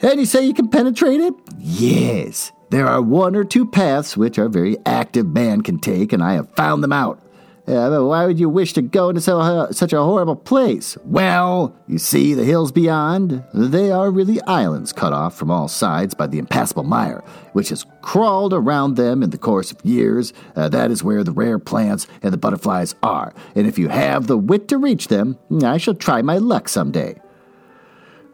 And 0.01 0.21
you 0.21 0.27
say 0.27 0.45
you 0.45 0.55
can 0.55 0.69
penetrate 0.69 1.21
it? 1.21 1.35
Yes. 1.59 2.53
There 2.71 2.87
are 2.87 3.03
one 3.03 3.35
or 3.35 3.43
two 3.43 3.67
paths 3.67 4.17
which 4.17 4.39
a 4.39 4.49
very 4.49 4.77
active 4.87 5.27
man 5.27 5.63
can 5.63 5.81
take, 5.81 6.13
and 6.13 6.23
I 6.23 6.35
have 6.35 6.55
found 6.55 6.85
them 6.85 6.93
out. 6.93 7.21
Uh, 7.67 8.01
why 8.01 8.27
would 8.27 8.41
you 8.41 8.49
wish 8.49 8.73
to 8.73 8.83
go 8.83 9.11
into 9.11 9.21
so, 9.21 9.41
uh, 9.41 9.71
such 9.73 9.93
a 9.93 10.03
horrible 10.03 10.37
place? 10.37 10.97
Well, 11.05 11.75
you 11.87 11.99
see 11.99 12.33
the 12.35 12.45
hills 12.45 12.73
beyond? 12.73 13.45
They 13.53 13.91
are 13.91 14.11
really 14.11 14.41
islands 14.43 14.93
cut 14.93 15.13
off 15.13 15.37
from 15.37 15.51
all 15.51 15.69
sides 15.69 16.15
by 16.15 16.27
the 16.27 16.39
impassable 16.39 16.85
mire, 16.85 17.23
which 17.53 17.69
has 17.69 17.87
crawled 18.03 18.53
around 18.53 18.97
them 18.97 19.23
in 19.23 19.31
the 19.31 19.39
course 19.39 19.71
of 19.71 19.85
years. 19.85 20.33
Uh, 20.57 20.69
that 20.69 20.91
is 20.91 21.05
where 21.05 21.23
the 21.23 21.33
rare 21.33 21.59
plants 21.59 22.07
and 22.23 22.33
the 22.33 22.39
butterflies 22.39 22.95
are. 23.03 23.33
And 23.55 23.67
if 23.67 23.79
you 23.79 23.89
have 23.89 24.27
the 24.27 24.39
wit 24.39 24.69
to 24.69 24.79
reach 24.79 25.09
them, 25.09 25.39
I 25.63 25.77
shall 25.77 25.95
try 25.95 26.23
my 26.23 26.39
luck 26.39 26.69
someday. 26.69 27.21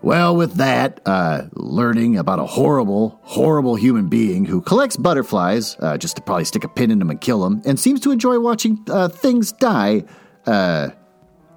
Well, 0.06 0.36
with 0.36 0.54
that, 0.58 1.00
uh, 1.04 1.46
learning 1.54 2.16
about 2.16 2.38
a 2.38 2.46
horrible, 2.46 3.18
horrible 3.24 3.74
human 3.74 4.08
being 4.08 4.44
who 4.44 4.60
collects 4.60 4.96
butterflies 4.96 5.76
uh, 5.80 5.98
just 5.98 6.14
to 6.14 6.22
probably 6.22 6.44
stick 6.44 6.62
a 6.62 6.68
pin 6.68 6.92
in 6.92 7.00
them 7.00 7.10
and 7.10 7.20
kill 7.20 7.40
them, 7.40 7.60
and 7.64 7.76
seems 7.76 7.98
to 8.02 8.12
enjoy 8.12 8.38
watching 8.38 8.78
uh, 8.88 9.08
things 9.08 9.50
die, 9.50 10.04
uh, 10.46 10.90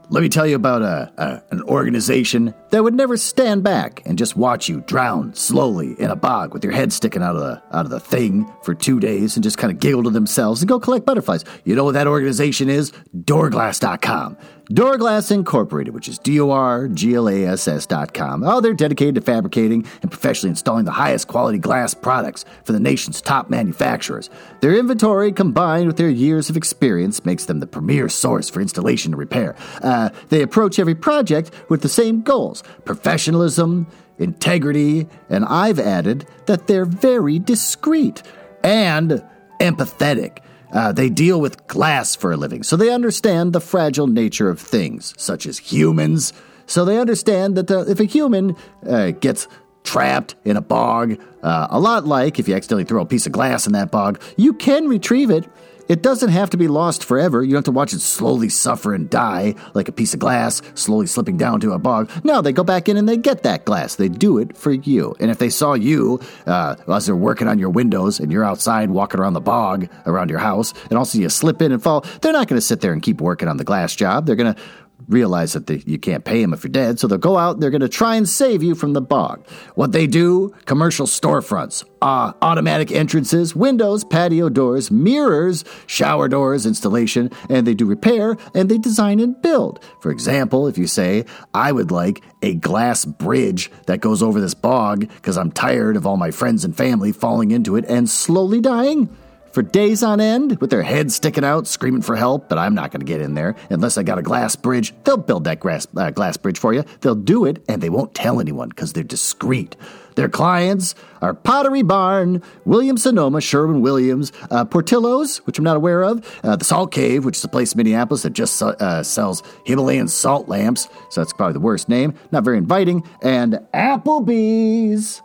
let 0.10 0.24
me 0.24 0.30
tell 0.30 0.48
you 0.48 0.56
about 0.56 0.82
a, 0.82 1.14
a, 1.18 1.44
an 1.52 1.62
organization 1.62 2.56
that 2.72 2.84
would 2.84 2.96
never 2.96 3.18
stand 3.18 3.64
back 3.64 4.02
and 4.08 4.18
just 4.18 4.36
watch 4.36 4.68
you 4.68 4.82
drown 4.88 5.36
slowly 5.36 5.94
in 6.00 6.10
a 6.10 6.16
bog 6.16 6.52
with 6.52 6.64
your 6.64 6.74
head 6.74 6.92
sticking 6.92 7.22
out 7.22 7.36
of 7.36 7.42
the 7.42 7.62
out 7.78 7.86
of 7.86 7.92
the 7.92 8.00
thing 8.00 8.52
for 8.64 8.74
two 8.74 9.00
days 9.00 9.36
and 9.36 9.44
just 9.44 9.60
kind 9.60 9.72
of 9.72 9.80
giggle 9.80 10.02
to 10.02 10.10
themselves 10.10 10.64
and 10.64 10.70
go 10.70 10.80
collect 10.80 11.06
butterflies. 11.06 11.46
You 11.66 11.76
know 11.76 11.84
what 11.84 11.94
that 11.94 12.08
organization 12.08 12.70
is? 12.70 12.92
Dorglass.com. 13.16 14.38
Dorglass 14.72 15.32
Incorporated, 15.32 15.96
which 15.96 16.08
is 16.08 16.20
D-O-R-G-L-A-S-S 16.20 17.88
dot 17.88 18.14
com. 18.14 18.44
Oh, 18.44 18.62
they're 18.62 18.74
dedicated 18.74 19.16
to 19.16 19.22
fabricating 19.22 19.84
and 20.04 20.12
professionally 20.12 20.52
installing 20.52 20.86
the 20.86 20.92
highest 20.92 21.28
quality 21.28 21.58
glass 21.58 21.96
products 21.96 22.46
for 22.64 22.74
the 22.74 22.80
nation's 22.80 23.20
top 23.20 23.50
manufacturers. 23.50 24.30
Their 24.62 24.78
inventory, 24.78 25.32
combined 25.32 25.88
with 25.88 25.98
their 25.98 26.10
years 26.10 26.52
of 26.52 26.58
experience, 26.58 27.26
makes 27.26 27.46
them 27.46 27.62
the 27.62 27.68
premier 27.68 28.10
source 28.10 28.48
for 28.48 28.62
installation 28.62 29.14
and 29.14 29.20
repair. 29.20 29.56
Uh, 29.82 30.10
they 30.30 30.44
approach 30.44 30.78
every 30.78 30.96
project 30.96 31.50
with 31.70 31.82
the 31.82 31.90
same 31.90 32.22
goals: 32.22 32.62
professionalism, 32.86 33.88
integrity, 34.20 35.08
and 35.30 35.46
I've 35.46 35.80
added 35.80 36.28
that 36.46 36.68
they're 36.68 36.86
very 36.86 37.40
discreet 37.40 38.22
and 38.64 39.24
empathetic. 39.60 40.40
Uh, 40.72 40.92
they 40.92 41.10
deal 41.10 41.42
with 41.42 41.66
glass 41.68 42.16
for 42.16 42.32
a 42.32 42.38
living, 42.38 42.64
so 42.64 42.76
they 42.76 42.92
understand 42.92 43.54
the 43.54 43.62
fragile 43.62 44.08
nature 44.08 44.50
of 44.50 44.60
things, 44.60 45.14
such 45.18 45.46
as 45.46 45.58
humans. 45.58 46.34
So 46.68 46.86
they 46.86 47.00
understand 47.00 47.56
that 47.58 47.72
uh, 47.72 47.86
if 47.88 48.00
a 48.00 48.04
human 48.06 48.56
uh, 48.88 49.12
gets 49.12 49.48
trapped 49.84 50.36
in 50.46 50.56
a 50.58 50.62
bog, 50.62 51.20
uh, 51.42 51.68
a 51.72 51.80
lot 51.80 52.06
like 52.06 52.38
if 52.38 52.48
you 52.48 52.56
accidentally 52.56 52.84
throw 52.84 53.02
a 53.02 53.06
piece 53.06 53.26
of 53.26 53.32
glass 53.32 53.66
in 53.66 53.74
that 53.74 53.90
bog, 53.92 54.22
you 54.38 54.54
can 54.54 54.88
retrieve 54.88 55.32
it 55.32 55.50
it 55.90 56.04
doesn't 56.04 56.30
have 56.30 56.52
to 56.52 56.58
be 56.58 56.68
lost 56.68 57.04
forever. 57.04 57.44
You 57.44 57.50
don't 57.50 57.58
have 57.58 57.64
to 57.66 57.72
watch 57.72 57.94
it 57.94 58.00
slowly 58.00 58.48
suffer 58.48 58.94
and 58.94 59.10
die 59.10 59.56
like 59.74 59.88
a 59.88 59.92
piece 59.92 60.14
of 60.14 60.20
glass 60.20 60.62
slowly 60.76 61.08
slipping 61.08 61.36
down 61.36 61.60
to 61.62 61.72
a 61.72 61.80
bog. 61.80 62.10
No, 62.24 62.42
they 62.42 62.54
go 62.54 62.64
back 62.64 62.88
in 62.88 62.96
and 62.96 63.10
they 63.10 63.18
get 63.18 63.44
that 63.44 63.66
glass. 63.66 63.96
They 63.96 64.08
do 64.08 64.38
it 64.38 64.56
for 64.56 64.72
you. 64.72 65.16
And 65.20 65.32
if 65.32 65.40
they 65.40 65.50
saw 65.50 65.74
you 65.74 66.22
uh, 66.46 66.76
as 66.88 67.08
they're 67.08 67.16
working 67.16 67.48
on 67.48 67.58
your 67.58 67.70
windows 67.70 68.20
and 68.20 68.32
you're 68.32 68.46
outside 68.46 68.92
walking 68.92 69.20
around 69.20 69.34
the 69.34 69.42
bog 69.42 69.90
around 70.06 70.30
your 70.30 70.40
house, 70.40 70.74
and 70.90 70.98
also 70.98 71.18
you 71.18 71.28
slip 71.30 71.62
in 71.62 71.72
and 71.72 71.82
fall, 71.82 72.06
they're 72.22 72.34
not 72.34 72.48
going 72.48 72.58
to 72.58 72.66
sit 72.66 72.82
there 72.82 72.94
and 72.94 73.02
keep 73.02 73.20
working 73.20 73.48
on 73.48 73.58
the 73.58 73.64
glass 73.64 73.96
job. 73.96 74.28
They're 74.28 74.36
going 74.36 74.54
to 74.54 74.62
realize 75.08 75.54
that 75.54 75.88
you 75.88 75.98
can't 75.98 76.26
pay 76.26 76.42
them 76.42 76.54
if 76.54 76.64
you're 76.64 76.72
dead, 76.72 77.00
so 77.00 77.08
they'll 77.08 77.18
go 77.18 77.38
out 77.38 77.60
they're 77.60 77.70
going 77.70 77.82
to 77.82 77.90
try 77.90 78.16
and 78.16 78.28
save 78.28 78.64
you 78.64 78.76
from 78.76 78.94
the 78.94 79.02
bog. 79.02 79.46
What 79.76 79.92
they 79.92 80.08
do 80.08 80.54
commercial 80.66 81.08
storefronts, 81.08 81.84
uh, 82.02 82.34
automatic 82.42 82.92
entrances, 82.92 83.56
windows, 83.56 84.04
patio 84.04 84.50
doors, 84.50 84.92
mirrors, 84.92 85.64
shower 85.88 86.28
doors, 86.28 86.66
installation, 86.66 87.32
and 87.50 87.66
they 87.66 87.74
do 87.74 87.86
repair 87.86 88.38
and 88.54 88.70
they 88.70 88.78
design 88.78 89.20
and 89.20 89.42
build. 89.42 89.84
For 90.02 90.12
example, 90.12 90.68
if 90.68 90.78
you 90.78 90.88
say, 90.88 91.26
I 91.54 91.72
would 91.72 91.92
like 91.92 92.22
a 92.42 92.56
glass 92.56 93.06
bridge 93.06 93.72
that 93.88 94.02
goes 94.02 94.24
over 94.24 94.40
this 94.40 94.54
bog 94.54 95.02
because 95.02 95.38
I'm 95.38 95.52
tired 95.52 95.96
of 95.98 96.06
all 96.06 96.18
my 96.18 96.32
friends 96.32 96.64
and 96.64 96.76
family 96.76 97.12
falling 97.12 97.52
into 97.52 97.76
it 97.76 97.86
and 97.88 98.10
slowly 98.10 98.62
dying 98.62 99.10
for 99.52 99.62
days 99.62 100.04
on 100.04 100.20
end 100.20 100.60
with 100.62 100.70
their 100.70 100.84
heads 100.84 101.16
sticking 101.16 101.44
out, 101.44 101.68
screaming 101.68 102.02
for 102.02 102.16
help, 102.16 102.50
but 102.50 102.58
I'm 102.58 102.76
not 102.76 102.92
going 102.92 103.02
to 103.02 103.06
get 103.06 103.22
in 103.22 103.34
there 103.34 103.56
unless 103.70 103.98
I 103.98 104.04
got 104.04 104.20
a 104.20 104.22
glass 104.22 104.56
bridge. 104.56 104.94
They'll 105.04 105.18
build 105.18 105.44
that 105.46 105.60
glass, 105.60 105.88
uh, 105.96 106.12
glass 106.12 106.38
bridge 106.38 106.60
for 106.60 106.74
you. 106.74 106.84
They'll 107.02 107.16
do 107.16 107.46
it, 107.46 107.64
and 107.68 107.82
they 107.82 107.90
won't 107.90 108.14
tell 108.14 108.40
anyone 108.40 108.70
because 108.70 108.94
they're 108.94 109.04
discreet. 109.04 109.76
Their 110.16 110.30
clients 110.30 110.96
are 111.22 111.34
Pottery 111.34 111.82
Barn, 111.82 112.44
Williams 112.66 113.04
Sonoma, 113.04 113.40
Sherwin 113.40 113.82
Williams, 113.82 114.34
uh, 114.52 114.66
Portillo's, 114.66 115.38
which 115.46 115.58
I'm 115.58 115.64
not 115.64 115.78
aware 115.78 116.04
of, 116.04 116.40
uh, 116.44 116.58
the 116.58 116.66
Salt 116.66 116.92
Cave, 116.92 117.24
which 117.24 117.38
is 117.38 117.44
a 117.44 117.48
place 117.48 117.74
in 117.74 117.78
Minneapolis 117.78 118.24
that 118.24 118.34
just 118.34 118.62
uh, 118.62 119.02
sells 119.02 119.44
Himalayan 119.66 120.10
salt 120.10 120.50
lamps, 120.50 120.90
so 121.10 121.22
that's 121.22 121.32
probably 121.32 121.54
the 121.54 121.62
worst 121.62 121.88
name, 121.88 122.14
not 122.32 122.44
very 122.44 122.58
inviting, 122.58 123.08
and 123.22 123.66
Applebee's. 123.74 125.22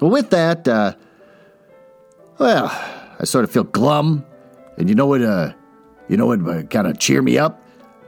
Well, 0.00 0.10
with 0.10 0.30
that, 0.30 0.68
uh, 0.68 0.94
well, 2.38 3.01
I 3.22 3.24
sort 3.24 3.44
of 3.44 3.52
feel 3.52 3.64
glum. 3.64 4.24
And 4.76 4.88
you 4.88 4.94
know 4.94 5.06
what? 5.06 5.22
Uh, 5.22 5.52
you 6.08 6.16
know 6.16 6.26
what? 6.26 6.40
Uh, 6.46 6.62
kind 6.64 6.86
of 6.86 6.98
cheer 6.98 7.22
me 7.22 7.38
up. 7.38 7.62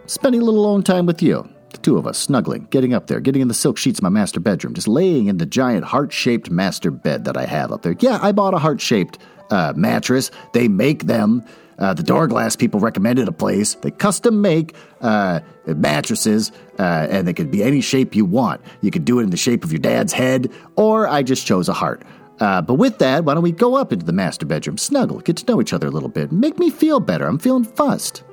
Spending 0.06 0.42
a 0.42 0.44
little 0.44 0.60
alone 0.60 0.82
time 0.82 1.06
with 1.06 1.22
you. 1.22 1.48
The 1.70 1.78
two 1.78 1.96
of 1.96 2.06
us 2.06 2.18
snuggling, 2.18 2.66
getting 2.70 2.92
up 2.92 3.06
there, 3.06 3.20
getting 3.20 3.40
in 3.40 3.48
the 3.48 3.54
silk 3.54 3.78
sheets 3.78 3.98
of 3.98 4.02
my 4.02 4.08
master 4.08 4.38
bedroom, 4.40 4.74
just 4.74 4.86
laying 4.86 5.26
in 5.26 5.38
the 5.38 5.46
giant 5.46 5.84
heart-shaped 5.84 6.50
master 6.50 6.90
bed 6.90 7.24
that 7.24 7.36
I 7.36 7.46
have 7.46 7.72
up 7.72 7.82
there. 7.82 7.96
Yeah, 7.98 8.18
I 8.22 8.32
bought 8.32 8.54
a 8.54 8.58
heart-shaped 8.58 9.18
uh, 9.50 9.72
mattress. 9.76 10.30
They 10.52 10.68
make 10.68 11.04
them. 11.04 11.44
Uh, 11.78 11.92
the 11.92 12.04
Dorglass 12.04 12.56
people 12.56 12.78
recommended 12.78 13.26
a 13.26 13.32
place. 13.32 13.74
They 13.74 13.90
custom 13.90 14.40
make 14.40 14.76
uh, 15.00 15.40
mattresses, 15.66 16.52
uh, 16.78 17.08
and 17.10 17.26
they 17.26 17.32
could 17.32 17.50
be 17.50 17.64
any 17.64 17.80
shape 17.80 18.14
you 18.14 18.24
want. 18.24 18.60
You 18.80 18.92
could 18.92 19.04
do 19.04 19.18
it 19.18 19.24
in 19.24 19.30
the 19.30 19.36
shape 19.36 19.64
of 19.64 19.72
your 19.72 19.80
dad's 19.80 20.12
head, 20.12 20.52
or 20.76 21.08
I 21.08 21.24
just 21.24 21.46
chose 21.46 21.68
a 21.68 21.72
heart. 21.72 22.04
Uh, 22.40 22.60
but 22.60 22.74
with 22.74 22.98
that, 22.98 23.24
why 23.24 23.34
don't 23.34 23.42
we 23.42 23.52
go 23.52 23.76
up 23.76 23.92
into 23.92 24.04
the 24.04 24.12
master 24.12 24.44
bedroom, 24.44 24.76
snuggle, 24.76 25.20
get 25.20 25.36
to 25.36 25.46
know 25.46 25.60
each 25.60 25.72
other 25.72 25.86
a 25.86 25.90
little 25.90 26.08
bit, 26.08 26.32
make 26.32 26.58
me 26.58 26.70
feel 26.70 27.00
better. 27.00 27.26
I'm 27.26 27.38
feeling 27.38 27.64
fussed. 27.64 28.24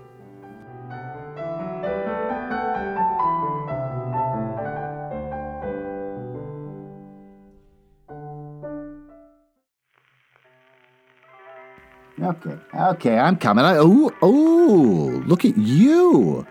Okay, 12.21 12.57
okay, 12.75 13.17
I'm 13.17 13.35
coming. 13.35 13.65
I, 13.65 13.77
oh, 13.77 14.11
oh, 14.21 15.23
look 15.25 15.43
at 15.43 15.57
you. 15.57 16.45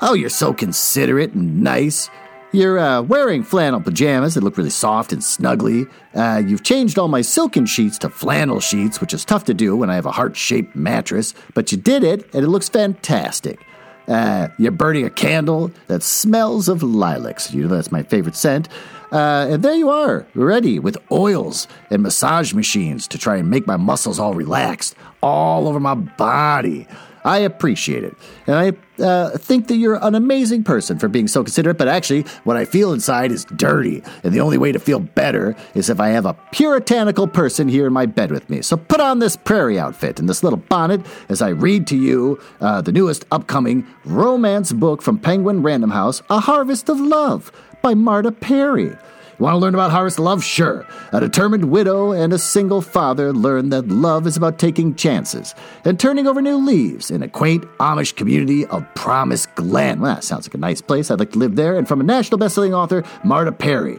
Oh, 0.00 0.14
you're 0.14 0.30
so 0.30 0.54
considerate 0.54 1.32
and 1.32 1.62
nice. 1.62 2.08
You're 2.54 2.78
uh, 2.78 3.00
wearing 3.00 3.44
flannel 3.44 3.80
pajamas 3.80 4.34
that 4.34 4.44
look 4.44 4.58
really 4.58 4.68
soft 4.68 5.10
and 5.14 5.22
snuggly. 5.22 5.90
Uh, 6.14 6.42
you've 6.46 6.62
changed 6.62 6.98
all 6.98 7.08
my 7.08 7.22
silken 7.22 7.64
sheets 7.64 7.96
to 7.98 8.10
flannel 8.10 8.60
sheets, 8.60 9.00
which 9.00 9.14
is 9.14 9.24
tough 9.24 9.44
to 9.44 9.54
do 9.54 9.74
when 9.74 9.88
I 9.88 9.94
have 9.94 10.04
a 10.04 10.10
heart 10.10 10.36
shaped 10.36 10.76
mattress, 10.76 11.32
but 11.54 11.72
you 11.72 11.78
did 11.78 12.04
it, 12.04 12.26
and 12.34 12.44
it 12.44 12.48
looks 12.48 12.68
fantastic. 12.68 13.58
Uh, 14.06 14.48
you're 14.58 14.70
burning 14.70 15.06
a 15.06 15.10
candle 15.10 15.70
that 15.86 16.02
smells 16.02 16.68
of 16.68 16.82
lilacs. 16.82 17.54
You 17.54 17.62
know, 17.62 17.74
that's 17.74 17.90
my 17.90 18.02
favorite 18.02 18.36
scent. 18.36 18.68
Uh, 19.12 19.46
and 19.48 19.62
there 19.62 19.74
you 19.74 19.88
are, 19.88 20.26
ready 20.34 20.78
with 20.78 20.98
oils 21.10 21.66
and 21.88 22.02
massage 22.02 22.52
machines 22.52 23.08
to 23.08 23.16
try 23.16 23.36
and 23.36 23.48
make 23.48 23.66
my 23.66 23.78
muscles 23.78 24.18
all 24.18 24.34
relaxed, 24.34 24.94
all 25.22 25.68
over 25.68 25.80
my 25.80 25.94
body. 25.94 26.86
I 27.24 27.38
appreciate 27.38 28.04
it. 28.04 28.16
And 28.46 28.56
I 28.56 29.02
uh, 29.02 29.30
think 29.38 29.68
that 29.68 29.76
you're 29.76 29.98
an 30.04 30.14
amazing 30.14 30.64
person 30.64 30.98
for 30.98 31.08
being 31.08 31.28
so 31.28 31.42
considerate, 31.42 31.78
but 31.78 31.88
actually, 31.88 32.22
what 32.44 32.56
I 32.56 32.64
feel 32.64 32.92
inside 32.92 33.32
is 33.32 33.44
dirty. 33.44 34.02
And 34.22 34.32
the 34.32 34.40
only 34.40 34.58
way 34.58 34.72
to 34.72 34.78
feel 34.78 34.98
better 34.98 35.56
is 35.74 35.88
if 35.88 36.00
I 36.00 36.08
have 36.08 36.26
a 36.26 36.34
puritanical 36.52 37.26
person 37.26 37.68
here 37.68 37.86
in 37.86 37.92
my 37.92 38.06
bed 38.06 38.30
with 38.30 38.50
me. 38.50 38.62
So 38.62 38.76
put 38.76 39.00
on 39.00 39.18
this 39.18 39.36
prairie 39.36 39.78
outfit 39.78 40.18
and 40.18 40.28
this 40.28 40.42
little 40.42 40.58
bonnet 40.58 41.04
as 41.28 41.42
I 41.42 41.50
read 41.50 41.86
to 41.88 41.96
you 41.96 42.40
uh, 42.60 42.80
the 42.80 42.92
newest 42.92 43.24
upcoming 43.30 43.86
romance 44.04 44.72
book 44.72 45.02
from 45.02 45.18
Penguin 45.18 45.62
Random 45.62 45.90
House, 45.90 46.22
A 46.30 46.40
Harvest 46.40 46.88
of 46.88 47.00
Love 47.00 47.52
by 47.82 47.94
Marta 47.94 48.32
Perry. 48.32 48.96
Want 49.42 49.54
to 49.54 49.58
learn 49.58 49.74
about 49.74 49.90
harvest 49.90 50.20
love? 50.20 50.44
Sure. 50.44 50.86
A 51.10 51.18
determined 51.18 51.64
widow 51.64 52.12
and 52.12 52.32
a 52.32 52.38
single 52.38 52.80
father 52.80 53.32
learn 53.32 53.70
that 53.70 53.88
love 53.88 54.24
is 54.28 54.36
about 54.36 54.60
taking 54.60 54.94
chances 54.94 55.56
and 55.84 55.98
turning 55.98 56.28
over 56.28 56.40
new 56.40 56.58
leaves 56.58 57.10
in 57.10 57.24
a 57.24 57.28
quaint 57.28 57.64
Amish 57.78 58.14
community 58.14 58.64
of 58.66 58.86
Promise 58.94 59.46
Glen. 59.46 59.98
Well, 59.98 60.14
that 60.14 60.22
sounds 60.22 60.46
like 60.46 60.54
a 60.54 60.58
nice 60.58 60.80
place. 60.80 61.10
I'd 61.10 61.18
like 61.18 61.32
to 61.32 61.40
live 61.40 61.56
there. 61.56 61.76
And 61.76 61.88
from 61.88 62.00
a 62.00 62.04
national 62.04 62.38
bestselling 62.38 62.72
author, 62.72 63.02
Marta 63.24 63.50
Perry. 63.50 63.98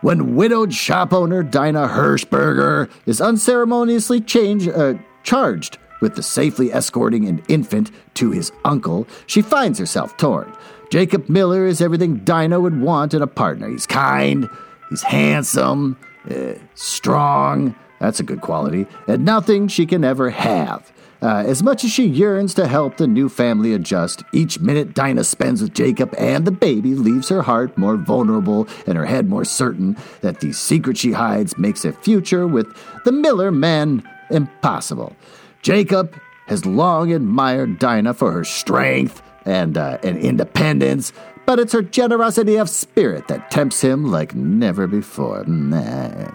When 0.00 0.36
widowed 0.36 0.72
shop 0.72 1.12
owner 1.12 1.42
Dinah 1.42 1.88
Hirschberger 1.88 2.90
is 3.04 3.20
unceremoniously 3.20 4.22
change, 4.22 4.68
uh, 4.68 4.94
charged 5.22 5.76
with 6.00 6.16
the 6.16 6.22
safely 6.22 6.72
escorting 6.72 7.28
an 7.28 7.42
infant 7.48 7.90
to 8.14 8.30
his 8.30 8.52
uncle, 8.64 9.06
she 9.26 9.42
finds 9.42 9.78
herself 9.78 10.16
torn. 10.16 10.50
Jacob 10.90 11.28
Miller 11.28 11.66
is 11.66 11.80
everything 11.80 12.18
Dinah 12.18 12.60
would 12.60 12.80
want 12.80 13.14
in 13.14 13.22
a 13.22 13.26
partner. 13.26 13.68
He's 13.68 13.86
kind, 13.86 14.48
he's 14.88 15.02
handsome, 15.02 15.96
uh, 16.30 16.54
strong. 16.74 17.74
That's 18.00 18.20
a 18.20 18.22
good 18.22 18.40
quality. 18.40 18.86
And 19.08 19.24
nothing 19.24 19.68
she 19.68 19.86
can 19.86 20.04
ever 20.04 20.30
have. 20.30 20.92
Uh, 21.22 21.42
as 21.46 21.62
much 21.62 21.82
as 21.82 21.90
she 21.90 22.06
yearns 22.06 22.52
to 22.54 22.68
help 22.68 22.98
the 22.98 23.06
new 23.06 23.28
family 23.28 23.72
adjust, 23.72 24.22
each 24.32 24.60
minute 24.60 24.94
Dinah 24.94 25.24
spends 25.24 25.62
with 25.62 25.72
Jacob 25.72 26.14
and 26.18 26.46
the 26.46 26.52
baby 26.52 26.94
leaves 26.94 27.30
her 27.30 27.42
heart 27.42 27.76
more 27.78 27.96
vulnerable 27.96 28.68
and 28.86 28.98
her 28.98 29.06
head 29.06 29.28
more 29.28 29.44
certain 29.44 29.96
that 30.20 30.40
the 30.40 30.52
secret 30.52 30.98
she 30.98 31.12
hides 31.12 31.56
makes 31.56 31.84
a 31.84 31.92
future 31.92 32.46
with 32.46 32.66
the 33.04 33.12
Miller 33.12 33.50
man 33.50 34.06
impossible. 34.30 35.16
Jacob 35.62 36.14
has 36.48 36.66
long 36.66 37.12
admired 37.12 37.78
Dinah 37.78 38.14
for 38.14 38.30
her 38.30 38.44
strength, 38.44 39.22
and, 39.46 39.78
uh, 39.78 39.98
and 40.02 40.18
independence, 40.18 41.12
but 41.46 41.58
it's 41.58 41.72
her 41.72 41.82
generosity 41.82 42.56
of 42.56 42.68
spirit 42.68 43.28
that 43.28 43.50
tempts 43.50 43.80
him 43.80 44.10
like 44.10 44.34
never 44.34 44.86
before. 44.86 45.44
Nah, 45.44 46.32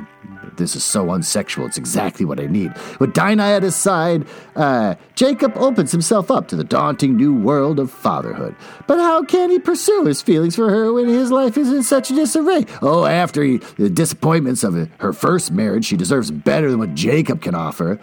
this 0.56 0.76
is 0.76 0.84
so 0.84 1.08
unsexual. 1.08 1.68
It's 1.68 1.78
exactly 1.78 2.26
what 2.26 2.40
I 2.40 2.46
need. 2.46 2.74
With 3.00 3.14
Dinah 3.14 3.44
at 3.44 3.64
his 3.64 3.76
side, 3.76 4.26
uh, 4.56 4.96
Jacob 5.16 5.54
opens 5.58 5.92
himself 5.92 6.32
up 6.32 6.48
to 6.50 6.56
the 6.56 6.64
daunting 6.64 7.18
new 7.18 7.34
world 7.34 7.80
of 7.80 7.92
fatherhood. 7.92 8.56
But 8.88 9.00
how 9.00 9.24
can 9.24 9.50
he 9.50 9.60
pursue 9.60 10.06
his 10.06 10.22
feelings 10.22 10.56
for 10.56 10.70
her 10.70 10.94
when 10.94 11.08
his 11.08 11.32
life 11.32 11.58
is 11.58 11.72
in 11.72 11.84
such 11.84 12.10
disarray? 12.10 12.66
Oh, 12.82 13.06
after 13.06 13.44
he, 13.44 13.58
the 13.78 13.90
disappointments 13.90 14.64
of 14.64 14.90
her 15.00 15.14
first 15.14 15.52
marriage, 15.52 15.86
she 15.86 15.98
deserves 15.98 16.32
better 16.32 16.70
than 16.70 16.80
what 16.80 16.96
Jacob 16.96 17.42
can 17.42 17.56
offer. 17.56 18.00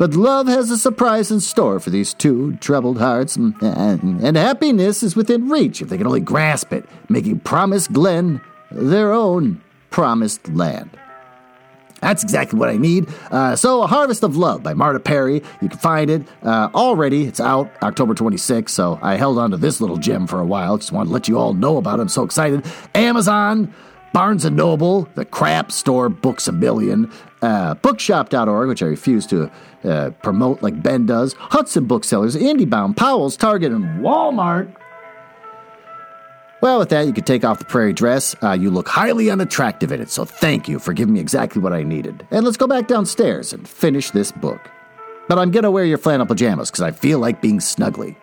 But 0.00 0.14
love 0.14 0.48
has 0.48 0.70
a 0.70 0.78
surprise 0.78 1.30
in 1.30 1.40
store 1.40 1.78
for 1.78 1.90
these 1.90 2.14
two 2.14 2.56
troubled 2.56 2.98
hearts, 2.98 3.36
and, 3.36 4.34
happiness 4.34 5.02
is 5.02 5.14
within 5.14 5.50
reach 5.50 5.82
if 5.82 5.90
they 5.90 5.98
can 5.98 6.06
only 6.06 6.20
grasp 6.20 6.72
it, 6.72 6.86
making 7.10 7.40
Promise 7.40 7.86
Glen 7.88 8.40
their 8.70 9.12
own 9.12 9.60
promised 9.90 10.48
land. 10.48 10.88
That's 12.00 12.22
exactly 12.22 12.58
what 12.58 12.70
I 12.70 12.78
need. 12.78 13.10
Uh, 13.30 13.56
so, 13.56 13.82
A 13.82 13.86
Harvest 13.86 14.22
of 14.22 14.38
Love 14.38 14.62
by 14.62 14.72
Marta 14.72 15.00
Perry. 15.00 15.42
You 15.60 15.68
can 15.68 15.78
find 15.78 16.10
it 16.10 16.22
uh, 16.42 16.70
already. 16.74 17.24
It's 17.26 17.38
out 17.38 17.70
October 17.82 18.14
26th. 18.14 18.70
So, 18.70 18.98
I 19.02 19.16
held 19.16 19.36
on 19.36 19.50
to 19.50 19.58
this 19.58 19.82
little 19.82 19.98
gem 19.98 20.26
for 20.26 20.40
a 20.40 20.46
while. 20.46 20.78
Just 20.78 20.92
wanted 20.92 21.08
to 21.08 21.12
let 21.12 21.28
you 21.28 21.38
all 21.38 21.52
know 21.52 21.76
about 21.76 21.98
it. 21.98 22.02
I'm 22.02 22.08
so 22.08 22.22
excited. 22.22 22.64
Amazon, 22.94 23.74
Barnes 24.12 24.44
& 24.44 24.50
Noble, 24.50 25.08
the 25.14 25.24
crap 25.24 25.70
store 25.70 26.08
Books 26.08 26.48
a 26.48 26.52
Million, 26.52 27.10
uh, 27.42 27.74
bookshop.org, 27.74 28.68
which 28.68 28.82
I 28.82 28.86
refuse 28.86 29.26
to 29.26 29.50
uh, 29.84 30.10
promote 30.22 30.62
like 30.62 30.82
Ben 30.82 31.06
does, 31.06 31.34
Hudson 31.34 31.86
Booksellers, 31.86 32.36
IndieBound, 32.36 32.96
Powell's, 32.96 33.36
Target, 33.36 33.72
and 33.72 34.00
Walmart. 34.00 34.74
Well, 36.60 36.78
with 36.78 36.90
that, 36.90 37.06
you 37.06 37.12
can 37.14 37.24
take 37.24 37.42
off 37.44 37.58
the 37.58 37.64
prairie 37.64 37.94
dress. 37.94 38.36
Uh, 38.42 38.52
you 38.52 38.70
look 38.70 38.88
highly 38.88 39.30
unattractive 39.30 39.92
in 39.92 40.00
it, 40.00 40.10
so 40.10 40.26
thank 40.26 40.68
you 40.68 40.78
for 40.78 40.92
giving 40.92 41.14
me 41.14 41.20
exactly 41.20 41.62
what 41.62 41.72
I 41.72 41.82
needed. 41.82 42.26
And 42.30 42.44
let's 42.44 42.58
go 42.58 42.66
back 42.66 42.86
downstairs 42.86 43.54
and 43.54 43.66
finish 43.66 44.10
this 44.10 44.30
book. 44.30 44.70
But 45.26 45.38
I'm 45.38 45.52
gonna 45.52 45.70
wear 45.70 45.84
your 45.84 45.96
flannel 45.96 46.26
pajamas 46.26 46.70
because 46.70 46.82
I 46.82 46.90
feel 46.90 47.18
like 47.18 47.40
being 47.40 47.60
snuggly. 47.60 48.16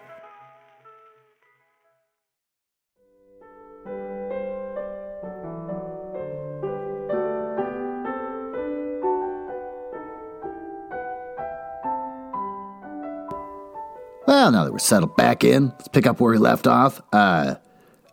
Well, 14.47 14.53
now 14.53 14.63
that 14.63 14.71
we're 14.71 14.79
settled 14.79 15.17
back 15.17 15.43
in, 15.43 15.71
let's 15.71 15.89
pick 15.89 16.07
up 16.07 16.21
where 16.21 16.31
we 16.31 16.37
left 16.37 16.67
off. 16.67 17.01
Uh, 17.11 17.55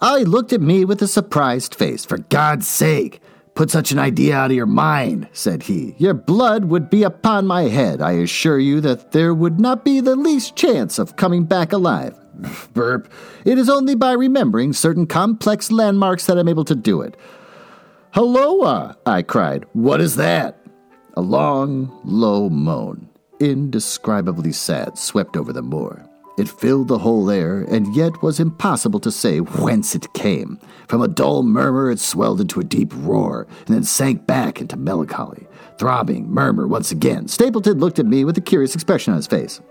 I 0.01 0.25
looked 0.25 0.53
at 0.53 0.61
me 0.61 0.85
with 0.85 1.01
a 1.01 1.07
surprised 1.07 1.77
face. 1.77 2.05
For 2.05 2.19
God's 2.19 2.67
sake, 2.67 3.21
put 3.55 3.71
such 3.71 3.93
an 3.93 4.01
idea 4.01 4.35
out 4.35 4.51
of 4.51 4.57
your 4.57 4.67
mind, 4.67 5.29
said 5.33 5.63
he. 5.63 5.95
Your 5.97 6.13
blood 6.13 6.65
would 6.65 6.91
be 6.91 7.05
upon 7.05 7.47
my 7.47 7.69
head. 7.69 8.03
I 8.03 8.15
assure 8.15 8.59
you 8.59 8.81
that 8.81 9.13
there 9.13 9.33
would 9.33 9.61
not 9.61 9.85
be 9.85 10.01
the 10.01 10.17
least 10.17 10.57
chance 10.57 10.99
of 10.99 11.15
coming 11.15 11.45
back 11.45 11.73
alive. 11.73 12.19
Burp. 12.75 13.09
It 13.45 13.57
is 13.57 13.71
only 13.71 13.95
by 13.95 14.11
remembering 14.11 14.73
certain 14.73 15.07
complex 15.07 15.71
landmarks 15.71 16.27
that 16.27 16.37
I'm 16.37 16.49
able 16.49 16.65
to 16.65 16.75
do 16.75 17.01
it. 17.01 17.17
Helloa, 18.13 18.97
I 19.07 19.23
cried. 19.23 19.67
What 19.73 20.01
is 20.01 20.17
that? 20.17 20.59
A 21.17 21.21
long, 21.21 21.97
low 22.03 22.49
moan 22.51 23.09
indescribably 23.41 24.53
sad, 24.53 24.99
swept 24.99 25.37
over 25.37 25.53
the 25.53 25.63
moor. 25.63 26.05
It 26.37 26.49
filled 26.49 26.89
the 26.89 26.99
whole 26.99 27.31
air, 27.31 27.61
and 27.71 27.95
yet 27.95 28.23
was 28.23 28.41
impossible 28.41 28.99
to 29.01 29.13
say 29.13 29.39
whence 29.39 29.95
it 29.95 30.13
came. 30.15 30.59
From 30.89 31.01
a 31.01 31.09
dull 31.09 31.45
murmur, 31.45 31.91
it 31.91 32.01
swelled 32.01 32.41
into 32.41 32.59
a 32.59 32.65
deep 32.65 32.93
roar, 32.97 33.47
and 33.67 33.77
then 33.77 33.85
sank 33.85 34.27
back 34.27 34.61
into 34.61 34.77
melancholy. 34.77 35.47
Throbbing 35.79 36.29
murmur 36.29 36.67
once 36.67 36.91
again. 36.91 37.29
Stapleton 37.29 37.79
looked 37.79 38.01
at 38.01 38.07
me 38.07 38.25
with 38.25 38.37
a 38.37 38.41
curious 38.41 38.75
expression 38.75 39.13
on 39.13 39.19
his 39.19 39.27
face. 39.27 39.61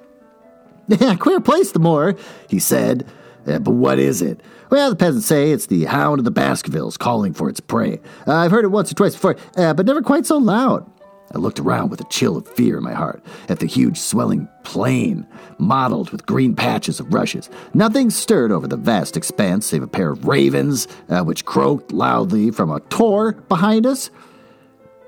Yeah, 0.88 1.16
queer 1.16 1.40
place, 1.40 1.72
the 1.72 1.80
moor, 1.80 2.16
he 2.50 2.60
said. 2.60 3.08
Uh, 3.48 3.60
but 3.60 3.72
what 3.72 4.00
is 4.00 4.22
it? 4.22 4.42
Well, 4.70 4.90
the 4.90 4.98
peasants 4.98 5.28
say 5.28 5.52
it's 5.52 5.68
the 5.68 5.86
hound 5.86 6.20
of 6.20 6.26
the 6.26 6.32
Baskervilles 6.32 6.98
calling 6.98 7.34
for 7.34 7.50
its 7.50 7.62
prey. 7.62 8.00
Uh, 8.28 8.34
I've 8.34 8.52
heard 8.52 8.66
it 8.66 8.70
once 8.70 8.92
or 8.92 8.96
twice 8.96 9.14
before, 9.14 9.38
uh, 9.56 9.74
but 9.74 9.86
never 9.86 10.02
quite 10.02 10.26
so 10.26 10.38
loud. 10.38 10.90
I 11.34 11.38
looked 11.40 11.60
around 11.60 11.90
with 11.90 12.02
a 12.02 12.06
chill 12.10 12.38
of 12.38 12.48
fear 12.48 12.78
in 12.78 12.84
my 12.84 12.94
heart 12.94 13.24
at 13.50 13.60
the 13.60 13.66
huge 13.66 13.98
swelling 13.98 14.48
plain, 14.64 15.28
mottled 15.58 16.12
with 16.12 16.26
green 16.26 16.56
patches 16.56 17.00
of 17.00 17.14
rushes. 17.14 17.50
Nothing 17.74 18.10
stirred 18.10 18.52
over 18.52 18.68
the 18.68 18.78
vast 18.78 19.18
expanse 19.18 19.66
save 19.66 19.84
a 19.84 19.88
pair 19.88 20.12
of 20.12 20.28
ravens, 20.28 20.88
uh, 21.10 21.24
which 21.24 21.46
croaked 21.46 21.92
loudly 21.92 22.52
from 22.52 22.72
a 22.72 22.80
tor 22.82 23.34
behind 23.34 23.86
us. 23.86 24.10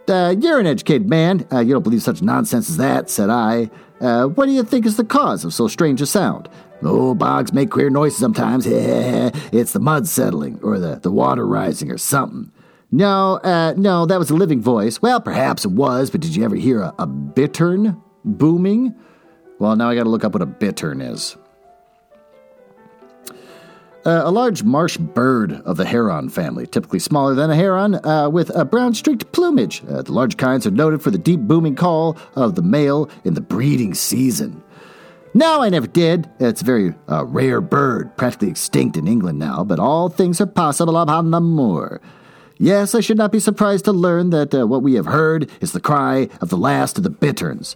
Uh, 0.08 0.36
you're 0.40 0.60
an 0.60 0.68
educated 0.68 1.10
man. 1.10 1.48
Uh, 1.52 1.60
you 1.60 1.74
don't 1.74 1.84
believe 1.84 2.02
such 2.02 2.22
nonsense 2.22 2.70
as 2.70 2.78
that, 2.78 3.10
said 3.10 3.30
I. 3.30 3.70
Uh, 4.00 4.26
what 4.26 4.46
do 4.46 4.52
you 4.52 4.64
think 4.64 4.86
is 4.86 4.98
the 4.98 5.04
cause 5.04 5.46
of 5.46 5.54
so 5.54 5.68
strange 5.68 6.02
a 6.02 6.06
sound? 6.06 6.50
Oh, 6.84 7.16
bogs 7.16 7.54
make 7.54 7.72
queer 7.72 7.90
noises 7.90 8.20
sometimes. 8.20 8.66
it's 8.70 9.74
the 9.74 9.80
mud 9.80 10.08
settling, 10.08 10.60
or 10.62 10.78
the, 10.78 11.00
the 11.02 11.12
water 11.12 11.48
rising, 11.48 11.92
or 11.92 11.98
something. 11.98 12.52
No, 12.96 13.42
uh, 13.44 13.74
no, 13.76 14.06
that 14.06 14.18
was 14.18 14.30
a 14.30 14.36
living 14.36 14.62
voice. 14.62 15.02
Well, 15.02 15.20
perhaps 15.20 15.66
it 15.66 15.72
was, 15.72 16.10
but 16.10 16.22
did 16.22 16.34
you 16.34 16.46
ever 16.46 16.56
hear 16.56 16.80
a, 16.80 16.94
a 16.98 17.06
bittern 17.06 18.02
booming? 18.24 18.96
Well, 19.60 19.76
now 19.76 19.90
I 19.90 19.96
gotta 19.96 20.08
look 20.08 20.24
up 20.24 20.32
what 20.32 20.42
a 20.42 20.46
bittern 20.46 21.02
is. 21.02 21.36
Uh, 24.06 24.22
a 24.24 24.32
large 24.32 24.64
marsh 24.64 24.96
bird 24.96 25.52
of 25.66 25.76
the 25.76 25.84
heron 25.84 26.30
family, 26.30 26.66
typically 26.66 27.00
smaller 27.00 27.36
than 27.36 27.50
a 27.50 27.56
heron, 27.56 27.96
uh, 28.06 28.30
with 28.30 28.50
a 28.56 28.64
brown 28.64 28.94
streaked 28.94 29.30
plumage. 29.34 29.84
Uh, 29.90 30.02
the 30.02 30.14
large 30.14 30.38
kinds 30.38 30.66
are 30.66 30.72
noted 30.72 31.02
for 31.02 31.12
the 31.12 31.18
deep 31.18 31.42
booming 31.42 31.76
call 31.76 32.16
of 32.36 32.56
the 32.56 32.62
male 32.62 33.10
in 33.26 33.34
the 33.34 33.42
breeding 33.42 33.94
season. 33.94 34.64
No, 35.34 35.62
I 35.62 35.68
never 35.68 35.88
did. 35.88 36.30
It's 36.40 36.62
a 36.62 36.66
very 36.66 36.94
uh, 37.10 37.26
rare 37.26 37.60
bird, 37.60 38.16
practically 38.16 38.52
extinct 38.52 38.96
in 38.96 39.06
England 39.06 39.38
now, 39.38 39.66
but 39.66 39.80
all 39.80 40.08
things 40.08 40.40
are 40.40 40.46
possible 40.46 40.96
upon 40.96 41.32
the 41.32 41.42
moor. 41.42 42.00
Yes, 42.58 42.96
I 42.96 43.02
should 43.02 43.18
not 43.18 43.32
be 43.32 43.40
surprised 43.40 43.86
to 43.86 43.92
learn 43.92 44.30
that 44.30 44.54
uh, 44.54 44.66
what 44.66 44.82
we 44.82 44.94
have 44.94 45.08
heard 45.08 45.50
is 45.60 45.74
the 45.74 45.82
cry 45.82 46.30
of 46.40 46.50
the 46.50 46.58
last 46.58 46.98
of 46.98 47.04
the 47.04 47.10
bitterns. 47.10 47.76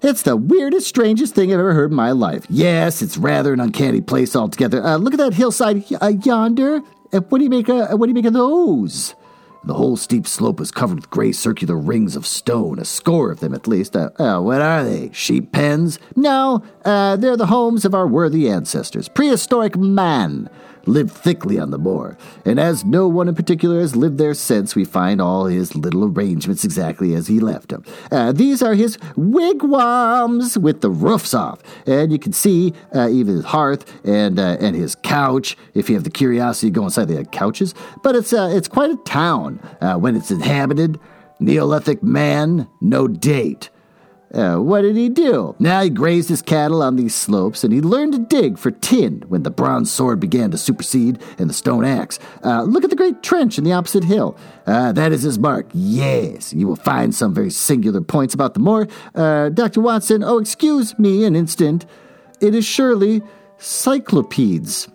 It's 0.00 0.22
the 0.22 0.36
weirdest, 0.36 0.86
strangest 0.86 1.34
thing 1.34 1.52
I've 1.52 1.58
ever 1.58 1.74
heard 1.74 1.90
in 1.90 1.96
my 1.96 2.12
life. 2.12 2.46
Yes, 2.48 3.02
it's 3.02 3.18
rather 3.18 3.52
an 3.52 3.58
uncanny 3.58 4.00
place 4.00 4.36
altogether. 4.36 4.80
Uh, 4.84 4.96
look 4.96 5.12
at 5.12 5.18
that 5.18 5.34
hillside 5.34 5.84
uh, 6.00 6.12
yonder. 6.22 6.82
Uh, 7.12 7.20
what 7.20 7.38
do 7.38 7.44
you 7.44 7.50
make? 7.50 7.68
Uh, 7.68 7.96
what 7.96 8.06
do 8.06 8.10
you 8.10 8.14
make 8.14 8.24
of 8.24 8.32
those? 8.32 9.16
The 9.64 9.74
whole 9.74 9.96
steep 9.96 10.28
slope 10.28 10.60
was 10.60 10.70
covered 10.70 10.94
with 10.94 11.10
gray 11.10 11.32
circular 11.32 11.76
rings 11.76 12.14
of 12.14 12.26
stone, 12.28 12.78
a 12.78 12.84
score 12.84 13.32
of 13.32 13.40
them 13.40 13.52
at 13.52 13.66
least. 13.66 13.96
Uh, 13.96 14.10
uh, 14.16 14.40
what 14.40 14.60
are 14.60 14.84
they? 14.84 15.10
Sheep 15.12 15.50
pens? 15.50 15.98
No, 16.14 16.62
they're 16.84 17.36
the 17.36 17.46
homes 17.46 17.84
of 17.84 17.92
our 17.92 18.06
worthy 18.06 18.48
ancestors. 18.48 19.08
Prehistoric 19.08 19.76
man 19.76 20.48
lived 20.88 21.12
thickly 21.12 21.58
on 21.58 21.70
the 21.70 21.78
moor, 21.78 22.16
and 22.44 22.58
as 22.58 22.84
no 22.84 23.06
one 23.06 23.28
in 23.28 23.34
particular 23.34 23.80
has 23.80 23.94
lived 23.94 24.18
there 24.18 24.34
since, 24.34 24.74
we 24.74 24.84
find 24.84 25.20
all 25.20 25.46
his 25.46 25.74
little 25.74 26.04
arrangements 26.04 26.64
exactly 26.64 27.14
as 27.14 27.28
he 27.28 27.38
left 27.38 27.68
them. 27.68 27.84
Uh, 28.10 28.32
these 28.32 28.62
are 28.62 28.74
his 28.74 28.98
wigwams 29.16 30.58
with 30.58 30.80
the 30.80 30.90
roofs 30.90 31.34
off, 31.34 31.62
and 31.86 32.10
you 32.10 32.18
can 32.18 32.32
see 32.32 32.72
uh, 32.94 33.08
even 33.08 33.36
his 33.36 33.44
hearth 33.44 33.84
and 34.04 34.38
uh, 34.38 34.56
and 34.60 34.74
his 34.74 34.94
couch 34.94 35.56
if 35.74 35.88
you 35.88 35.94
have 35.94 36.04
the 36.04 36.10
curiosity 36.10 36.70
go 36.70 36.84
inside 36.84 37.08
the 37.08 37.24
couches. 37.26 37.74
But 38.02 38.16
it's 38.16 38.32
uh, 38.32 38.50
it's 38.52 38.68
quite 38.68 38.90
a 38.90 38.96
town 38.96 39.60
uh, 39.80 39.96
when 39.96 40.16
it's 40.16 40.30
inhabited. 40.30 40.98
Neolithic 41.40 42.02
man, 42.02 42.68
no 42.80 43.06
date. 43.06 43.70
Uh, 44.32 44.56
what 44.56 44.82
did 44.82 44.96
he 44.96 45.08
do? 45.08 45.54
Now 45.58 45.82
he 45.82 45.90
grazed 45.90 46.28
his 46.28 46.42
cattle 46.42 46.82
on 46.82 46.96
these 46.96 47.14
slopes, 47.14 47.64
and 47.64 47.72
he 47.72 47.80
learned 47.80 48.12
to 48.12 48.18
dig 48.18 48.58
for 48.58 48.70
tin 48.70 49.24
when 49.28 49.42
the 49.42 49.50
bronze 49.50 49.90
sword 49.90 50.20
began 50.20 50.50
to 50.50 50.58
supersede 50.58 51.22
and 51.38 51.48
the 51.48 51.54
stone 51.54 51.84
axe. 51.84 52.18
Uh, 52.44 52.62
look 52.62 52.84
at 52.84 52.90
the 52.90 52.96
great 52.96 53.22
trench 53.22 53.56
in 53.56 53.64
the 53.64 53.72
opposite 53.72 54.04
hill. 54.04 54.36
Uh, 54.66 54.92
that 54.92 55.12
is 55.12 55.22
his 55.22 55.38
mark. 55.38 55.66
Yes, 55.72 56.52
you 56.52 56.66
will 56.66 56.76
find 56.76 57.14
some 57.14 57.32
very 57.32 57.50
singular 57.50 58.02
points 58.02 58.34
about 58.34 58.54
the 58.54 58.60
moor. 58.60 58.86
Uh, 59.14 59.48
Dr. 59.48 59.80
Watson, 59.80 60.22
oh, 60.22 60.38
excuse 60.38 60.98
me 60.98 61.24
an 61.24 61.34
instant. 61.34 61.86
It 62.40 62.54
is 62.54 62.66
surely 62.66 63.22
cyclopides. 63.58 64.88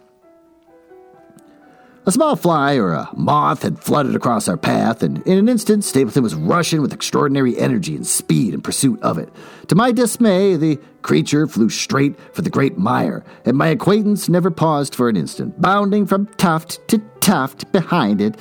A 2.05 2.11
small 2.11 2.35
fly 2.35 2.75
or 2.75 2.91
a 2.91 3.09
moth 3.15 3.63
had 3.63 3.79
fluttered 3.79 4.13
across 4.13 4.49
our 4.49 4.57
path, 4.57 5.01
and 5.03 5.25
in 5.25 5.37
an 5.37 5.47
instant, 5.47 5.85
Stapleton 5.85 6.21
was 6.21 6.35
rushing 6.35 6.81
with 6.81 6.91
extraordinary 6.91 7.57
energy 7.57 7.95
and 7.95 8.05
speed 8.05 8.53
in 8.53 8.61
pursuit 8.61 9.01
of 9.01 9.17
it. 9.17 9.29
To 9.69 9.75
my 9.75 9.93
dismay, 9.93 10.57
the 10.57 10.79
creature 11.01 11.47
flew 11.47 11.69
straight 11.69 12.19
for 12.33 12.41
the 12.41 12.49
great 12.49 12.77
mire, 12.77 13.23
and 13.45 13.55
my 13.55 13.67
acquaintance 13.67 14.27
never 14.27 14.51
paused 14.51 14.93
for 14.93 15.07
an 15.07 15.15
instant, 15.15 15.61
bounding 15.61 16.05
from 16.05 16.27
tuft 16.35 16.85
to 16.89 16.97
tuft 17.21 17.71
behind 17.71 18.19
it, 18.19 18.37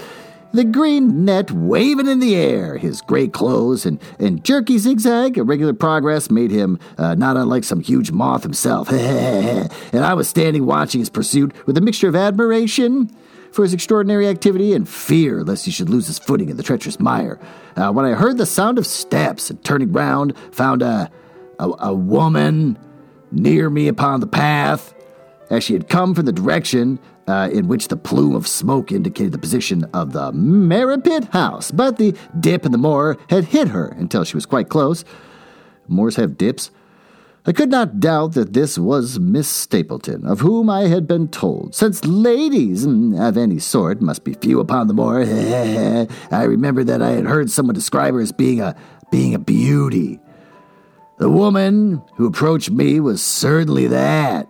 the 0.53 0.65
green 0.65 1.25
net 1.25 1.51
waving 1.51 2.09
in 2.09 2.19
the 2.19 2.35
air, 2.35 2.77
his 2.77 3.01
gray 3.01 3.29
clothes 3.29 3.87
and, 3.87 4.03
and 4.19 4.45
jerky 4.45 4.77
zigzag, 4.77 5.39
irregular 5.39 5.73
progress 5.73 6.31
made 6.31 6.51
him 6.51 6.79
uh, 6.99 7.15
not 7.15 7.37
unlike 7.37 7.65
some 7.65 7.81
huge 7.81 8.11
moth 8.11 8.43
himself. 8.43 8.91
and 8.93 9.71
I 10.05 10.15
was 10.15 10.29
standing 10.29 10.67
watching 10.67 10.99
his 10.99 11.09
pursuit 11.09 11.55
with 11.67 11.79
a 11.79 11.81
mixture 11.81 12.09
of 12.09 12.17
admiration 12.17 13.09
for 13.53 13.63
his 13.63 13.75
extraordinary 13.75 14.27
activity 14.27 14.73
and 14.73 14.89
fear 14.89 15.45
lest 15.45 15.65
he 15.65 15.71
should 15.71 15.91
lose 15.91 16.07
his 16.07 16.19
footing 16.19 16.49
in 16.49 16.57
the 16.57 16.63
treacherous 16.63 16.99
mire. 16.99 17.39
Uh, 17.77 17.93
when 17.93 18.05
I 18.05 18.13
heard 18.13 18.39
the 18.39 18.47
sound 18.47 18.79
of 18.79 18.87
steps 18.87 19.51
and 19.51 19.63
turning 19.65 19.93
round, 19.93 20.37
found 20.53 20.83
a, 20.83 21.11
a, 21.59 21.71
a 21.81 21.95
woman 21.95 22.79
near 23.31 23.71
me 23.71 23.89
upon 23.89 24.21
the 24.21 24.27
path, 24.27 24.95
as 25.51 25.63
she 25.65 25.75
had 25.75 25.89
come 25.89 26.15
from 26.15 26.25
the 26.25 26.33
direction 26.33 26.99
uh, 27.29 27.49
in 27.53 27.69
which 27.69 27.89
the 27.89 27.97
plume 27.97 28.35
of 28.35 28.47
smoke 28.49 28.91
indicated 28.91 29.33
the 29.33 29.39
position 29.39 29.85
of 29.93 30.13
the 30.13 30.33
Merripit 30.33 31.31
house. 31.31 31.71
But 31.71 31.99
the 31.99 32.17
dip 32.41 32.65
in 32.65 32.73
the 32.73 32.79
moor 32.79 33.17
had 33.29 33.45
hit 33.45 33.69
her 33.69 33.89
until 33.89 34.25
she 34.25 34.37
was 34.37 34.47
quite 34.47 34.69
close. 34.69 35.05
Moors 35.89 36.17
have 36.17 36.39
dips. 36.39 36.71
I 37.45 37.51
could 37.51 37.71
not 37.71 37.99
doubt 37.99 38.35
that 38.35 38.53
this 38.53 38.79
was 38.79 39.19
Miss 39.19 39.49
Stapleton, 39.49 40.25
of 40.25 40.41
whom 40.41 40.71
I 40.71 40.83
had 40.83 41.09
been 41.09 41.27
told, 41.27 41.75
since 41.75 42.05
ladies 42.05 42.85
of 42.85 43.37
any 43.37 43.59
sort 43.59 44.01
must 44.01 44.23
be 44.23 44.35
few 44.35 44.61
upon 44.61 44.87
the 44.87 44.95
moor. 44.95 45.23
I 46.31 46.45
remembered 46.45 46.87
that 46.87 47.03
I 47.03 47.11
had 47.11 47.25
heard 47.25 47.51
someone 47.51 47.75
describe 47.75 48.15
her 48.15 48.21
as 48.21 48.31
being 48.31 48.61
a 48.61 48.77
being 49.11 49.35
a 49.35 49.41
beauty. 49.41 50.21
The 51.19 51.29
woman 51.29 52.01
who 52.15 52.27
approached 52.27 52.71
me 52.71 53.01
was 53.01 53.21
certainly 53.23 53.89
that, 53.89 54.49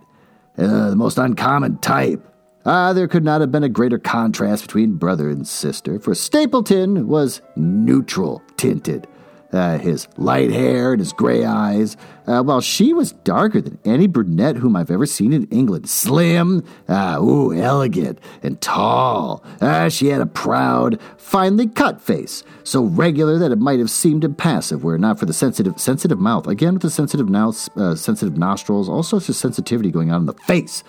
uh, 0.59 0.91
the 0.91 0.97
most 0.97 1.17
uncommon 1.17 1.79
type. 1.79 2.23
Ah, 2.67 2.93
there 2.93 3.09
could 3.09 3.25
not 3.25 3.41
have 3.41 3.51
been 3.51 3.65
a 3.65 3.69
greater 3.71 3.99
contrast 3.99 4.65
between 4.65 4.97
brother 4.97 5.31
and 5.31 5.49
sister, 5.49 5.99
for 5.99 6.15
Stapleton 6.15 7.09
was 7.09 7.41
neutral 7.57 8.43
tinted 8.57 9.09
uh, 9.53 9.79
his 9.79 10.09
light 10.17 10.51
hair 10.51 10.93
and 10.93 11.01
his 11.01 11.13
gray 11.13 11.45
eyes, 11.45 11.97
uh, 12.27 12.43
while 12.43 12.61
she 12.61 12.93
was 12.93 13.13
darker 13.13 13.61
than 13.61 13.79
any 13.85 14.07
brunette 14.07 14.57
whom 14.57 14.77
I've 14.77 14.91
ever 14.91 15.07
seen 15.07 15.33
in 15.33 15.47
England. 15.49 15.89
Slim, 15.89 16.65
uh, 16.89 17.19
ooh, 17.21 17.53
elegant, 17.53 18.19
and 18.43 18.61
tall. 18.61 19.45
Uh, 19.61 19.89
she 19.89 20.09
had 20.09 20.21
a 20.21 20.27
proud, 20.27 21.01
finely 21.17 21.69
cut 21.69 22.01
face, 22.01 22.43
so 22.65 22.85
regular 22.85 23.39
that 23.39 23.53
it 23.53 23.59
might 23.59 23.79
have 23.79 23.91
seemed 23.91 24.25
impassive 24.25 24.85
were 24.85 24.97
it 24.97 25.01
not 25.01 25.19
for 25.19 25.27
the 25.27 25.33
sensitive, 25.33 25.81
sensitive 25.81 26.19
mouth. 26.19 26.47
Again, 26.47 26.75
with 26.75 26.83
the 26.83 26.91
sensitive, 26.91 27.29
now, 27.29 27.53
uh, 27.77 27.95
sensitive 27.95 28.37
nostrils, 28.37 28.89
all 28.89 29.03
sorts 29.03 29.29
of 29.29 29.37
sensitivity 29.37 29.91
going 29.91 30.11
on 30.11 30.23
in 30.23 30.27
the 30.27 30.35
face. 30.35 30.85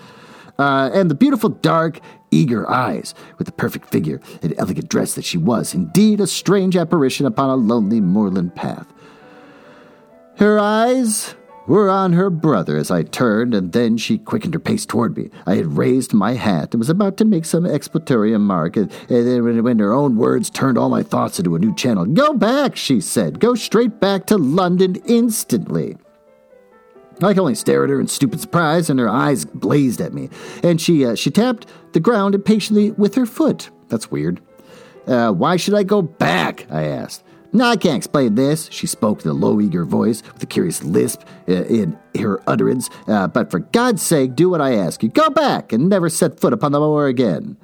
Uh, 0.59 0.89
and 0.93 1.09
the 1.09 1.15
beautiful, 1.15 1.49
dark, 1.49 1.99
eager 2.31 2.69
eyes, 2.69 3.15
with 3.37 3.47
the 3.47 3.53
perfect 3.53 3.89
figure 3.89 4.21
and 4.41 4.53
elegant 4.57 4.89
dress 4.89 5.15
that 5.15 5.25
she 5.25 5.37
was, 5.37 5.73
indeed 5.73 6.19
a 6.19 6.27
strange 6.27 6.75
apparition 6.75 7.25
upon 7.25 7.49
a 7.49 7.55
lonely 7.55 7.99
moorland 7.99 8.55
path. 8.55 8.87
Her 10.37 10.59
eyes 10.59 11.35
were 11.65 11.89
on 11.89 12.13
her 12.13 12.29
brother 12.29 12.77
as 12.77 12.91
I 12.91 13.03
turned, 13.03 13.53
and 13.53 13.71
then 13.71 13.97
she 13.97 14.17
quickened 14.17 14.53
her 14.53 14.59
pace 14.59 14.85
toward 14.85 15.15
me. 15.15 15.29
I 15.45 15.55
had 15.55 15.77
raised 15.77 16.13
my 16.13 16.33
hat 16.33 16.73
and 16.73 16.79
was 16.79 16.89
about 16.89 17.17
to 17.17 17.25
make 17.25 17.45
some 17.45 17.65
explanatory 17.65 18.31
remark, 18.31 18.75
and 18.75 18.91
then 19.07 19.63
when 19.63 19.79
her 19.79 19.93
own 19.93 20.17
words 20.17 20.49
turned 20.49 20.77
all 20.77 20.89
my 20.89 21.03
thoughts 21.03 21.39
into 21.39 21.55
a 21.55 21.59
new 21.59 21.73
channel. 21.75 22.05
Go 22.05 22.33
back, 22.33 22.75
she 22.75 22.99
said. 22.99 23.39
Go 23.39 23.55
straight 23.55 23.99
back 23.99 24.25
to 24.27 24.37
London 24.37 24.95
instantly. 25.05 25.97
I 27.21 27.33
could 27.33 27.39
only 27.39 27.55
stare 27.55 27.83
at 27.83 27.89
her 27.89 27.99
in 27.99 28.07
stupid 28.07 28.39
surprise, 28.41 28.89
and 28.89 28.99
her 28.99 29.09
eyes 29.09 29.45
blazed 29.45 30.01
at 30.01 30.13
me. 30.13 30.29
And 30.63 30.81
she 30.81 31.05
uh, 31.05 31.15
she 31.15 31.29
tapped 31.31 31.67
the 31.93 31.99
ground 31.99 32.35
impatiently 32.35 32.91
with 32.91 33.15
her 33.15 33.25
foot. 33.25 33.69
That's 33.89 34.09
weird. 34.09 34.41
Uh, 35.07 35.31
why 35.31 35.57
should 35.57 35.73
I 35.73 35.83
go 35.83 36.01
back? 36.01 36.65
I 36.71 36.83
asked. 36.83 37.23
No, 37.55 37.65
I 37.65 37.75
can't 37.75 37.97
explain 37.97 38.33
this. 38.33 38.67
She 38.71 38.87
spoke 38.87 39.23
in 39.23 39.29
a 39.29 39.33
low, 39.33 39.61
eager 39.61 39.85
voice 39.85 40.23
with 40.33 40.41
a 40.41 40.47
curious 40.47 40.83
lisp 40.83 41.21
uh, 41.47 41.51
in 41.65 41.99
her 42.19 42.41
utterance. 42.49 42.89
Uh, 43.07 43.27
but 43.27 43.51
for 43.51 43.59
God's 43.59 44.01
sake, 44.01 44.35
do 44.35 44.49
what 44.49 44.59
I 44.59 44.73
ask 44.73 45.03
you. 45.03 45.09
Go 45.09 45.29
back 45.29 45.71
and 45.71 45.87
never 45.87 46.09
set 46.09 46.39
foot 46.39 46.51
upon 46.51 46.71
the 46.71 46.79
moor 46.79 47.05
again. 47.05 47.55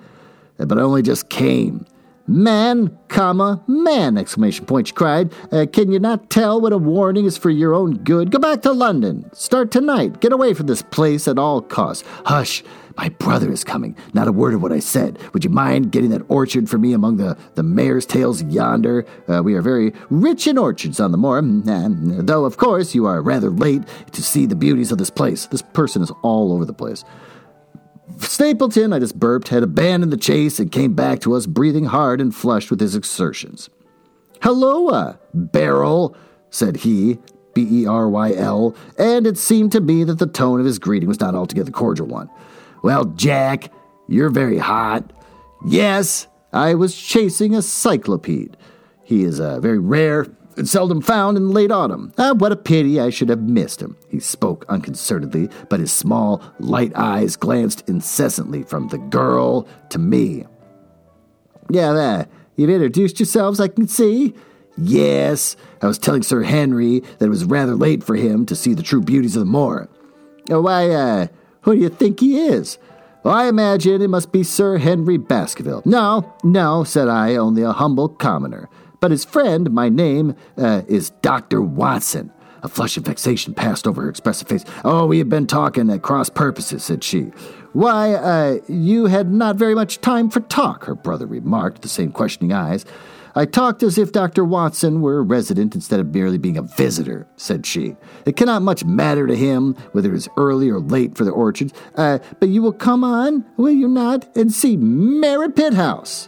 Uh, 0.60 0.66
but 0.66 0.78
I 0.78 0.82
only 0.82 1.02
just 1.02 1.30
came. 1.30 1.88
Man, 2.30 2.96
comma, 3.08 3.64
man, 3.66 4.16
exclamation 4.16 4.68
point, 4.68 4.90
she 4.90 4.94
cried. 4.94 5.34
Uh, 5.52 5.66
can 5.66 5.92
you 5.92 5.98
not 5.98 6.30
tell 6.30 6.62
what 6.62 6.72
a 6.72 6.78
warning 6.78 7.26
is 7.26 7.40
for 7.40 7.50
your 7.50 7.74
own 7.74 7.96
good? 8.04 8.30
Go 8.30 8.38
back 8.38 8.62
to 8.62 8.72
London. 8.72 9.28
Start 9.34 9.72
tonight. 9.72 10.20
Get 10.20 10.32
away 10.32 10.54
from 10.54 10.68
this 10.68 10.84
place 10.84 11.28
at 11.28 11.40
all 11.40 11.60
costs. 11.60 12.04
Hush, 12.26 12.64
my 12.98 13.10
brother 13.10 13.52
is 13.52 13.64
coming. 13.64 13.96
Not 14.14 14.28
a 14.28 14.32
word 14.32 14.54
of 14.54 14.62
what 14.62 14.72
I 14.72 14.78
said. 14.78 15.18
Would 15.34 15.44
you 15.44 15.50
mind 15.50 15.92
getting 15.92 16.12
that 16.12 16.22
orchard 16.28 16.70
for 16.70 16.78
me 16.78 16.94
among 16.94 17.18
the, 17.18 17.36
the 17.56 17.64
mare's 17.64 18.06
tails 18.06 18.44
yonder? 18.44 19.08
Uh, 19.28 19.42
we 19.42 19.56
are 19.56 19.64
very 19.64 19.92
rich 20.12 20.46
in 20.46 20.60
orchards 20.60 21.00
on 21.00 21.12
the 21.12 21.18
moor, 21.18 21.42
mm, 21.42 22.28
though, 22.28 22.46
of 22.46 22.58
course, 22.58 22.94
you 22.94 23.08
are 23.08 23.24
rather 23.24 23.50
late 23.50 23.82
to 24.12 24.22
see 24.22 24.46
the 24.46 24.56
beauties 24.56 24.92
of 24.92 25.00
this 25.00 25.10
place. 25.10 25.48
This 25.48 25.64
person 25.64 26.04
is 26.04 26.12
all 26.22 26.54
over 26.54 26.64
the 26.64 26.74
place. 26.74 27.04
Stapleton, 28.18 28.93
I 28.93 28.99
just 28.99 29.20
burped, 29.20 29.49
had 29.49 29.64
abandoned 29.64 30.12
the 30.12 30.18
chase 30.18 30.60
and 30.60 30.72
came 30.72 30.93
back 30.93 31.20
to 31.22 31.36
us 31.36 31.45
breathing 31.45 31.86
hard 31.86 32.20
and 32.22 32.34
flushed 32.34 32.70
with 32.70 32.80
his 32.80 32.95
exertions. 32.95 33.70
Helloa, 34.41 35.16
uh, 35.16 35.18
Beryl, 35.34 36.16
said 36.49 36.78
he, 36.78 37.18
B 37.53 37.68
E 37.70 37.86
R 37.86 38.10
Y 38.10 38.34
L, 38.34 38.76
and 38.97 39.28
it 39.28 39.38
seemed 39.38 39.72
to 39.74 39.82
me 39.82 40.03
that 40.03 40.20
the 40.20 40.28
tone 40.28 40.60
of 40.60 40.66
his 40.66 40.80
greeting 40.80 41.10
was 41.10 41.20
not 41.20 41.36
altogether 41.36 41.72
cordial 41.72 42.07
one. 42.07 42.30
Well, 42.84 43.05
Jack, 43.05 43.72
you're 44.07 44.30
very 44.30 44.57
hot. 44.57 45.12
Yes, 45.66 46.28
I 46.53 46.76
was 46.76 46.95
chasing 46.95 47.53
a 47.53 47.60
cyclopede. 47.60 48.55
He 49.03 49.24
is 49.24 49.39
a 49.39 49.60
very 49.60 49.80
rare 49.80 50.26
seldom 50.68 51.01
found 51.01 51.38
in 51.38 51.49
late 51.49 51.72
autumn. 51.72 52.14
Ah, 52.18 52.34
what 52.34 52.51
a 52.51 52.55
pity 52.55 52.99
I 52.99 53.10
should 53.10 53.30
have 53.30 53.41
missed 53.41 53.82
him. 53.82 53.95
He 54.10 54.20
spoke 54.20 54.66
unconcernedly, 54.68 55.49
but 55.70 55.80
his 55.80 55.91
small, 55.91 56.41
light 56.60 56.91
eyes 56.95 57.36
glanced 57.36 57.88
incessantly 57.88 58.64
from 58.64 58.88
the 58.88 58.97
girl 58.97 59.68
to 59.89 59.99
me. 59.99 60.45
Yeah, 61.70 61.93
there. 61.93 62.28
You've 62.55 62.70
introduced 62.70 63.20
yourselves, 63.20 63.60
I 63.60 63.68
can 63.70 63.88
see. 63.88 64.34
Yes, 64.78 65.55
I 65.82 65.88
was 65.88 65.97
telling 65.97 66.24
Sir 66.24 66.43
Henry 66.43 66.99
that 66.99 67.26
it 67.26 67.30
was 67.30 67.45
rather 67.45 67.76
late 67.76 68.03
for 68.03 68.16
him 68.16 68.45
to 68.45 68.55
see 68.55 68.74
the 68.74 68.84
true 68.84 69.01
beauties 69.01 69.36
of 69.36 69.41
the 69.41 69.45
moor. 69.45 69.89
Oh, 70.49 70.62
why, 70.62 70.89
uh, 70.89 71.28
who 71.62 71.76
do 71.76 71.82
you 71.82 71.89
think 71.89 72.20
he 72.20 72.39
is? 72.39 72.78
Well, 73.24 73.34
I 73.34 73.47
imagine 73.47 74.01
it 74.01 74.10
must 74.10 74.32
be 74.32 74.43
Sir 74.43 74.78
Henry 74.78 75.18
Baskerville. 75.18 75.84
No, 75.86 76.34
no, 76.43 76.86
said 76.86 77.10
I, 77.10 77.36
only 77.36 77.62
a 77.62 77.74
humble 77.74 78.07
commoner. 78.07 78.70
But 79.00 79.12
his 79.12 79.26
friend, 79.26 79.72
my 79.72 79.89
name, 79.89 80.36
uh, 80.58 80.82
is 80.88 81.12
Dr. 81.22 81.62
Watson. 81.62 82.32
A 82.62 82.68
flush 82.68 82.97
of 82.97 83.06
vexation 83.06 83.54
passed 83.54 83.88
over 83.88 84.02
her 84.02 84.10
expressive 84.10 84.47
face. 84.47 84.66
Oh, 84.84 85.06
we 85.06 85.20
have 85.20 85.30
been 85.30 85.47
talking 85.47 85.89
at 85.89 86.02
cross 86.02 86.30
purposes, 86.30 86.84
said 86.84 87.04
she. 87.04 87.32
Why, 87.72 88.14
uh, 88.14 88.58
you 88.68 89.06
had 89.06 89.32
not 89.32 89.56
very 89.56 89.76
much 89.76 90.02
time 90.02 90.30
for 90.30 90.41
talk, 90.41 90.84
her 90.86 90.95
brother 90.95 91.26
remarked, 91.26 91.82
the 91.84 91.88
same 91.88 92.12
questioning 92.12 92.52
eyes. 92.52 92.86
I 93.36 93.45
talked 93.45 93.84
as 93.84 93.97
if 93.97 94.12
Dr. 94.12 94.43
Watson 94.43 95.02
were 95.02 95.20
a 95.20 95.22
resident 95.22 95.76
instead 95.76 96.00
of 96.00 96.14
merely 96.14 96.38
being 96.38 96.58
a 96.58 96.64
visitor, 96.64 97.28
said 97.38 97.66
she. 97.66 97.95
It 98.26 98.36
cannot 98.36 98.64
much 98.64 98.84
matter 98.84 99.28
to 99.28 99.36
him 99.36 99.76
whether 99.91 100.12
it 100.12 100.18
is 100.18 100.28
early 100.36 100.70
or 100.70 100.80
late 100.80 101.16
for 101.16 101.24
the 101.24 101.32
orchards, 101.32 101.72
uh, 101.95 102.20
but 102.39 102.50
you 102.50 102.62
will 102.62 102.74
come 102.74 103.04
on, 103.04 103.45
will 103.56 103.72
you 103.72 103.88
not, 103.88 104.28
and 104.36 104.52
see 104.52 104.76
Merripit 104.76 105.74
House. 105.76 106.28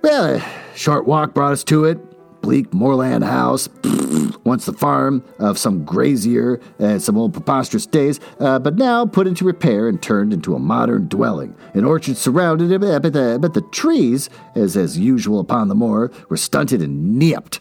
Well, 0.00 0.36
a 0.36 0.44
short 0.76 1.06
walk 1.06 1.34
brought 1.34 1.52
us 1.52 1.64
to 1.64 1.84
it. 1.84 1.98
Bleak 2.40 2.72
moorland 2.72 3.24
house, 3.24 3.68
once 4.44 4.64
the 4.64 4.72
farm 4.72 5.24
of 5.40 5.58
some 5.58 5.84
grazier 5.84 6.60
and 6.78 7.02
some 7.02 7.18
old 7.18 7.32
preposterous 7.32 7.84
days, 7.84 8.20
uh, 8.38 8.60
but 8.60 8.76
now 8.76 9.04
put 9.04 9.26
into 9.26 9.44
repair 9.44 9.88
and 9.88 10.00
turned 10.00 10.32
into 10.32 10.54
a 10.54 10.58
modern 10.60 11.08
dwelling. 11.08 11.54
An 11.74 11.84
orchard 11.84 12.16
surrounded 12.16 12.70
it, 12.70 12.80
but 12.80 13.12
the, 13.12 13.38
but 13.40 13.54
the 13.54 13.60
trees, 13.72 14.30
as 14.54 14.76
as 14.76 14.96
usual 14.96 15.40
upon 15.40 15.66
the 15.66 15.74
moor, 15.74 16.12
were 16.28 16.36
stunted 16.36 16.80
and 16.80 17.18
nipped. 17.18 17.58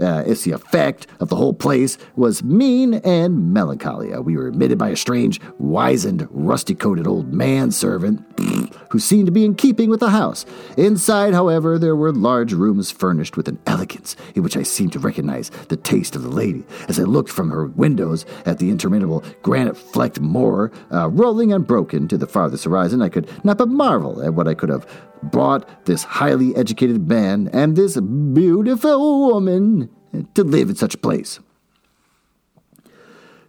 Uh, 0.00 0.24
it's 0.26 0.42
the 0.42 0.50
effect 0.50 1.06
of 1.20 1.28
the 1.28 1.36
whole 1.36 1.54
place 1.54 1.98
was 2.16 2.42
mean 2.42 2.94
and 2.94 3.52
melancholy. 3.52 4.12
Uh, 4.12 4.20
we 4.20 4.36
were 4.36 4.48
admitted 4.48 4.76
by 4.76 4.88
a 4.88 4.96
strange, 4.96 5.40
wizened, 5.58 6.26
rusty 6.30 6.74
coated 6.74 7.06
old 7.06 7.32
manservant 7.32 8.20
who 8.90 8.98
seemed 8.98 9.26
to 9.26 9.32
be 9.32 9.44
in 9.44 9.54
keeping 9.54 9.88
with 9.88 10.00
the 10.00 10.10
house. 10.10 10.44
Inside, 10.76 11.32
however, 11.32 11.78
there 11.78 11.94
were 11.94 12.12
large 12.12 12.52
rooms 12.52 12.90
furnished 12.90 13.36
with 13.36 13.46
an 13.46 13.58
elegance 13.66 14.16
in 14.34 14.42
which 14.42 14.56
I 14.56 14.64
seemed 14.64 14.92
to 14.94 14.98
recognize 14.98 15.50
the 15.68 15.76
taste 15.76 16.16
of 16.16 16.22
the 16.22 16.28
lady 16.28 16.64
as 16.88 16.98
I 16.98 17.04
looked 17.04 17.30
from 17.30 17.50
her 17.50 17.66
windows 17.66 18.26
at 18.46 18.58
the 18.58 18.70
interminable 18.70 19.22
granite 19.42 19.76
flecked 19.76 20.20
moor 20.20 20.72
uh, 20.92 21.08
rolling 21.10 21.52
unbroken 21.52 22.08
to 22.08 22.18
the 22.18 22.26
farthest 22.26 22.64
horizon. 22.64 23.00
I 23.00 23.08
could 23.08 23.28
not 23.44 23.58
but 23.58 23.68
marvel 23.68 24.22
at 24.22 24.34
what 24.34 24.48
I 24.48 24.54
could 24.54 24.70
have 24.70 24.86
brought 25.30 25.86
this 25.86 26.02
highly 26.02 26.54
educated 26.56 27.08
man 27.08 27.48
and 27.52 27.76
this 27.76 27.98
beautiful 28.00 29.28
woman 29.28 29.90
to 30.34 30.44
live 30.44 30.68
in 30.68 30.76
such 30.76 30.94
a 30.94 30.98
place. 30.98 31.40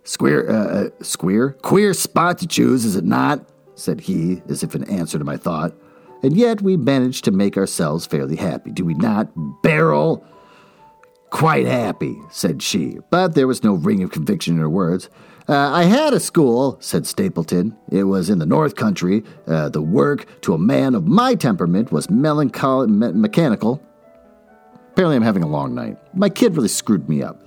Square, 0.03 0.49
uh, 0.51 0.53
uh, 0.53 0.89
square, 1.01 1.51
queer 1.51 1.93
spot 1.93 2.37
to 2.39 2.47
choose, 2.47 2.85
is 2.85 2.95
it 2.95 3.05
not? 3.05 3.47
said 3.75 4.01
he, 4.01 4.41
as 4.47 4.63
if 4.63 4.73
in 4.73 4.83
answer 4.89 5.17
to 5.17 5.25
my 5.25 5.35
thought. 5.35 5.73
And 6.23 6.37
yet 6.37 6.61
we 6.61 6.77
managed 6.77 7.25
to 7.25 7.31
make 7.31 7.57
ourselves 7.57 8.05
fairly 8.05 8.35
happy, 8.35 8.71
do 8.71 8.85
we 8.85 8.93
not, 8.93 9.29
Beryl? 9.61 10.25
Quite 11.29 11.65
happy, 11.65 12.17
said 12.31 12.63
she, 12.63 12.99
but 13.09 13.35
there 13.35 13.47
was 13.47 13.63
no 13.63 13.73
ring 13.73 14.01
of 14.03 14.11
conviction 14.11 14.55
in 14.55 14.59
her 14.61 14.69
words. 14.69 15.09
Uh, 15.47 15.71
I 15.71 15.83
had 15.83 16.13
a 16.13 16.19
school, 16.19 16.77
said 16.79 17.05
Stapleton. 17.05 17.77
It 17.91 18.05
was 18.05 18.31
in 18.31 18.39
the 18.39 18.47
North 18.47 18.75
Country. 18.75 19.23
Uh, 19.45 19.69
the 19.69 19.81
work 19.81 20.25
to 20.41 20.55
a 20.55 20.57
man 20.57 20.95
of 20.95 21.05
my 21.05 21.35
temperament 21.35 21.91
was 21.91 22.09
melancholy, 22.09 22.87
me- 22.87 23.11
mechanical. 23.11 23.79
Apparently, 24.91 25.17
I'm 25.17 25.21
having 25.21 25.43
a 25.43 25.47
long 25.47 25.75
night. 25.75 25.97
My 26.15 26.29
kid 26.29 26.55
really 26.55 26.67
screwed 26.67 27.07
me 27.07 27.21
up. 27.21 27.43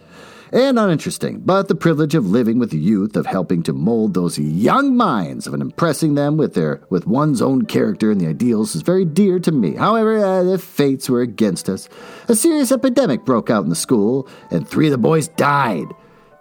And 0.51 0.79
uninteresting, 0.79 1.41
but 1.41 1.69
the 1.69 1.75
privilege 1.75 2.15
of 2.15 2.25
living 2.25 2.59
with 2.59 2.73
youth, 2.73 3.17
of 3.17 3.27
helping 3.27 3.63
to 3.65 3.75
mold 3.75 4.15
those 4.15 4.39
young 4.39 4.97
minds, 4.97 5.47
of 5.47 5.53
impressing 5.53 6.15
them 6.15 6.39
with 6.39 6.55
their 6.55 6.81
with 6.89 7.07
one's 7.07 7.43
own 7.43 7.67
character 7.67 8.11
and 8.11 8.19
the 8.19 8.29
ideals 8.29 8.75
is 8.75 8.81
very 8.81 9.05
dear 9.05 9.39
to 9.41 9.53
me. 9.53 9.75
However, 9.75 10.25
uh, 10.25 10.45
the 10.45 10.57
fates 10.57 11.11
were 11.11 11.21
against 11.21 11.69
us. 11.69 11.91
A 12.29 12.35
serious 12.35 12.73
epidemic 12.73 13.27
broke 13.27 13.51
out 13.51 13.65
in 13.65 13.69
the 13.69 13.77
school, 13.77 14.27
and 14.51 14.67
three 14.67 14.87
of 14.87 14.93
the 14.93 14.97
boys 14.97 15.29
died 15.29 15.89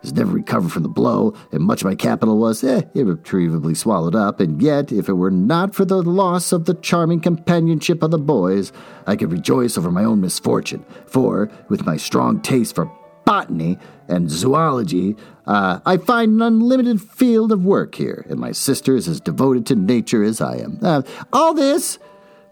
has 0.02 0.14
never 0.14 0.32
recovered 0.32 0.72
from 0.72 0.84
the 0.84 0.90
blow, 0.90 1.34
and 1.52 1.64
much 1.64 1.82
of 1.82 1.86
my 1.86 1.96
capital 1.96 2.38
was 2.38 2.64
eh, 2.64 2.82
irretrievably 2.94 3.76
swallowed 3.76 4.16
up. 4.16 4.40
And 4.40 4.62
yet, 4.62 4.92
if 4.92 5.10
it 5.10 5.14
were 5.14 5.32
not 5.32 5.76
for 5.76 5.86
the 5.86 6.02
loss 6.02 6.52
of 6.52 6.66
the 6.66 6.76
charming 6.76 7.20
companionship 7.20 8.04
of 8.04 8.12
the 8.12 8.18
boys, 8.18 8.72
I 9.06 9.16
could 9.16 9.32
rejoice 9.32 9.78
over 9.78 9.92
my 9.92 10.04
own 10.04 10.22
misfortune. 10.22 10.86
For, 11.08 11.50
with 11.70 11.86
my 11.86 11.98
strong 11.98 12.42
taste 12.42 12.76
for 12.76 12.92
botany 13.26 13.78
and 14.08 14.30
zoology, 14.32 15.16
uh, 15.48 15.80
I 15.86 15.98
find 15.98 16.34
an 16.34 16.42
unlimited 16.42 17.02
field 17.02 17.52
of 17.52 17.66
work 17.66 17.96
here, 17.96 18.26
and 18.30 18.40
my 18.40 18.52
sister 18.52 18.96
is 18.96 19.08
as 19.08 19.20
devoted 19.20 19.66
to 19.68 19.76
nature 19.76 20.24
as 20.24 20.42
I 20.42 20.58
am. 20.58 20.80
Uh, 20.82 21.02
all 21.34 21.54
this, 21.54 22.00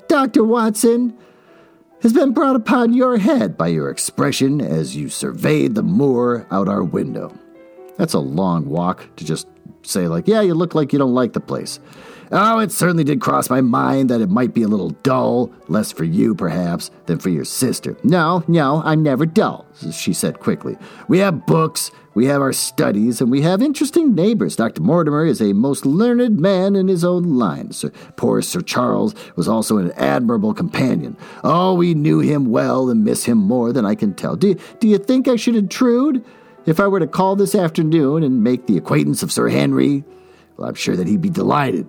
Dr. 0.08 0.44
Watson, 0.44 1.18
has 2.02 2.14
been 2.14 2.34
brought 2.34 2.56
upon 2.56 2.94
your 2.94 3.18
head 3.18 3.58
by 3.58 3.68
your 3.68 3.90
expression 3.90 4.62
as 4.62 4.96
you 4.96 5.10
surveyed 5.10 5.76
the 5.76 5.84
moor 5.84 6.46
out 6.52 6.68
our 6.68 6.84
window. 6.84 7.34
That's 7.98 8.14
a 8.14 8.20
long 8.20 8.68
walk 8.70 9.08
to 9.16 9.26
just 9.26 9.48
say, 9.84 10.08
like, 10.08 10.28
yeah, 10.28 10.42
you 10.42 10.54
look 10.54 10.76
like 10.76 10.92
you 10.94 11.00
don't 11.00 11.14
like 11.14 11.34
the 11.34 11.40
place. 11.40 11.80
Oh, 12.32 12.60
it 12.60 12.72
certainly 12.72 13.04
did 13.04 13.22
cross 13.22 13.50
my 13.50 13.62
mind 13.62 14.10
that 14.10 14.20
it 14.20 14.30
might 14.30 14.54
be 14.54 14.64
a 14.64 14.68
little 14.68 14.90
dull, 14.90 15.52
less 15.68 15.92
for 15.92 16.04
you, 16.04 16.34
perhaps, 16.34 16.90
than 17.06 17.20
for 17.20 17.30
your 17.30 17.46
sister. 17.46 17.96
No, 18.04 18.44
no, 18.48 18.82
I'm 18.84 19.04
never 19.04 19.26
dull, 19.26 19.66
she 19.92 20.12
said 20.12 20.40
quickly. 20.40 20.76
We 21.08 21.20
have 21.20 21.46
books, 21.46 21.92
we 22.16 22.26
have 22.26 22.42
our 22.42 22.54
studies, 22.54 23.22
and 23.22 23.30
we 23.30 23.42
have 23.42 23.62
interesting 23.62 24.16
neighbors. 24.16 24.56
Dr. 24.56 24.82
Mortimer 24.82 25.26
is 25.26 25.42
a 25.42 25.54
most 25.54 25.86
learned 25.86 26.40
man 26.40 26.76
in 26.76 26.88
his 26.88 27.04
own 27.04 27.38
line. 27.38 27.72
Sir, 27.72 27.92
poor 28.16 28.42
Sir 28.42 28.62
Charles 28.62 29.14
was 29.36 29.48
also 29.50 29.78
an 29.78 29.92
admirable 29.92 30.54
companion. 30.54 31.18
Oh, 31.44 31.74
we 31.74 31.94
knew 31.94 32.20
him 32.22 32.50
well 32.50 32.90
and 32.90 33.04
miss 33.04 33.26
him 33.26 33.38
more 33.38 33.74
than 33.74 33.86
I 33.86 33.96
can 33.96 34.14
tell. 34.14 34.38
Do, 34.38 34.56
do 34.80 34.88
you 34.88 34.98
think 34.98 35.28
I 35.28 35.36
should 35.36 35.56
intrude? 35.56 36.24
If 36.66 36.80
I 36.80 36.88
were 36.88 37.00
to 37.00 37.08
call 37.08 37.36
this 37.36 37.54
afternoon 37.54 38.24
and 38.24 38.44
make 38.44 38.66
the 38.66 38.78
acquaintance 38.78 39.22
of 39.22 39.32
Sir 39.32 39.50
Henry, 39.50 40.04
well, 40.58 40.70
I'm 40.70 40.76
sure 40.76 40.96
that 40.96 41.08
he'd 41.08 41.22
be 41.22 41.30
delighted. 41.30 41.88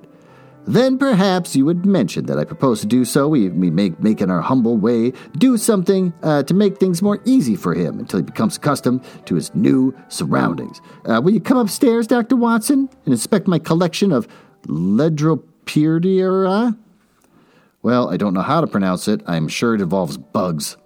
Then 0.66 0.98
perhaps 0.98 1.54
you 1.54 1.64
would 1.64 1.86
mention 1.86 2.26
that 2.26 2.38
I 2.38 2.44
propose 2.44 2.80
to 2.80 2.86
do 2.86 3.04
so. 3.04 3.28
We, 3.28 3.50
we 3.50 3.70
make, 3.70 4.00
make 4.00 4.20
in 4.20 4.30
our 4.30 4.40
humble 4.40 4.76
way, 4.76 5.12
do 5.38 5.56
something 5.56 6.12
uh, 6.22 6.42
to 6.44 6.54
make 6.54 6.78
things 6.78 7.02
more 7.02 7.20
easy 7.24 7.54
for 7.54 7.72
him 7.72 8.00
until 8.00 8.18
he 8.18 8.24
becomes 8.24 8.56
accustomed 8.56 9.04
to 9.26 9.36
his 9.36 9.54
new 9.54 9.94
surroundings. 10.08 10.80
Uh, 11.04 11.20
will 11.22 11.32
you 11.32 11.40
come 11.40 11.58
upstairs, 11.58 12.08
Dr. 12.08 12.34
Watson, 12.34 12.88
and 13.04 13.14
inspect 13.14 13.46
my 13.46 13.60
collection 13.60 14.10
of 14.10 14.26
Ledropyrdera? 14.66 16.76
Well, 17.82 18.10
I 18.10 18.16
don't 18.16 18.34
know 18.34 18.42
how 18.42 18.60
to 18.60 18.66
pronounce 18.66 19.06
it. 19.06 19.22
I'm 19.26 19.46
sure 19.46 19.76
it 19.76 19.80
involves 19.80 20.16
bugs. 20.16 20.76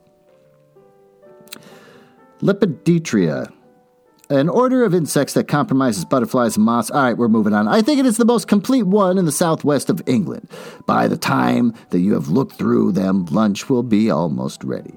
Lepidotria 2.43 3.51
an 4.31 4.49
order 4.49 4.85
of 4.85 4.95
insects 4.95 5.35
that 5.35 5.49
compromises 5.49 6.05
butterflies 6.05 6.57
and 6.57 6.65
moths. 6.65 6.91
All 6.91 7.03
right, 7.03 7.17
we're 7.17 7.29
moving 7.29 7.53
on. 7.53 7.69
I 7.69 7.83
think 7.83 7.99
it 7.99 8.07
is 8.07 8.17
the 8.17 8.25
most 8.25 8.49
complete 8.49 8.85
one 8.85 9.19
in 9.19 9.25
the 9.25 9.33
southwest 9.33 9.91
of 9.91 10.01
England. 10.07 10.49
By 10.87 11.09
the 11.09 11.17
time 11.17 11.75
that 11.91 11.99
you 11.99 12.15
have 12.15 12.29
looked 12.29 12.55
through 12.55 12.93
them, 12.93 13.27
lunch 13.27 13.69
will 13.69 13.83
be 13.83 14.11
almost 14.11 14.63
ready. 14.65 14.95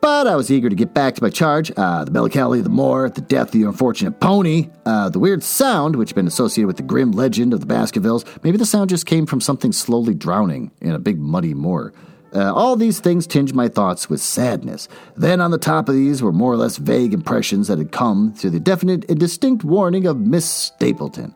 But 0.00 0.26
I 0.26 0.36
was 0.36 0.50
eager 0.50 0.68
to 0.68 0.76
get 0.76 0.92
back 0.92 1.14
to 1.14 1.22
my 1.22 1.30
charge. 1.30 1.72
Uh, 1.76 2.04
the 2.04 2.10
melancholy 2.10 2.60
the 2.60 2.68
moor, 2.68 3.08
the 3.08 3.22
death 3.22 3.48
of 3.48 3.52
the 3.52 3.62
unfortunate 3.62 4.20
pony, 4.20 4.68
uh, 4.84 5.08
the 5.08 5.18
weird 5.18 5.42
sound, 5.42 5.96
which 5.96 6.10
had 6.10 6.14
been 6.14 6.26
associated 6.26 6.66
with 6.66 6.76
the 6.76 6.82
grim 6.82 7.12
legend 7.12 7.54
of 7.54 7.60
the 7.60 7.66
Baskervilles. 7.66 8.26
Maybe 8.42 8.58
the 8.58 8.66
sound 8.66 8.90
just 8.90 9.06
came 9.06 9.24
from 9.24 9.40
something 9.40 9.72
slowly 9.72 10.14
drowning 10.14 10.72
in 10.82 10.92
a 10.92 10.98
big 10.98 11.18
muddy 11.18 11.54
moor. 11.54 11.94
Uh, 12.34 12.52
all 12.52 12.74
these 12.74 12.98
things 12.98 13.26
tinged 13.26 13.54
my 13.54 13.68
thoughts 13.68 14.10
with 14.10 14.20
sadness. 14.20 14.88
Then, 15.16 15.40
on 15.40 15.52
the 15.52 15.58
top 15.58 15.88
of 15.88 15.94
these, 15.94 16.20
were 16.20 16.32
more 16.32 16.52
or 16.52 16.56
less 16.56 16.78
vague 16.78 17.14
impressions 17.14 17.68
that 17.68 17.78
had 17.78 17.92
come 17.92 18.32
through 18.34 18.50
the 18.50 18.60
definite 18.60 19.08
and 19.08 19.20
distinct 19.20 19.62
warning 19.62 20.06
of 20.06 20.18
Miss 20.18 20.44
Stapleton. 20.44 21.34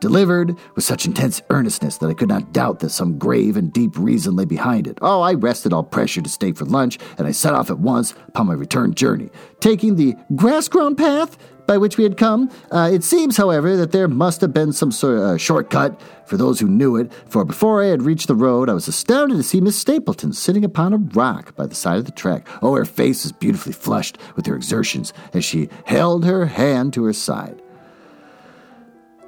delivered 0.00 0.56
with 0.74 0.84
such 0.84 1.06
intense 1.06 1.42
earnestness 1.50 1.98
that 1.98 2.08
I 2.08 2.14
could 2.14 2.28
not 2.28 2.52
doubt 2.52 2.80
that 2.80 2.90
some 2.90 3.18
grave 3.18 3.56
and 3.56 3.72
deep 3.72 3.98
reason 3.98 4.36
lay 4.36 4.44
behind 4.44 4.86
it. 4.86 4.98
Oh, 5.02 5.20
I 5.22 5.34
rested 5.34 5.72
all 5.72 5.82
pressure 5.82 6.22
to 6.22 6.28
stay 6.28 6.52
for 6.52 6.64
lunch, 6.64 6.98
and 7.18 7.26
I 7.26 7.32
set 7.32 7.54
off 7.54 7.70
at 7.70 7.78
once 7.78 8.14
upon 8.28 8.46
my 8.46 8.54
return 8.54 8.94
journey, 8.94 9.30
taking 9.60 9.96
the 9.96 10.14
grass 10.36 10.68
grown 10.68 10.96
path 10.96 11.36
by 11.68 11.78
which 11.78 11.98
we 11.98 12.02
had 12.02 12.16
come. 12.16 12.50
Uh, 12.72 12.90
it 12.90 13.04
seems, 13.04 13.36
however, 13.36 13.76
that 13.76 13.92
there 13.92 14.08
must 14.08 14.40
have 14.40 14.54
been 14.54 14.72
some 14.72 14.90
sort 14.90 15.18
of 15.18 15.22
uh, 15.22 15.36
shortcut 15.36 16.00
for 16.24 16.38
those 16.38 16.58
who 16.58 16.66
knew 16.66 16.96
it, 16.96 17.12
for 17.28 17.44
before 17.44 17.82
I 17.82 17.86
had 17.86 18.02
reached 18.02 18.26
the 18.26 18.34
road, 18.34 18.68
I 18.68 18.72
was 18.72 18.88
astounded 18.88 19.36
to 19.36 19.42
see 19.42 19.60
Miss 19.60 19.78
Stapleton 19.78 20.32
sitting 20.32 20.64
upon 20.64 20.92
a 20.92 20.96
rock 20.96 21.54
by 21.56 21.66
the 21.66 21.74
side 21.74 21.98
of 21.98 22.06
the 22.06 22.12
track. 22.12 22.48
Oh, 22.62 22.74
her 22.74 22.84
face 22.84 23.24
was 23.24 23.32
beautifully 23.32 23.72
flushed 23.72 24.18
with 24.34 24.46
her 24.46 24.56
exertions 24.56 25.12
as 25.32 25.44
she 25.44 25.68
held 25.84 26.24
her 26.24 26.46
hand 26.46 26.94
to 26.94 27.04
her 27.04 27.12
side. 27.12 27.60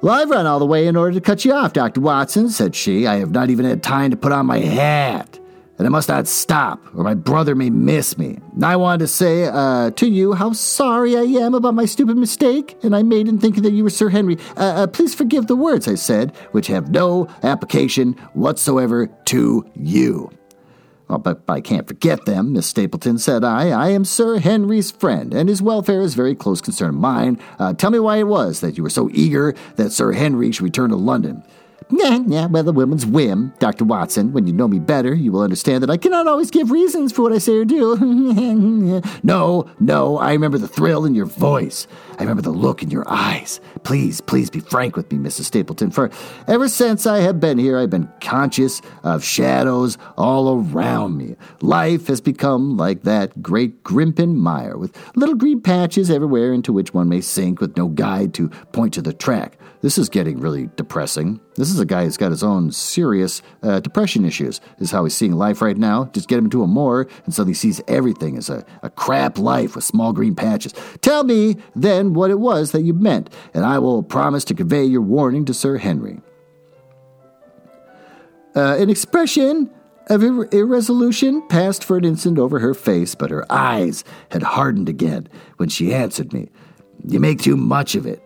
Well, 0.01 0.15
I've 0.19 0.29
run 0.31 0.47
all 0.47 0.59
the 0.59 0.65
way 0.65 0.87
in 0.87 0.95
order 0.95 1.13
to 1.13 1.21
cut 1.21 1.45
you 1.45 1.53
off, 1.53 1.73
Dr. 1.73 2.01
Watson, 2.01 2.49
said 2.49 2.75
she. 2.75 3.05
I 3.05 3.17
have 3.17 3.31
not 3.31 3.51
even 3.51 3.65
had 3.65 3.83
time 3.83 4.09
to 4.09 4.17
put 4.17 4.31
on 4.31 4.47
my 4.47 4.59
hat 4.59 5.39
and 5.81 5.87
I 5.87 5.89
must 5.89 6.09
not 6.09 6.27
stop, 6.27 6.79
or 6.93 7.03
my 7.03 7.15
brother 7.15 7.55
may 7.55 7.71
miss 7.71 8.15
me. 8.15 8.37
I 8.61 8.75
wanted 8.75 8.99
to 8.99 9.07
say 9.07 9.45
uh, 9.45 9.89
to 9.89 10.07
you 10.07 10.33
how 10.33 10.53
sorry 10.53 11.17
I 11.17 11.23
am 11.23 11.55
about 11.55 11.73
my 11.73 11.85
stupid 11.85 12.17
mistake, 12.17 12.77
and 12.83 12.95
I 12.95 13.01
made 13.01 13.27
in 13.27 13.39
thinking 13.39 13.63
that 13.63 13.71
you 13.71 13.83
were 13.83 13.89
Sir 13.89 14.09
Henry. 14.09 14.37
Uh, 14.55 14.61
uh, 14.83 14.85
please 14.85 15.15
forgive 15.15 15.47
the 15.47 15.55
words 15.55 15.87
I 15.87 15.95
said, 15.95 16.35
which 16.51 16.67
have 16.67 16.91
no 16.91 17.27
application 17.41 18.13
whatsoever 18.33 19.07
to 19.07 19.65
you. 19.73 20.29
Oh, 21.09 21.17
but 21.17 21.41
I 21.47 21.61
can't 21.61 21.87
forget 21.87 22.25
them, 22.25 22.53
Miss 22.53 22.67
Stapleton, 22.67 23.17
said 23.17 23.43
I. 23.43 23.69
I 23.69 23.89
am 23.89 24.05
Sir 24.05 24.37
Henry's 24.37 24.91
friend, 24.91 25.33
and 25.33 25.49
his 25.49 25.63
welfare 25.63 26.01
is 26.01 26.13
very 26.13 26.35
close 26.35 26.61
concern 26.61 26.89
of 26.89 26.95
mine. 26.95 27.39
Uh, 27.57 27.73
tell 27.73 27.89
me 27.89 27.97
why 27.97 28.17
it 28.17 28.27
was 28.27 28.59
that 28.59 28.77
you 28.77 28.83
were 28.83 28.91
so 28.91 29.09
eager 29.13 29.55
that 29.77 29.91
Sir 29.91 30.11
Henry 30.11 30.51
should 30.51 30.61
return 30.61 30.91
to 30.91 30.95
London. 30.95 31.43
Yeah, 31.91 32.19
yeah, 32.25 32.45
well, 32.45 32.63
the 32.63 32.71
woman's 32.71 33.05
whim. 33.05 33.53
Dr. 33.59 33.83
Watson, 33.83 34.31
when 34.31 34.47
you 34.47 34.53
know 34.53 34.67
me 34.67 34.79
better, 34.79 35.13
you 35.13 35.31
will 35.31 35.41
understand 35.41 35.83
that 35.83 35.89
I 35.89 35.97
cannot 35.97 36.27
always 36.27 36.49
give 36.49 36.71
reasons 36.71 37.11
for 37.11 37.23
what 37.23 37.33
I 37.33 37.37
say 37.37 37.53
or 37.57 37.65
do. 37.65 37.97
no, 39.23 39.69
no, 39.79 40.17
I 40.17 40.31
remember 40.31 40.57
the 40.57 40.67
thrill 40.67 41.05
in 41.05 41.15
your 41.15 41.25
voice. 41.25 41.87
I 42.17 42.23
remember 42.23 42.41
the 42.41 42.51
look 42.51 42.81
in 42.81 42.91
your 42.91 43.03
eyes. 43.07 43.59
Please, 43.83 44.21
please 44.21 44.49
be 44.49 44.59
frank 44.59 44.95
with 44.95 45.11
me, 45.11 45.17
Mrs. 45.17 45.45
Stapleton, 45.45 45.91
for 45.91 46.09
ever 46.47 46.69
since 46.69 47.05
I 47.05 47.17
have 47.19 47.39
been 47.39 47.57
here, 47.57 47.77
I've 47.77 47.89
been 47.89 48.09
conscious 48.21 48.81
of 49.03 49.23
shadows 49.23 49.97
all 50.17 50.59
around 50.59 51.17
me. 51.17 51.35
Life 51.61 52.07
has 52.07 52.21
become 52.21 52.77
like 52.77 53.03
that 53.03 53.41
great 53.41 53.83
Grimpen 53.83 54.35
mire, 54.35 54.77
with 54.77 54.95
little 55.15 55.35
green 55.35 55.59
patches 55.59 56.09
everywhere 56.09 56.53
into 56.53 56.71
which 56.71 56.93
one 56.93 57.09
may 57.09 57.21
sink 57.21 57.59
with 57.59 57.75
no 57.75 57.87
guide 57.89 58.33
to 58.35 58.49
point 58.71 58.93
to 58.93 59.01
the 59.01 59.13
track. 59.13 59.57
This 59.81 59.97
is 59.97 60.09
getting 60.09 60.39
really 60.39 60.69
depressing. 60.75 61.41
This 61.55 61.71
is 61.71 61.79
a 61.79 61.85
guy 61.85 62.03
who's 62.03 62.17
got 62.17 62.29
his 62.29 62.43
own 62.43 62.71
serious 62.71 63.41
uh, 63.63 63.79
depression 63.79 64.25
issues, 64.25 64.61
is 64.77 64.91
how 64.91 65.03
he's 65.03 65.15
seeing 65.15 65.33
life 65.33 65.61
right 65.61 65.77
now. 65.77 66.05
Just 66.13 66.27
get 66.27 66.37
him 66.37 66.45
into 66.45 66.61
a 66.61 66.67
moor, 66.67 67.07
and 67.25 67.33
suddenly 67.33 67.55
sees 67.55 67.81
everything 67.87 68.37
as 68.37 68.49
a, 68.49 68.63
a 68.83 68.91
crap 68.91 69.39
life 69.39 69.75
with 69.75 69.83
small 69.83 70.13
green 70.13 70.35
patches. 70.35 70.73
Tell 71.01 71.23
me, 71.23 71.57
then, 71.75 72.13
what 72.13 72.29
it 72.29 72.39
was 72.39 72.71
that 72.71 72.83
you 72.83 72.93
meant, 72.93 73.33
and 73.55 73.65
I 73.65 73.79
will 73.79 74.03
promise 74.03 74.45
to 74.45 74.53
convey 74.53 74.85
your 74.85 75.01
warning 75.01 75.45
to 75.45 75.53
Sir 75.53 75.77
Henry. 75.77 76.21
Uh, 78.55 78.75
an 78.77 78.89
expression 78.89 79.71
of 80.07 80.23
ir- 80.23 80.49
irresolution 80.51 81.41
passed 81.47 81.83
for 81.83 81.97
an 81.97 82.05
instant 82.05 82.37
over 82.37 82.59
her 82.59 82.75
face, 82.75 83.15
but 83.15 83.31
her 83.31 83.51
eyes 83.51 84.03
had 84.29 84.43
hardened 84.43 84.89
again 84.89 85.27
when 85.57 85.69
she 85.69 85.93
answered 85.93 86.33
me. 86.33 86.49
You 87.03 87.19
make 87.19 87.39
too 87.39 87.57
much 87.57 87.95
of 87.95 88.05
it 88.05 88.21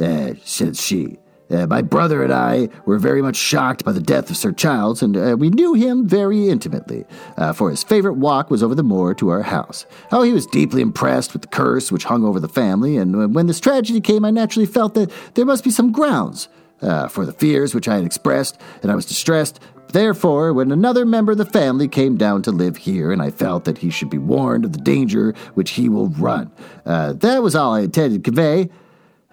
uh, 0.00 0.34
said 0.44 0.76
she. 0.76 1.18
Uh, 1.50 1.66
my 1.66 1.80
brother 1.80 2.22
and 2.22 2.32
I 2.32 2.68
were 2.84 2.98
very 2.98 3.22
much 3.22 3.36
shocked 3.36 3.84
by 3.84 3.92
the 3.92 4.00
death 4.00 4.28
of 4.28 4.36
Sir 4.36 4.52
Charles, 4.52 5.02
and 5.02 5.16
uh, 5.16 5.36
we 5.38 5.48
knew 5.48 5.74
him 5.74 6.06
very 6.06 6.48
intimately, 6.48 7.06
uh, 7.38 7.52
for 7.52 7.70
his 7.70 7.82
favorite 7.82 8.14
walk 8.14 8.50
was 8.50 8.62
over 8.62 8.74
the 8.74 8.82
moor 8.82 9.14
to 9.14 9.30
our 9.30 9.42
house. 9.42 9.86
Oh, 10.12 10.22
he 10.22 10.32
was 10.32 10.46
deeply 10.46 10.82
impressed 10.82 11.32
with 11.32 11.42
the 11.42 11.48
curse 11.48 11.90
which 11.90 12.04
hung 12.04 12.24
over 12.24 12.38
the 12.38 12.48
family, 12.48 12.98
and 12.98 13.16
uh, 13.16 13.28
when 13.28 13.46
this 13.46 13.60
tragedy 13.60 14.00
came, 14.00 14.24
I 14.24 14.30
naturally 14.30 14.66
felt 14.66 14.94
that 14.94 15.10
there 15.34 15.46
must 15.46 15.64
be 15.64 15.70
some 15.70 15.90
grounds 15.90 16.48
uh, 16.82 17.08
for 17.08 17.24
the 17.24 17.32
fears 17.32 17.74
which 17.74 17.88
I 17.88 17.96
had 17.96 18.04
expressed, 18.04 18.60
and 18.82 18.92
I 18.92 18.94
was 18.94 19.06
distressed. 19.06 19.58
Therefore, 19.90 20.52
when 20.52 20.70
another 20.70 21.06
member 21.06 21.32
of 21.32 21.38
the 21.38 21.46
family 21.46 21.88
came 21.88 22.18
down 22.18 22.42
to 22.42 22.50
live 22.50 22.76
here, 22.76 23.10
and 23.10 23.22
I 23.22 23.30
felt 23.30 23.64
that 23.64 23.78
he 23.78 23.88
should 23.88 24.10
be 24.10 24.18
warned 24.18 24.66
of 24.66 24.74
the 24.74 24.80
danger 24.80 25.34
which 25.54 25.70
he 25.70 25.88
will 25.88 26.08
run, 26.08 26.52
uh, 26.84 27.14
that 27.14 27.42
was 27.42 27.54
all 27.54 27.72
I 27.72 27.80
intended 27.80 28.22
to 28.22 28.30
convey. 28.30 28.68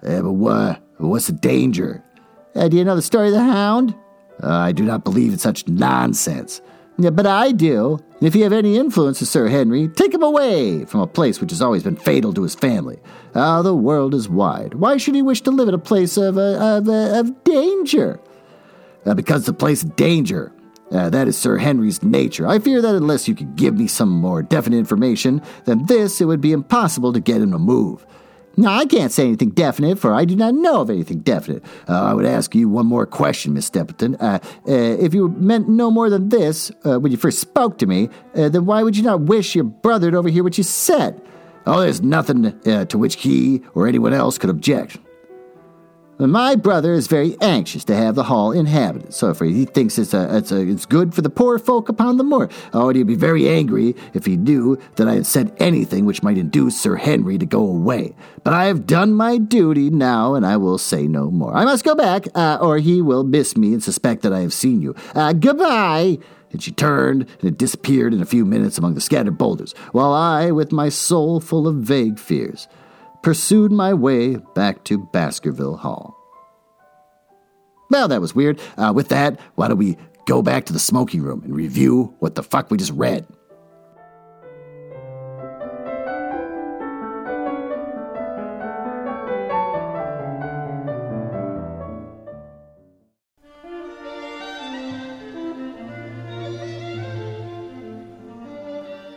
Uh, 0.02 0.22
but 0.22 0.32
what, 0.32 0.82
what's 0.98 1.26
the 1.26 1.32
danger? 1.32 2.02
Uh, 2.54 2.68
do 2.68 2.76
you 2.76 2.84
know 2.84 2.96
the 2.96 3.02
story 3.02 3.28
of 3.28 3.34
the 3.34 3.42
hound? 3.42 3.94
Uh, 4.42 4.50
I 4.50 4.72
do 4.72 4.84
not 4.84 5.04
believe 5.04 5.32
in 5.32 5.38
such 5.38 5.66
nonsense. 5.68 6.60
Yeah, 6.98 7.10
but 7.10 7.26
I 7.26 7.52
do. 7.52 7.98
if 8.22 8.34
you 8.34 8.42
have 8.44 8.54
any 8.54 8.78
influence 8.78 9.20
with 9.20 9.28
Sir 9.28 9.48
Henry, 9.48 9.88
take 9.88 10.14
him 10.14 10.22
away 10.22 10.86
from 10.86 11.00
a 11.00 11.06
place 11.06 11.40
which 11.40 11.50
has 11.50 11.60
always 11.60 11.82
been 11.82 11.96
fatal 11.96 12.32
to 12.32 12.42
his 12.42 12.54
family. 12.54 12.98
Ah, 13.34 13.60
the 13.60 13.74
world 13.74 14.14
is 14.14 14.30
wide. 14.30 14.74
Why 14.74 14.96
should 14.96 15.14
he 15.14 15.20
wish 15.20 15.42
to 15.42 15.50
live 15.50 15.68
in 15.68 15.74
a 15.74 15.78
place 15.78 16.16
of, 16.16 16.38
uh, 16.38 16.78
of, 16.78 16.88
uh, 16.88 17.20
of 17.20 17.44
danger? 17.44 18.18
Uh, 19.04 19.12
because 19.14 19.44
the 19.44 19.52
place 19.52 19.82
of 19.82 19.94
danger. 19.96 20.52
Uh, 20.90 21.10
that 21.10 21.26
is 21.28 21.36
Sir 21.36 21.58
Henry's 21.58 22.02
nature. 22.02 22.46
I 22.46 22.60
fear 22.60 22.80
that 22.80 22.94
unless 22.94 23.26
you 23.26 23.34
could 23.34 23.56
give 23.56 23.76
me 23.76 23.88
some 23.88 24.08
more 24.08 24.42
definite 24.42 24.78
information 24.78 25.42
than 25.64 25.84
this, 25.86 26.20
it 26.20 26.26
would 26.26 26.40
be 26.40 26.52
impossible 26.52 27.12
to 27.12 27.20
get 27.20 27.42
him 27.42 27.50
to 27.50 27.58
move. 27.58 28.06
Now, 28.58 28.78
I 28.78 28.86
can't 28.86 29.12
say 29.12 29.24
anything 29.26 29.50
definite, 29.50 29.98
for 29.98 30.14
I 30.14 30.24
do 30.24 30.34
not 30.34 30.54
know 30.54 30.80
of 30.80 30.88
anything 30.88 31.20
definite. 31.20 31.62
Uh, 31.86 32.02
I 32.02 32.14
would 32.14 32.24
ask 32.24 32.54
you 32.54 32.70
one 32.70 32.86
more 32.86 33.04
question, 33.04 33.52
Miss 33.52 33.66
Stapleton. 33.66 34.16
Uh, 34.16 34.38
uh, 34.66 34.72
if 34.72 35.12
you 35.12 35.28
meant 35.28 35.68
no 35.68 35.90
more 35.90 36.08
than 36.08 36.30
this 36.30 36.72
uh, 36.84 36.98
when 36.98 37.12
you 37.12 37.18
first 37.18 37.38
spoke 37.38 37.76
to 37.78 37.86
me, 37.86 38.08
uh, 38.34 38.48
then 38.48 38.64
why 38.64 38.82
would 38.82 38.96
you 38.96 39.02
not 39.02 39.22
wish 39.22 39.54
your 39.54 39.64
brother 39.64 40.10
to 40.10 40.16
overhear 40.16 40.42
what 40.42 40.56
you 40.56 40.64
said? 40.64 41.20
Oh, 41.66 41.80
there's 41.80 42.00
nothing 42.00 42.46
uh, 42.66 42.86
to 42.86 42.96
which 42.96 43.16
he 43.16 43.60
or 43.74 43.86
anyone 43.86 44.14
else 44.14 44.38
could 44.38 44.50
object. 44.50 44.98
My 46.18 46.56
brother 46.56 46.94
is 46.94 47.08
very 47.08 47.36
anxious 47.42 47.84
to 47.84 47.94
have 47.94 48.14
the 48.14 48.22
hall 48.22 48.50
inhabited, 48.50 49.12
so 49.12 49.34
he 49.34 49.66
thinks 49.66 49.98
it's 49.98 50.14
a, 50.14 50.38
it's 50.38 50.50
a, 50.50 50.66
it's 50.66 50.86
good 50.86 51.14
for 51.14 51.20
the 51.20 51.28
poor 51.28 51.58
folk 51.58 51.90
upon 51.90 52.16
the 52.16 52.24
moor. 52.24 52.48
Oh, 52.72 52.88
he'd 52.88 53.06
be 53.06 53.14
very 53.14 53.46
angry 53.50 53.94
if 54.14 54.24
he 54.24 54.38
knew 54.38 54.78
that 54.94 55.08
I 55.08 55.12
had 55.12 55.26
said 55.26 55.54
anything 55.58 56.06
which 56.06 56.22
might 56.22 56.38
induce 56.38 56.80
Sir 56.80 56.96
Henry 56.96 57.36
to 57.36 57.44
go 57.44 57.60
away. 57.60 58.14
But 58.44 58.54
I 58.54 58.64
have 58.64 58.86
done 58.86 59.12
my 59.12 59.36
duty 59.36 59.90
now, 59.90 60.34
and 60.34 60.46
I 60.46 60.56
will 60.56 60.78
say 60.78 61.06
no 61.06 61.30
more. 61.30 61.54
I 61.54 61.66
must 61.66 61.84
go 61.84 61.94
back, 61.94 62.26
uh, 62.34 62.56
or 62.62 62.78
he 62.78 63.02
will 63.02 63.22
miss 63.22 63.54
me 63.54 63.74
and 63.74 63.84
suspect 63.84 64.22
that 64.22 64.32
I 64.32 64.40
have 64.40 64.54
seen 64.54 64.80
you. 64.80 64.94
Uh, 65.14 65.34
goodbye. 65.34 66.16
And 66.50 66.62
she 66.62 66.70
turned 66.70 67.26
and 67.40 67.50
it 67.50 67.58
disappeared 67.58 68.14
in 68.14 68.22
a 68.22 68.26
few 68.26 68.46
minutes 68.46 68.78
among 68.78 68.94
the 68.94 69.02
scattered 69.02 69.36
boulders, 69.36 69.74
while 69.92 70.14
I, 70.14 70.50
with 70.50 70.72
my 70.72 70.88
soul 70.88 71.40
full 71.40 71.68
of 71.68 71.76
vague 71.76 72.18
fears, 72.18 72.68
pursued 73.26 73.72
my 73.72 73.92
way 73.92 74.36
back 74.36 74.84
to 74.84 74.98
Baskerville 74.98 75.76
Hall. 75.76 76.16
Well, 77.90 78.06
that 78.06 78.20
was 78.20 78.36
weird. 78.36 78.60
Uh, 78.78 78.92
with 78.94 79.08
that, 79.08 79.40
why 79.56 79.66
don't 79.66 79.78
we 79.78 79.96
go 80.26 80.42
back 80.42 80.66
to 80.66 80.72
the 80.72 80.78
smoking 80.78 81.22
room 81.22 81.42
and 81.42 81.52
review 81.52 82.14
what 82.20 82.36
the 82.36 82.44
fuck 82.44 82.70
we 82.70 82.76
just 82.76 82.92
read? 82.92 83.26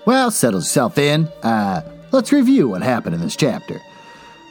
Well, 0.07 0.31
settle 0.31 0.61
yourself 0.61 0.97
in. 0.97 1.27
Uh, 1.43 1.81
let's 2.11 2.31
review 2.31 2.69
what 2.69 2.81
happened 2.81 3.13
in 3.13 3.21
this 3.21 3.35
chapter. 3.35 3.79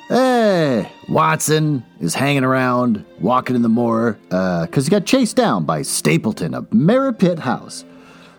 Hey, 0.08 0.90
Watson 1.06 1.84
is 2.00 2.14
hanging 2.14 2.42
around, 2.42 3.04
walking 3.20 3.54
in 3.54 3.60
the 3.60 3.68
moor, 3.68 4.18
because 4.30 4.68
uh, 4.70 4.80
he 4.82 4.88
got 4.88 5.04
chased 5.04 5.36
down 5.36 5.66
by 5.66 5.82
Stapleton 5.82 6.54
of 6.54 6.70
Merripit 6.70 7.38
House 7.38 7.84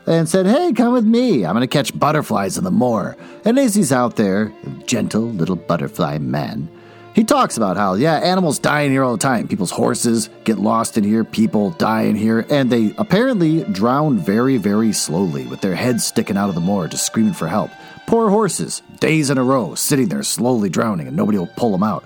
and 0.07 0.28
said, 0.28 0.47
Hey, 0.47 0.74
come 0.74 0.93
with 0.93 1.05
me. 1.05 1.45
I'm 1.45 1.53
going 1.53 1.61
to 1.61 1.67
catch 1.67 1.97
butterflies 1.97 2.57
in 2.57 2.63
the 2.63 2.72
moor. 2.72 3.15
And 3.45 3.59
as 3.59 3.76
he's 3.76 3.91
out 3.91 4.15
there, 4.15 4.51
gentle 4.88 5.22
little 5.22 5.55
butterfly 5.55 6.17
man, 6.17 6.67
he 7.13 7.24
talks 7.24 7.55
about 7.55 7.78
how, 7.78 7.93
yeah, 7.93 8.15
animals 8.15 8.57
die 8.57 8.82
in 8.82 8.91
here 8.91 9.03
all 9.03 9.11
the 9.11 9.20
time. 9.20 9.47
People's 9.47 9.70
horses 9.70 10.32
get 10.45 10.57
lost 10.57 10.97
in 10.97 11.03
here, 11.03 11.24
people 11.24 11.70
die 11.72 12.03
in 12.03 12.15
here, 12.15 12.47
and 12.49 12.72
they 12.72 12.95
apparently 12.97 13.63
drown 13.65 14.17
very, 14.17 14.57
very 14.57 14.91
slowly 14.91 15.45
with 15.45 15.61
their 15.61 15.76
heads 15.76 16.03
sticking 16.03 16.38
out 16.38 16.49
of 16.49 16.55
the 16.55 16.61
moor, 16.61 16.88
just 16.88 17.05
screaming 17.05 17.34
for 17.34 17.47
help. 17.47 17.70
Poor 18.10 18.32
horses, 18.32 18.82
days 18.99 19.30
in 19.30 19.38
a 19.38 19.43
row, 19.43 19.76
sitting 19.76 20.10
there 20.10 20.24
slowly 20.24 20.68
drowning, 20.68 21.07
and 21.07 21.16
nobody 21.16 21.38
will 21.38 21.45
pull 21.55 21.72
them 21.72 21.84
out. 21.84 22.03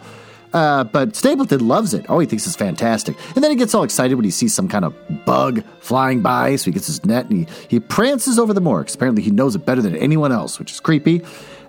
Uh, 0.51 0.83
but 0.83 1.15
Stapleton 1.15 1.65
loves 1.65 1.93
it. 1.93 2.05
Oh, 2.09 2.19
he 2.19 2.27
thinks 2.27 2.45
it's 2.45 2.57
fantastic. 2.57 3.15
And 3.35 3.41
then 3.41 3.51
he 3.51 3.55
gets 3.55 3.73
all 3.73 3.83
excited 3.83 4.15
when 4.15 4.25
he 4.25 4.29
sees 4.29 4.53
some 4.53 4.67
kind 4.67 4.83
of 4.83 4.93
bug 5.23 5.63
flying 5.79 6.21
by. 6.21 6.57
So 6.57 6.65
he 6.65 6.71
gets 6.73 6.87
his 6.87 7.05
net 7.05 7.29
and 7.29 7.47
he, 7.47 7.55
he 7.69 7.79
prances 7.79 8.37
over 8.37 8.53
the 8.53 8.59
moor. 8.59 8.79
Because 8.79 8.95
apparently 8.95 9.23
he 9.23 9.31
knows 9.31 9.55
it 9.55 9.65
better 9.65 9.81
than 9.81 9.95
anyone 9.95 10.33
else, 10.33 10.59
which 10.59 10.73
is 10.73 10.81
creepy. 10.81 11.21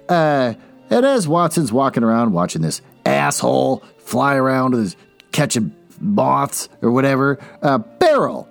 Uh, 0.08 0.54
and 0.90 1.06
as 1.06 1.28
Watson's 1.28 1.72
walking 1.72 2.02
around 2.02 2.32
watching 2.32 2.60
this 2.60 2.82
asshole 3.06 3.84
fly 3.98 4.34
around 4.34 4.72
with 4.72 4.80
his 4.80 4.96
catching 5.30 5.72
moths 6.00 6.68
or 6.82 6.90
whatever. 6.90 7.38
Uh, 7.62 7.78
Beryl. 7.78 8.48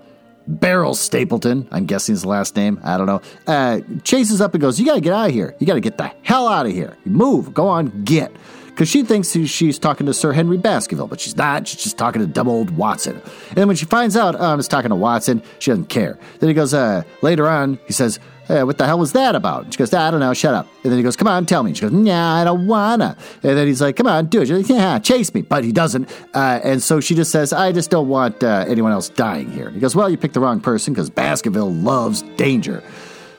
Beryl 0.47 0.93
Stapleton, 0.93 1.67
I'm 1.71 1.85
guessing 1.85 2.13
his 2.13 2.25
last 2.25 2.55
name. 2.55 2.79
I 2.83 2.97
don't 2.97 3.07
know. 3.07 3.21
Uh, 3.47 3.81
chases 4.03 4.41
up 4.41 4.53
and 4.53 4.61
goes, 4.61 4.79
You 4.79 4.85
got 4.85 4.95
to 4.95 5.01
get 5.01 5.13
out 5.13 5.27
of 5.29 5.33
here. 5.33 5.55
You 5.59 5.67
got 5.67 5.75
to 5.75 5.81
get 5.81 5.97
the 5.97 6.11
hell 6.23 6.47
out 6.47 6.65
of 6.65 6.71
here. 6.71 6.97
Move. 7.05 7.53
Go 7.53 7.67
on, 7.67 8.03
get. 8.03 8.31
Because 8.73 8.89
she 8.89 9.03
thinks 9.03 9.31
she's 9.31 9.77
talking 9.77 10.07
to 10.07 10.13
Sir 10.13 10.31
Henry 10.31 10.57
Baskerville, 10.57 11.07
but 11.07 11.19
she's 11.19 11.37
not. 11.37 11.67
She's 11.67 11.83
just 11.83 11.97
talking 11.97 12.21
to 12.21 12.27
dumb 12.27 12.47
old 12.47 12.71
Watson. 12.71 13.21
And 13.55 13.67
when 13.67 13.75
she 13.75 13.85
finds 13.85 14.17
out 14.17 14.35
um, 14.41 14.57
just 14.57 14.71
talking 14.71 14.89
to 14.89 14.95
Watson, 14.95 15.43
she 15.59 15.69
doesn't 15.69 15.89
care. 15.89 16.17
Then 16.39 16.49
he 16.49 16.55
goes, 16.55 16.73
uh, 16.73 17.03
Later 17.21 17.47
on, 17.47 17.77
he 17.85 17.93
says, 17.93 18.19
Hey, 18.47 18.63
what 18.63 18.77
the 18.77 18.85
hell 18.85 18.99
was 18.99 19.13
that 19.13 19.35
about? 19.35 19.71
she 19.71 19.77
goes, 19.77 19.93
I 19.93 20.11
don't 20.11 20.19
know, 20.19 20.33
shut 20.33 20.53
up. 20.53 20.67
And 20.83 20.91
then 20.91 20.97
he 20.97 21.03
goes, 21.03 21.15
come 21.15 21.29
on, 21.29 21.45
tell 21.45 21.63
me. 21.63 21.73
she 21.73 21.81
goes, 21.81 21.93
nah, 21.93 22.41
I 22.41 22.43
don't 22.43 22.67
wanna. 22.67 23.15
And 23.41 23.57
then 23.57 23.67
he's 23.67 23.81
like, 23.81 23.95
come 23.95 24.05
on, 24.05 24.25
do 24.25 24.41
it. 24.41 24.47
She's 24.47 24.69
like, 24.69 24.77
yeah, 24.77 24.99
chase 24.99 25.33
me. 25.33 25.43
But 25.43 25.63
he 25.63 25.71
doesn't. 25.71 26.09
Uh, 26.33 26.59
and 26.61 26.83
so 26.83 26.99
she 26.99 27.15
just 27.15 27.31
says, 27.31 27.53
I 27.53 27.71
just 27.71 27.89
don't 27.89 28.09
want 28.09 28.43
uh, 28.43 28.65
anyone 28.67 28.91
else 28.91 29.07
dying 29.07 29.49
here. 29.49 29.67
And 29.67 29.75
he 29.75 29.79
goes, 29.79 29.95
well, 29.95 30.09
you 30.09 30.17
picked 30.17 30.33
the 30.33 30.41
wrong 30.41 30.59
person 30.59 30.93
because 30.93 31.09
Baskerville 31.09 31.71
loves 31.71 32.23
danger. 32.35 32.83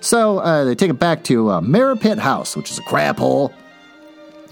So 0.00 0.38
uh, 0.38 0.64
they 0.64 0.74
take 0.74 0.90
it 0.90 0.98
back 0.98 1.22
to 1.24 1.50
uh, 1.50 1.60
Merripit 1.60 2.18
House, 2.18 2.56
which 2.56 2.70
is 2.70 2.78
a 2.78 2.82
crap 2.82 3.18
hole. 3.18 3.52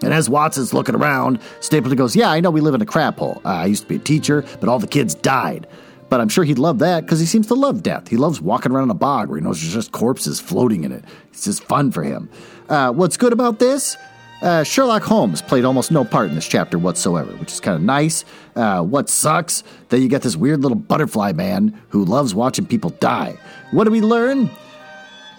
And 0.03 0.13
as 0.13 0.29
Watson's 0.29 0.75
looking 0.75 0.95
around, 0.95 1.41
Stapleton 1.61 1.97
goes, 1.97 2.17
Yeah, 2.17 2.31
I 2.31 2.41
know 2.41 2.51
we 2.51 2.61
live 2.61 2.75
in 2.75 2.83
a 2.83 2.87
crap 2.87 3.19
hole. 3.19 3.41
Uh, 3.45 3.49
I 3.49 3.67
used 3.67 3.83
to 3.83 3.89
be 3.89 3.97
a 3.97 4.01
teacher, 4.01 4.45
but 4.61 4.69
all 4.69 4.79
the 4.79 4.87
kids 4.87 5.15
died. 5.15 5.67
But 6.09 6.21
I'm 6.21 6.29
sure 6.29 6.45
he'd 6.45 6.59
love 6.59 6.81
that 6.81 7.01
because 7.07 7.21
he 7.21 7.27
seems 7.27 7.47
to 7.47 7.55
love 7.55 7.83
death. 7.83 8.09
He 8.09 8.19
loves 8.19 8.41
walking 8.41 8.73
around 8.73 8.91
a 8.91 8.95
bog 8.95 9.29
where 9.29 9.39
he 9.39 9.45
knows 9.45 9.61
there's 9.63 9.73
just 9.73 9.93
corpses 9.93 10.41
floating 10.41 10.85
in 10.85 10.93
it. 10.93 11.05
It's 11.31 11.45
just 11.45 11.65
fun 11.65 11.91
for 11.91 12.03
him. 12.03 12.29
Uh, 12.69 12.93
what's 12.93 13.17
good 13.17 13.33
about 13.33 13.59
this? 13.59 13.97
Uh, 14.43 14.65
Sherlock 14.65 15.05
Holmes 15.05 15.41
played 15.41 15.65
almost 15.65 15.91
no 15.93 16.05
part 16.05 16.29
in 16.29 16.35
this 16.35 16.49
chapter 16.49 16.77
whatsoever, 16.77 17.33
which 17.37 17.53
is 17.53 17.61
kind 17.61 17.77
of 17.77 17.83
nice. 17.83 18.25
Uh, 18.57 18.83
what 18.83 19.09
sucks? 19.09 19.63
That 19.89 20.01
you 20.01 20.09
get 20.09 20.23
this 20.23 20.37
weird 20.37 20.61
little 20.61 20.77
butterfly 20.77 21.33
man 21.33 21.81
who 21.91 22.05
loves 22.05 22.35
watching 22.35 22.67
people 22.67 22.91
die. 22.91 23.39
What 23.71 23.85
do 23.85 23.91
we 23.91 24.01
learn? 24.01 24.51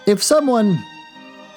If 0.06 0.22
someone 0.22 0.82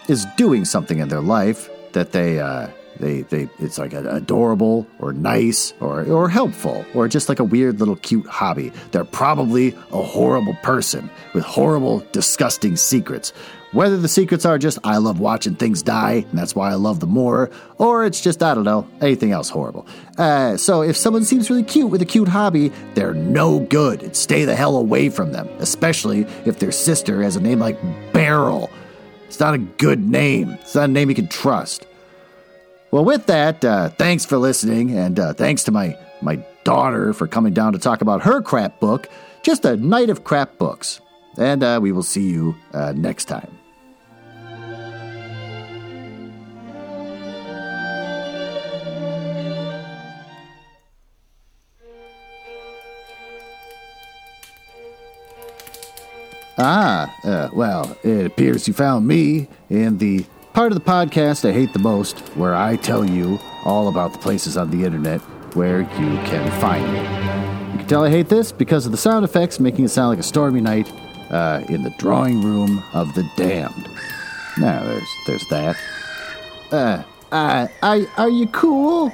is 0.07 0.25
doing 0.35 0.65
something 0.65 0.99
in 0.99 1.07
their 1.07 1.21
life 1.21 1.69
that 1.93 2.11
they 2.11 2.39
uh, 2.39 2.67
they, 2.99 3.21
they, 3.21 3.49
it's 3.59 3.77
like 3.77 3.93
adorable 3.93 4.87
or 4.99 5.13
nice 5.13 5.73
or, 5.79 6.03
or 6.05 6.29
helpful 6.29 6.85
or 6.93 7.07
just 7.07 7.29
like 7.29 7.39
a 7.39 7.43
weird 7.43 7.79
little 7.79 7.95
cute 7.97 8.27
hobby. 8.27 8.71
They're 8.91 9.03
probably 9.03 9.69
a 9.91 10.01
horrible 10.01 10.55
person 10.63 11.09
with 11.33 11.43
horrible, 11.43 12.05
disgusting 12.11 12.75
secrets. 12.75 13.31
Whether 13.73 13.97
the 13.97 14.07
secrets 14.07 14.45
are 14.45 14.57
just, 14.57 14.79
I 14.85 14.97
love 14.97 15.19
watching 15.19 15.55
things 15.55 15.83
die, 15.83 16.25
and 16.29 16.39
that's 16.39 16.55
why 16.55 16.71
I 16.71 16.75
love 16.75 17.01
them 17.01 17.09
more, 17.09 17.51
or 17.77 18.05
it's 18.05 18.21
just, 18.21 18.41
I 18.41 18.53
don't 18.53 18.63
know, 18.63 18.87
anything 19.01 19.31
else 19.31 19.49
horrible. 19.49 19.85
Uh, 20.17 20.55
so 20.55 20.81
if 20.81 20.95
someone 20.95 21.25
seems 21.25 21.49
really 21.49 21.63
cute 21.63 21.91
with 21.91 22.01
a 22.01 22.05
cute 22.05 22.29
hobby, 22.29 22.69
they're 22.93 23.13
no 23.13 23.59
good. 23.59 24.15
Stay 24.15 24.45
the 24.45 24.55
hell 24.55 24.77
away 24.77 25.09
from 25.09 25.33
them, 25.33 25.49
especially 25.59 26.21
if 26.45 26.59
their 26.59 26.71
sister 26.71 27.21
has 27.23 27.35
a 27.35 27.41
name 27.41 27.59
like 27.59 27.77
Beryl. 28.13 28.69
It's 29.25 29.39
not 29.41 29.53
a 29.53 29.57
good 29.57 29.99
name, 29.99 30.51
it's 30.61 30.75
not 30.75 30.85
a 30.85 30.91
name 30.91 31.09
you 31.09 31.15
can 31.15 31.27
trust. 31.27 31.86
Well, 32.89 33.03
with 33.03 33.25
that, 33.25 33.65
uh, 33.65 33.89
thanks 33.89 34.25
for 34.25 34.37
listening, 34.37 34.97
and 34.97 35.19
uh, 35.19 35.33
thanks 35.33 35.63
to 35.65 35.71
my, 35.71 35.97
my 36.21 36.37
daughter 36.63 37.13
for 37.13 37.27
coming 37.27 37.53
down 37.53 37.73
to 37.73 37.79
talk 37.79 38.01
about 38.01 38.23
her 38.23 38.41
crap 38.41 38.79
book, 38.79 39.09
just 39.43 39.65
a 39.65 39.75
night 39.75 40.09
of 40.09 40.23
crap 40.23 40.57
books. 40.57 41.01
And 41.37 41.63
uh, 41.63 41.79
we 41.81 41.91
will 41.91 42.03
see 42.03 42.29
you 42.29 42.55
uh, 42.73 42.93
next 42.95 43.25
time. 43.25 43.51
Ah, 56.59 57.13
uh, 57.23 57.49
well, 57.53 57.95
it 58.03 58.25
appears 58.25 58.67
you 58.67 58.73
found 58.73 59.05
me 59.05 59.47
in 59.69 59.99
the 59.99 60.25
part 60.57 60.71
of 60.71 60.83
the 60.83 60.91
podcast 60.91 61.47
I 61.47 61.53
hate 61.53 61.71
the 61.71 61.77
most, 61.77 62.17
where 62.35 62.55
I 62.55 62.77
tell 62.77 63.07
you 63.07 63.37
all 63.63 63.89
about 63.89 64.11
the 64.11 64.17
places 64.17 64.57
on 64.57 64.71
the 64.71 64.85
internet 64.85 65.21
where 65.55 65.81
you 65.81 66.17
can 66.25 66.59
find 66.59 66.83
me. 66.91 66.99
You 67.73 67.77
can 67.77 67.87
tell 67.87 68.03
I 68.03 68.09
hate 68.09 68.27
this 68.27 68.51
because 68.51 68.87
of 68.87 68.91
the 68.91 68.97
sound 68.97 69.23
effects 69.23 69.59
making 69.59 69.85
it 69.85 69.89
sound 69.89 70.09
like 70.09 70.17
a 70.17 70.23
stormy 70.23 70.59
night 70.59 70.91
uh, 71.29 71.63
in 71.69 71.83
the 71.83 71.91
drawing 71.99 72.41
room 72.41 72.83
of 72.93 73.13
the 73.13 73.23
damned. 73.35 73.87
Now, 74.57 74.83
there's 74.83 75.15
there's 75.27 75.47
that. 75.49 75.77
Uh, 76.71 77.03
uh, 77.31 77.67
I, 77.83 78.07
are 78.17 78.29
you 78.29 78.47
cool? 78.47 79.11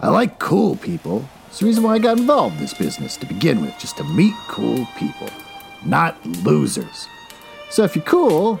I 0.00 0.10
like 0.10 0.38
cool 0.38 0.76
people. 0.76 1.28
It's 1.48 1.58
the 1.58 1.66
reason 1.66 1.82
why 1.82 1.94
I 1.94 1.98
got 1.98 2.16
involved 2.16 2.54
in 2.54 2.60
this 2.60 2.74
business 2.74 3.16
to 3.16 3.26
begin 3.26 3.60
with, 3.60 3.76
just 3.80 3.96
to 3.96 4.04
meet 4.04 4.34
cool 4.46 4.86
people, 4.96 5.30
not 5.84 6.24
losers. 6.44 7.08
So 7.70 7.82
if 7.82 7.96
you're 7.96 8.04
cool, 8.04 8.60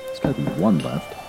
Gotta 0.21 0.39
one 0.51 0.77
left. 0.79 1.20